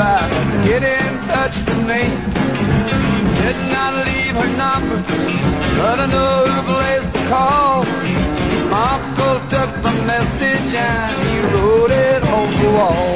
Tried 0.00 0.30
to 0.30 0.58
get 0.68 0.82
in 0.82 1.10
touch 1.28 1.56
with 1.66 1.80
me. 1.90 2.02
Did 3.40 3.58
not 3.74 3.92
leave 4.08 4.34
her 4.40 4.50
number, 4.64 4.98
but 5.78 5.96
I 6.04 6.06
know 6.14 6.36
who 6.48 6.56
placed 6.72 7.12
the 7.16 7.22
call. 7.32 7.84
My 8.72 8.84
uncle 8.96 9.38
took 9.54 9.70
the 9.86 9.94
message 10.12 10.70
and 10.92 11.14
he 11.26 11.36
wrote 11.50 11.92
it 12.08 12.20
on 12.36 12.48
the 12.60 12.70
wall. 12.78 13.12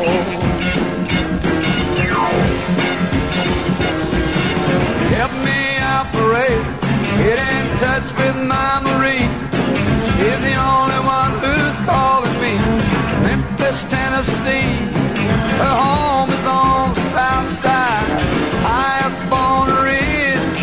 Help 5.17 5.35
me 5.49 5.63
operate, 5.99 6.65
get 7.25 7.39
in 7.53 7.65
touch 7.85 8.09
with 8.21 8.37
my 8.53 8.73
Marie. 8.87 9.29
She's 10.17 10.41
the 10.49 10.57
only 10.73 11.01
one 11.19 11.33
who's 11.43 11.77
calling 11.89 12.37
me. 12.45 12.55
Memphis, 13.25 13.79
Tennessee. 13.95 14.94
Side, 17.55 18.21
high 18.67 19.01
up 19.09 19.33
on 19.33 19.69
the 19.69 19.79
ridge. 19.83 20.61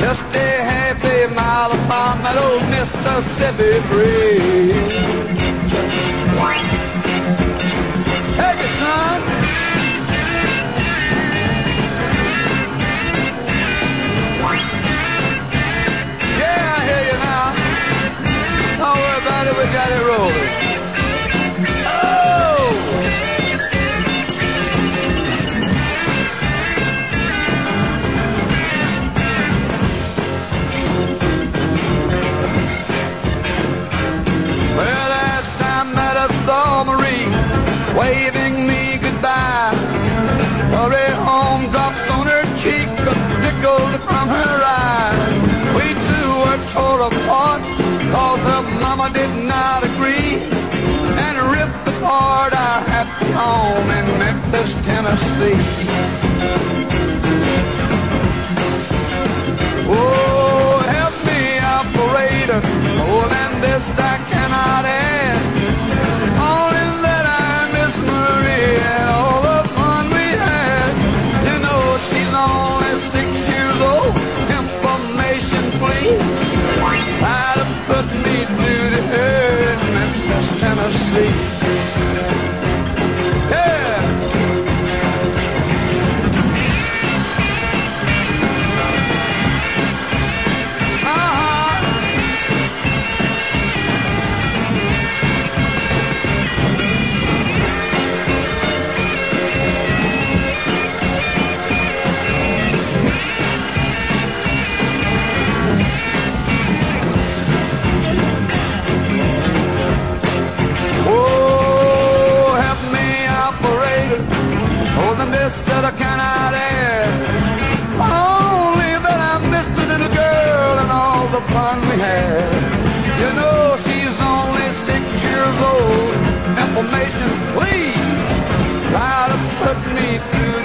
Just 0.00 0.24
a 0.34 0.58
a 1.24 1.28
mile 1.34 1.72
upon 1.72 2.22
that 2.22 2.36
old 2.36 2.62
Mississippi 2.70 3.80
bridge. 3.88 4.98
It, 8.46 8.70
son. 8.78 9.20
Yeah, 16.38 16.76
I 16.76 16.82
hear 16.88 17.02
you 17.10 17.18
now. 17.28 17.46
Don't 18.78 18.98
worry 19.02 19.20
about 19.22 19.44
it, 19.48 19.54
we 19.58 19.64
got 19.72 19.88
it 19.96 20.02
rolling. 20.08 20.87
Home 53.34 53.90
in 53.90 54.18
Memphis, 54.18 54.72
Tennessee. 54.86 56.77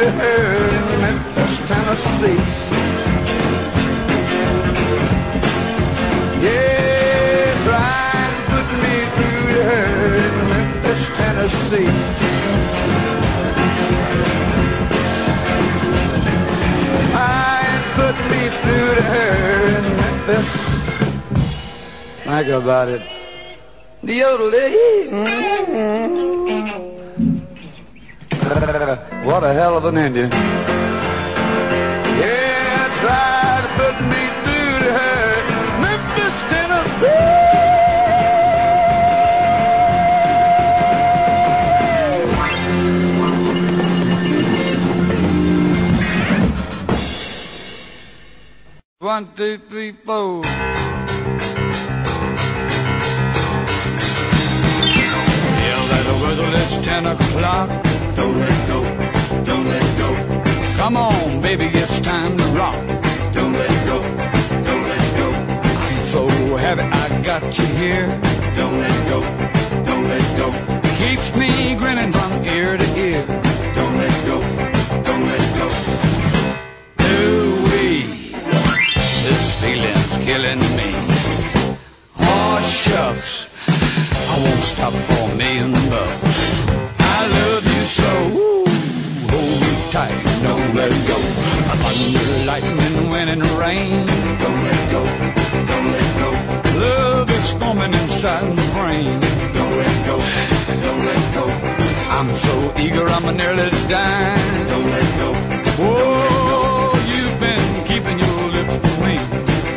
To 0.04 0.12
her 0.12 0.44
in 0.78 0.86
Memphis, 1.02 1.54
Tennessee. 1.70 2.42
Yeah, 6.44 7.48
try 7.64 8.04
and 8.24 8.38
put 8.52 8.68
me 8.84 8.96
through 9.16 9.48
to 9.56 9.62
her 9.70 9.88
in 10.26 10.36
Memphis, 10.52 11.04
Tennessee. 11.20 11.92
Try 17.12 17.56
and 17.72 17.84
put 18.00 18.18
me 18.32 18.42
through 18.60 18.92
to 18.98 19.04
her 19.14 19.32
in 19.78 19.86
Memphis. 20.02 20.50
Think 22.26 22.50
about 22.50 22.88
it. 22.90 23.04
The 24.04 24.22
What 29.34 29.44
a 29.44 29.52
hell 29.52 29.76
of 29.76 29.86
an 29.86 29.98
Indian. 29.98 30.30
Yeah, 30.30 30.38
try 33.02 33.62
to 33.66 33.70
put 33.82 33.96
me 34.06 34.24
through 34.44 34.78
to 34.86 34.90
her. 34.94 35.26
Memphis, 35.82 36.38
Tennessee. 36.54 37.34
One, 49.00 49.34
two, 49.36 49.58
three, 49.68 49.94
four. 49.94 50.44
Yell 55.64 55.90
at 55.98 56.04
the 56.06 56.14
whistle, 56.22 56.54
it's 56.54 56.78
ten 56.86 57.08
o'clock. 57.08 57.93
Come 60.84 60.98
on, 60.98 61.40
baby, 61.40 61.68
it's 61.68 62.02
time 62.02 62.36
to 62.38 62.44
rock. 62.60 62.76
Don't 63.34 63.54
let 63.54 63.88
go, 63.88 64.02
don't 64.02 64.84
let 64.84 65.18
go. 65.18 65.30
I'm 65.64 66.08
so 66.08 66.28
happy 66.58 66.82
I 66.82 67.22
got 67.22 67.58
you 67.58 67.66
here. 67.78 68.08
Don't 68.58 68.78
let 68.78 69.08
go, 69.08 69.22
don't 69.86 70.04
let 70.04 70.38
go. 70.38 70.52
Keeps 70.98 71.38
me 71.38 71.76
grinning 71.78 72.12
from 72.12 72.44
ear 72.44 72.76
to 72.76 73.00
ear. 73.00 73.33
Don't 103.90 104.86
let 104.86 105.10
go. 105.20 105.30
Whoa, 105.84 106.94
you've 107.12 107.38
been 107.40 107.68
keeping 107.86 108.18
your 108.18 108.50
lips. 108.56 108.76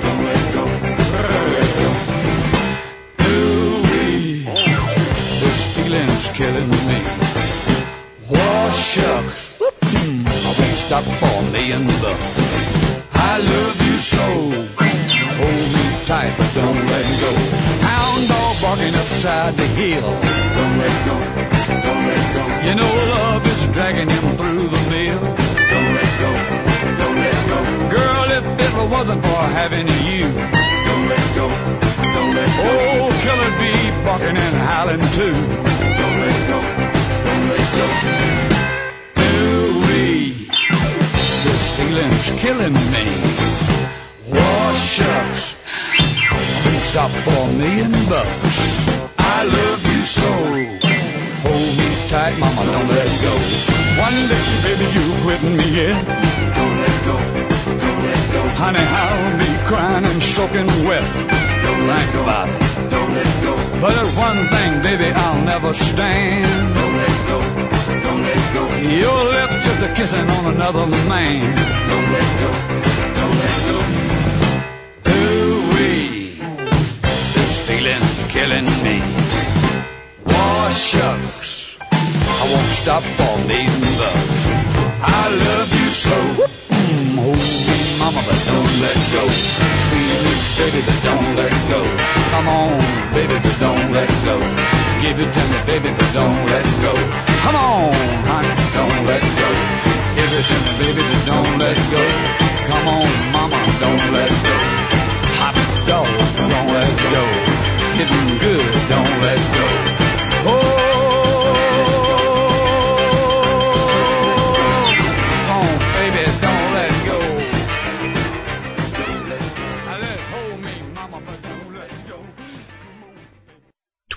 Don't 0.05 0.23
let 0.25 0.43
go. 0.55 0.63
Ooh-wee, 3.27 4.47
this 5.41 5.61
feeling's 5.75 6.27
killing 6.39 6.71
me. 6.89 7.01
Whoa, 8.29 8.71
shucks. 8.71 9.39
I 9.61 10.55
won't 10.59 10.77
stop 10.77 11.05
for. 11.05 11.37
I 13.13 13.39
love 13.39 13.79
you 13.87 13.99
so. 13.99 14.27
Hold 15.41 15.69
me 15.75 15.85
tight, 16.07 16.33
but 16.39 16.51
don't 16.55 16.81
let 16.93 17.07
go. 17.21 17.31
Hound 17.87 18.29
dog 18.29 18.57
barking 18.63 18.95
upside 18.95 19.55
the 19.57 19.67
hill. 19.67 20.36
Wasn't 28.97 29.23
for 29.27 29.43
having 29.61 29.89
you. 30.09 30.25
Don't 30.89 31.07
let 31.13 31.27
go. 31.37 31.47
Don't 32.17 32.33
let 32.39 32.51
go. 32.57 32.65
Oh, 32.65 33.07
killer 33.25 33.53
bee 33.61 33.85
barking 34.07 34.39
and 34.47 34.57
howling 34.69 35.05
too. 35.19 35.37
Don't 36.01 36.19
let 36.25 36.39
go. 36.53 36.59
Don't 37.27 37.45
let 37.53 37.67
go. 37.79 37.87
Ooh-wee. 39.27 40.49
This 41.45 41.65
feeling's 41.77 42.27
killing 42.43 42.77
me. 42.95 43.07
Shucks. 44.97 45.57
I 46.65 46.79
stop 46.91 47.11
for 47.25 47.43
a 47.49 47.53
million 47.61 47.93
bucks. 48.09 48.59
I 49.19 49.45
love 49.57 49.83
you 49.93 50.03
so. 50.19 50.31
Hold 51.45 51.71
me 51.79 51.89
tight, 52.09 52.37
mama, 52.39 52.63
don't 52.73 52.91
let 52.99 53.13
go. 53.25 53.35
One 54.07 54.19
day, 54.31 54.47
baby, 54.65 54.87
you 54.97 55.05
quitting 55.23 55.57
me 55.57 55.69
yet? 55.81 55.97
Don't 56.57 56.77
let. 56.81 57.06
Let 58.59 58.63
go. 58.63 58.65
Honey, 58.65 58.81
I'll 58.81 59.39
be 59.39 59.65
crying 59.67 60.05
and 60.05 60.23
soaking 60.23 60.67
wet. 60.89 61.05
Don't 61.63 61.83
think 61.93 62.15
about 62.23 62.49
it. 62.49 62.91
Don't 62.91 63.13
let 63.15 63.43
go. 63.43 63.53
But 63.81 63.95
there's 63.95 64.17
one 64.17 64.49
thing, 64.49 64.83
baby, 64.83 65.13
I'll 65.13 65.45
never 65.45 65.75
stand. 65.75 66.75
Don't 66.75 66.97
let 66.97 67.17
go. 67.29 67.39
Don't 68.05 68.23
let 68.23 68.55
go. 68.55 68.63
Your 69.05 69.25
lips 69.37 69.65
just 69.65 69.83
a 69.83 69.93
kissing 69.95 70.29
on 70.31 70.55
another 70.55 70.87
man. 70.87 71.55
Don't 71.89 72.09
let 72.13 72.31
go. 72.41 72.51
Don't 73.19 73.37
let 73.43 73.59
go. 73.69 73.79
Ooh-wee. 75.13 76.41
This 77.35 77.55
feeling's 77.67 78.33
killing 78.33 78.69
me. 78.83 79.01
Whoa, 80.25 80.71
shucks. 80.73 81.77
I 81.81 82.43
won't 82.53 82.73
stop 82.73 83.03
for 83.03 83.39
million 83.47 83.81
bucks. 84.01 84.45
I 85.03 85.29
love 85.45 85.76
mama, 88.07 88.23
but 88.23 88.41
don't 88.47 88.75
let 88.87 88.99
go. 89.15 89.23
Squeeze 89.83 90.23
me, 90.27 90.35
baby, 90.59 90.81
but 90.87 90.99
don't 91.07 91.29
let 91.41 91.55
go. 91.73 91.81
Come 92.33 92.49
on, 92.59 92.71
baby, 93.17 93.37
but 93.43 93.57
don't 93.59 93.87
let 93.99 94.11
go. 94.29 94.37
Give 95.03 95.19
it 95.25 95.31
to 95.37 95.43
me, 95.51 95.59
baby, 95.67 95.91
but 95.99 96.11
don't 96.15 96.41
let 96.53 96.67
go. 96.87 96.93
Come 97.43 97.57
on, 97.57 97.91
honey, 98.31 98.55
don't 98.79 99.01
let 99.11 99.25
go. 99.43 99.49
Give 100.17 100.33
it 100.39 100.45
to 100.51 100.57
me, 100.65 100.73
baby, 100.83 101.03
but 101.11 101.23
don't 101.31 101.53
let 101.59 101.79
go. 101.95 102.03
Come 102.71 102.87
on, 102.95 103.09
mama, 103.35 103.59
don't 103.83 104.05
let 104.17 104.33
go. 104.47 104.55
Hot 105.41 105.57
dog, 105.91 106.11
don't 106.39 106.69
let 106.79 106.93
go. 107.15 107.23
It's 107.75 107.91
getting 107.99 108.29
good, 108.45 108.67
don't 108.93 109.15
let 109.27 109.41
go. 109.59 109.67
Oh, 110.49 110.96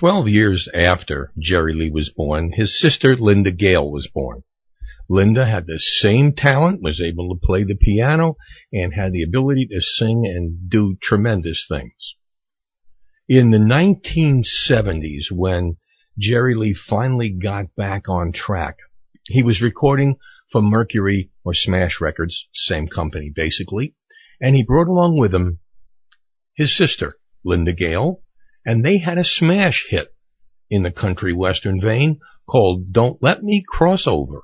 Twelve 0.00 0.30
years 0.30 0.66
after 0.72 1.30
Jerry 1.38 1.74
Lee 1.74 1.90
was 1.90 2.08
born, 2.08 2.52
his 2.52 2.78
sister 2.78 3.14
Linda 3.16 3.52
Gail 3.52 3.92
was 3.92 4.06
born. 4.06 4.44
Linda 5.10 5.44
had 5.44 5.66
the 5.66 5.78
same 5.78 6.32
talent, 6.32 6.80
was 6.80 7.02
able 7.02 7.28
to 7.28 7.46
play 7.46 7.64
the 7.64 7.76
piano, 7.76 8.38
and 8.72 8.94
had 8.94 9.12
the 9.12 9.20
ability 9.20 9.66
to 9.66 9.82
sing 9.82 10.24
and 10.24 10.70
do 10.70 10.96
tremendous 11.02 11.66
things. 11.68 12.14
In 13.28 13.50
the 13.50 13.58
1970s, 13.58 15.30
when 15.30 15.76
Jerry 16.18 16.54
Lee 16.54 16.72
finally 16.72 17.28
got 17.28 17.76
back 17.76 18.08
on 18.08 18.32
track, 18.32 18.78
he 19.26 19.42
was 19.42 19.60
recording 19.60 20.16
for 20.50 20.62
Mercury 20.62 21.30
or 21.44 21.52
Smash 21.52 22.00
Records, 22.00 22.48
same 22.54 22.88
company 22.88 23.30
basically, 23.36 23.94
and 24.40 24.56
he 24.56 24.64
brought 24.64 24.88
along 24.88 25.18
with 25.18 25.34
him 25.34 25.58
his 26.54 26.74
sister, 26.74 27.16
Linda 27.44 27.74
Gail, 27.74 28.22
and 28.64 28.84
they 28.84 28.98
had 28.98 29.18
a 29.18 29.24
smash 29.24 29.86
hit 29.88 30.08
in 30.68 30.82
the 30.82 30.92
country 30.92 31.32
western 31.32 31.80
vein 31.80 32.20
called 32.46 32.92
Don't 32.92 33.22
Let 33.22 33.42
Me 33.42 33.64
Cross 33.66 34.06
Over. 34.06 34.42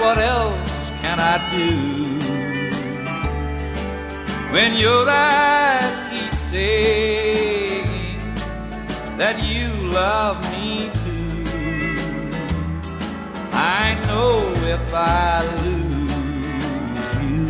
What 0.00 0.16
else 0.16 0.90
can 1.02 1.20
I 1.20 1.36
do? 1.52 1.76
When 4.50 4.74
your 4.74 5.06
eyes 5.08 5.96
keep 6.10 6.34
saying 6.50 8.18
that 9.18 9.36
you 9.44 9.68
love 10.00 10.40
me 10.52 10.90
too, 11.04 11.44
I 13.52 13.94
know 14.06 14.32
if 14.74 14.94
I 14.94 15.44
lose 15.64 17.04
you, 17.22 17.44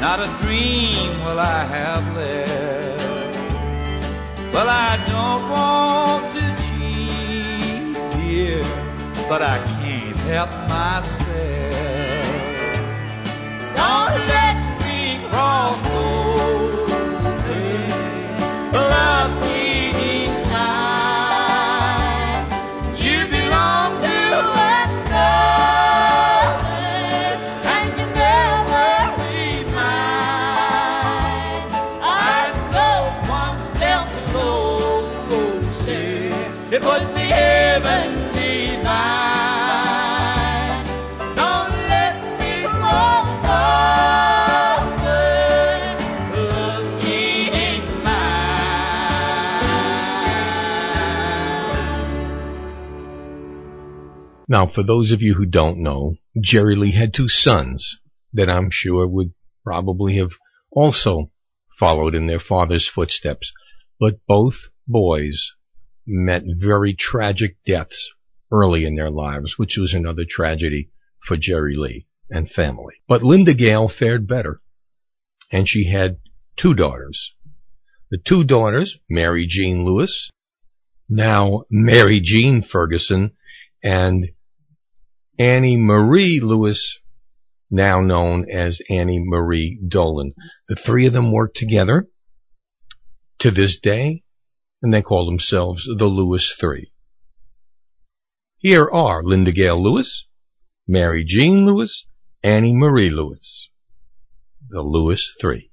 not 0.00 0.18
a 0.20 0.28
dream 0.40 1.10
will 1.24 1.38
I 1.38 1.64
have 1.76 2.04
left. 2.16 2.96
Well, 4.54 4.70
I 4.70 4.96
don't 5.12 5.44
want 5.50 6.24
to 6.36 6.44
cheat, 6.64 7.94
dear, 8.16 8.62
but 9.28 9.42
I 9.42 9.58
can't 9.78 10.16
help 10.32 10.50
myself. 10.70 11.25
Don't 13.76 14.16
let 14.34 14.56
me 14.84 15.18
cross 15.30 15.78
over. 15.90 16.88
Love 18.72 19.35
Now, 54.48 54.68
for 54.68 54.84
those 54.84 55.10
of 55.10 55.22
you 55.22 55.34
who 55.34 55.46
don't 55.46 55.82
know, 55.82 56.16
Jerry 56.40 56.76
Lee 56.76 56.92
had 56.92 57.12
two 57.12 57.28
sons 57.28 57.98
that 58.32 58.48
I'm 58.48 58.70
sure 58.70 59.06
would 59.06 59.32
probably 59.64 60.16
have 60.16 60.32
also 60.70 61.32
followed 61.76 62.14
in 62.14 62.26
their 62.26 62.40
father's 62.40 62.88
footsteps, 62.88 63.52
but 63.98 64.20
both 64.28 64.68
boys 64.86 65.52
met 66.06 66.44
very 66.46 66.94
tragic 66.94 67.56
deaths 67.64 68.12
early 68.52 68.84
in 68.84 68.94
their 68.94 69.10
lives, 69.10 69.58
which 69.58 69.76
was 69.76 69.94
another 69.94 70.24
tragedy 70.24 70.90
for 71.20 71.36
Jerry 71.36 71.74
Lee 71.76 72.06
and 72.30 72.48
family. 72.48 72.94
But 73.08 73.24
Linda 73.24 73.54
Gail 73.54 73.88
fared 73.88 74.28
better, 74.28 74.60
and 75.50 75.68
she 75.68 75.88
had 75.88 76.18
two 76.56 76.74
daughters. 76.74 77.34
The 78.10 78.18
two 78.18 78.44
daughters, 78.44 78.98
Mary 79.08 79.46
Jean 79.48 79.84
Lewis, 79.84 80.30
now 81.08 81.64
Mary 81.68 82.20
Jean 82.20 82.62
Ferguson, 82.62 83.32
and 83.82 84.30
Annie 85.38 85.76
Marie 85.76 86.40
Lewis, 86.40 86.98
now 87.70 88.00
known 88.00 88.46
as 88.50 88.80
Annie 88.88 89.22
Marie 89.22 89.78
Dolan. 89.86 90.32
The 90.68 90.76
three 90.76 91.06
of 91.06 91.12
them 91.12 91.30
worked 91.30 91.56
together 91.56 92.08
to 93.40 93.50
this 93.50 93.78
day, 93.78 94.22
and 94.82 94.94
they 94.94 95.02
call 95.02 95.26
themselves 95.26 95.84
the 95.84 96.06
Lewis 96.06 96.56
Three. 96.58 96.90
Here 98.56 98.88
are 98.90 99.22
Linda 99.22 99.52
Gail 99.52 99.82
Lewis, 99.82 100.26
Mary 100.88 101.24
Jean 101.24 101.66
Lewis, 101.66 102.06
Annie 102.42 102.74
Marie 102.74 103.10
Lewis. 103.10 103.68
The 104.70 104.82
Lewis 104.82 105.36
Three. 105.38 105.70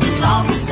like 0.00 0.12
a 0.12 0.16
zombie. 0.16 0.67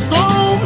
começou 0.00 0.59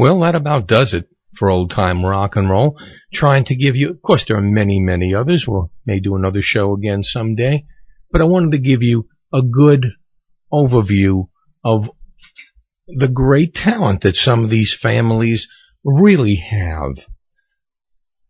Well, 0.00 0.20
that 0.20 0.34
about 0.34 0.66
does 0.66 0.94
it 0.94 1.10
for 1.34 1.50
old 1.50 1.72
time 1.72 2.02
rock 2.02 2.36
and 2.36 2.48
roll. 2.48 2.78
Trying 3.12 3.44
to 3.44 3.54
give 3.54 3.76
you, 3.76 3.90
of 3.90 4.00
course, 4.00 4.24
there 4.24 4.38
are 4.38 4.40
many, 4.40 4.80
many 4.80 5.14
others. 5.14 5.46
We 5.46 5.60
may 5.84 6.00
do 6.00 6.16
another 6.16 6.40
show 6.40 6.72
again 6.72 7.02
someday, 7.02 7.66
but 8.10 8.22
I 8.22 8.24
wanted 8.24 8.52
to 8.52 8.60
give 8.60 8.82
you 8.82 9.08
a 9.30 9.42
good 9.42 9.84
overview 10.50 11.28
of 11.62 11.90
the 12.86 13.08
great 13.08 13.52
talent 13.52 14.00
that 14.00 14.16
some 14.16 14.42
of 14.42 14.48
these 14.48 14.74
families 14.74 15.48
really 15.84 16.36
have. 16.36 16.92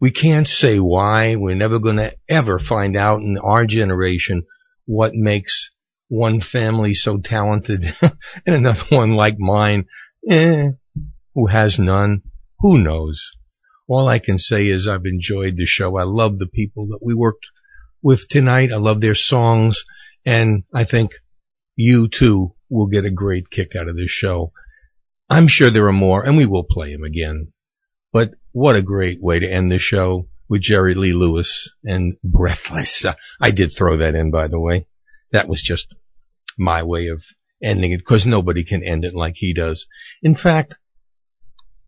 We 0.00 0.10
can't 0.10 0.48
say 0.48 0.80
why. 0.80 1.36
We're 1.36 1.54
never 1.54 1.78
going 1.78 1.98
to 1.98 2.16
ever 2.28 2.58
find 2.58 2.96
out 2.96 3.20
in 3.20 3.38
our 3.38 3.64
generation 3.64 4.42
what 4.86 5.14
makes 5.14 5.70
one 6.08 6.40
family 6.40 6.94
so 6.94 7.18
talented 7.18 7.84
and 8.02 8.12
another 8.56 8.86
one 8.90 9.14
like 9.14 9.36
mine, 9.38 9.84
eh, 10.28 10.70
who 11.40 11.46
has 11.46 11.78
none, 11.78 12.20
who 12.58 12.78
knows? 12.78 13.30
All 13.88 14.06
I 14.08 14.18
can 14.18 14.38
say 14.38 14.66
is 14.66 14.86
I've 14.86 15.06
enjoyed 15.06 15.56
the 15.56 15.64
show. 15.64 15.96
I 15.96 16.02
love 16.02 16.38
the 16.38 16.46
people 16.46 16.88
that 16.88 16.98
we 17.02 17.14
worked 17.14 17.46
with 18.02 18.28
tonight. 18.28 18.72
I 18.72 18.76
love 18.76 19.00
their 19.00 19.14
songs. 19.14 19.84
And 20.26 20.64
I 20.74 20.84
think 20.84 21.12
you 21.76 22.08
too 22.08 22.54
will 22.68 22.88
get 22.88 23.06
a 23.06 23.10
great 23.10 23.48
kick 23.48 23.74
out 23.74 23.88
of 23.88 23.96
this 23.96 24.10
show. 24.10 24.52
I'm 25.30 25.48
sure 25.48 25.70
there 25.70 25.86
are 25.86 25.92
more 25.92 26.22
and 26.22 26.36
we 26.36 26.44
will 26.44 26.66
play 26.68 26.92
them 26.92 27.04
again. 27.04 27.52
But 28.12 28.34
what 28.52 28.76
a 28.76 28.82
great 28.82 29.22
way 29.22 29.38
to 29.38 29.50
end 29.50 29.70
the 29.70 29.78
show 29.78 30.28
with 30.46 30.60
Jerry 30.60 30.94
Lee 30.94 31.14
Lewis 31.14 31.70
and 31.84 32.16
Breathless. 32.22 33.06
I 33.40 33.50
did 33.50 33.72
throw 33.72 33.96
that 33.98 34.14
in, 34.14 34.30
by 34.30 34.48
the 34.48 34.60
way. 34.60 34.88
That 35.32 35.48
was 35.48 35.62
just 35.62 35.94
my 36.58 36.82
way 36.82 37.06
of 37.06 37.22
ending 37.62 37.92
it 37.92 37.98
because 38.00 38.26
nobody 38.26 38.62
can 38.62 38.84
end 38.84 39.06
it 39.06 39.14
like 39.14 39.36
he 39.36 39.54
does. 39.54 39.86
In 40.22 40.34
fact, 40.34 40.74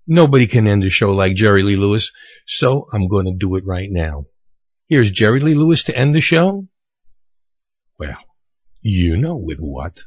nobody 0.07 0.47
can 0.47 0.66
end 0.66 0.85
a 0.85 0.91
show 0.91 1.11
like 1.11 1.37
Jerry 1.37 1.62
Lee 1.62 1.77
Lewis, 1.77 2.11
so 2.47 2.87
I'm 2.93 3.09
going 3.09 3.27
to 3.27 3.37
do 3.39 3.57
it 3.57 3.65
right 3.66 3.89
now. 3.91 4.27
Here's 4.89 5.11
Jerry 5.11 5.41
Lee 5.41 5.55
Lewis 5.55 5.85
to 5.85 5.97
end 5.97 6.15
the 6.15 6.20
show. 6.20 6.66
Well, 7.99 8.19
you 8.81 9.16
know 9.16 9.37
with 9.37 9.59
what. 9.59 10.03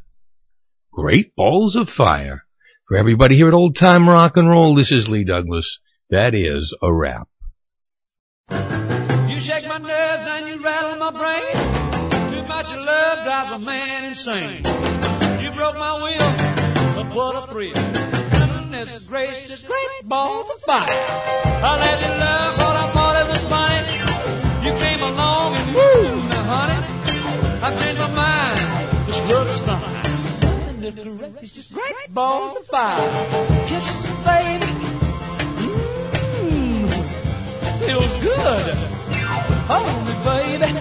Great 0.91 1.35
balls 1.35 1.75
of 1.75 1.89
fire. 1.89 2.45
For 2.87 2.97
everybody 2.97 3.35
here 3.35 3.47
at 3.47 3.53
Old 3.53 3.75
Time 3.75 4.07
Rock 4.07 4.37
and 4.37 4.47
Roll, 4.47 4.75
this 4.75 4.91
is 4.91 5.09
Lee 5.09 5.23
Douglas. 5.23 5.79
That 6.11 6.35
is 6.35 6.75
a 6.81 6.93
wrap. 6.93 7.27
You 8.51 9.39
shake 9.39 9.67
my 9.67 9.79
nerves 9.79 10.27
and 10.27 10.47
you 10.47 10.63
rattle 10.63 10.99
my 10.99 11.11
brain. 11.11 12.31
Too 12.31 12.47
much 12.47 12.75
love 12.75 13.23
drives 13.23 13.51
a 13.51 13.59
man 13.59 14.03
insane. 14.03 14.57
You 15.43 15.51
broke 15.51 15.77
my 15.77 15.93
will, 15.95 17.03
but 17.03 17.15
what 17.15 17.43
a 17.43 17.51
thrill. 17.51 18.24
Goodness 18.75 19.07
gracious, 19.07 19.63
great 19.63 20.03
balls 20.03 20.49
of 20.53 20.59
fire. 20.63 20.83
I 20.89 21.79
let 21.79 22.01
you 22.01 22.09
love 22.19 22.57
what 22.57 22.75
I 22.75 22.87
thought 22.91 23.15
it 23.21 23.27
was 23.31 23.43
funny. 23.47 23.95
You 24.65 24.71
came 24.83 25.01
along 25.01 25.55
and 25.55 25.67
woo, 25.75 26.29
now 26.29 26.43
honey, 26.43 26.79
I've 27.63 27.79
changed 27.79 27.99
my 27.99 28.11
mind. 28.11 28.59
This 29.07 29.31
love 29.31 29.47
is 29.47 29.59
fine. 29.61 30.81
Goodness 30.81 31.31
gracious, 31.39 31.71
great 31.71 32.13
balls 32.13 32.57
of 32.57 32.67
fire. 32.67 33.09
Kisses, 33.67 34.01
baby. 34.25 34.67
Mmm, 36.43 36.89
feels 37.79 38.15
good. 38.27 38.75
Hold 39.71 39.99
me, 40.05 40.13
baby. 40.27 40.71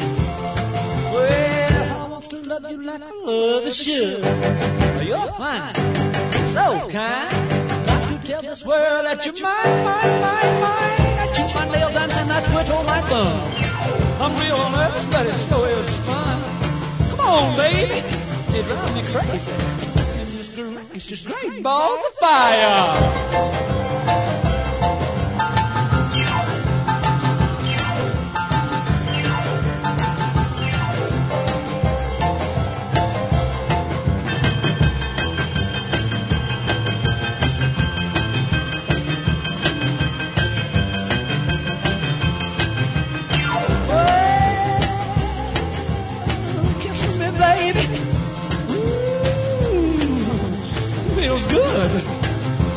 Well, 1.14 2.02
I 2.02 2.08
want 2.08 2.28
to 2.28 2.42
love 2.42 2.70
you 2.72 2.82
like 2.82 3.02
I 3.02 3.10
love 3.24 3.62
the 3.62 3.70
should. 3.70 4.18
You're 5.06 5.32
fine, 5.34 5.74
so 6.52 6.90
kind. 6.90 7.63
Tell 8.24 8.40
this 8.40 8.64
world 8.64 9.04
that 9.04 9.26
you're 9.26 9.34
mine, 9.34 9.84
mine, 9.84 10.20
mine, 10.24 10.60
mine. 10.64 11.00
I 11.20 11.26
chew 11.36 11.44
my 11.54 11.68
nails 11.70 11.94
and 11.94 12.10
then 12.10 12.30
I 12.30 12.40
twiddle 12.40 12.82
my 12.84 13.02
thumb. 13.02 13.38
I'm 14.18 14.32
real 14.40 14.70
nervous, 14.70 15.04
but 15.12 15.26
it 15.26 15.34
sure 15.48 15.68
is 15.68 15.88
fun. 16.08 16.40
Come 17.10 17.20
on, 17.20 17.56
baby. 17.56 18.00
It 18.56 18.64
drives 18.64 18.94
me 18.94 19.02
crazy. 19.12 19.52
And. 19.52 20.76
Rack 20.76 20.96
is 20.96 21.04
just 21.04 21.26
great 21.26 21.62
balls 21.62 22.00
of 22.06 22.14
fire. 22.14 23.83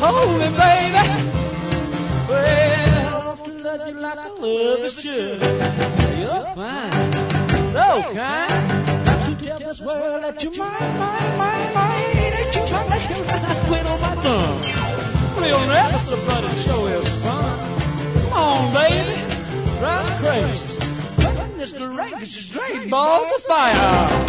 Hold 0.00 0.38
me, 0.38 0.48
baby. 0.62 1.02
Well, 2.28 3.30
I 3.30 3.44
to 3.44 3.52
love 3.62 3.88
you 3.88 3.94
like 4.00 4.18
I 4.18 4.28
love 4.28 4.80
is 4.84 4.94
should. 4.94 5.40
You're 6.18 6.46
fine, 6.54 6.92
so 7.72 7.86
kind. 8.14 9.06
Got 9.06 9.18
to 9.26 9.44
tell 9.44 9.58
this 9.58 9.80
world 9.80 10.22
that 10.22 10.42
you're 10.42 10.56
mine, 10.56 10.98
mine, 10.98 11.38
mine, 11.38 11.74
mine. 11.74 12.30
That 12.30 12.54
you're 12.54 12.70
my 12.88 12.98
nail 13.10 13.26
and 13.34 13.46
I 13.46 13.54
quit 13.66 13.86
on 13.86 14.00
my 14.00 14.14
thumb. 14.22 15.42
Real 15.42 15.62
nervous, 15.66 16.08
but 16.26 16.44
it 16.44 16.56
sure 16.62 16.90
is 16.90 17.08
fun. 17.24 17.58
Come 18.22 18.32
on, 18.32 18.72
baby. 18.74 19.16
Drive 19.78 20.12
crazy. 20.22 20.68
Is 22.22 22.34
just 22.34 22.52
great 22.52 22.88
balls 22.88 23.28
of 23.34 23.42
fire. 23.42 24.27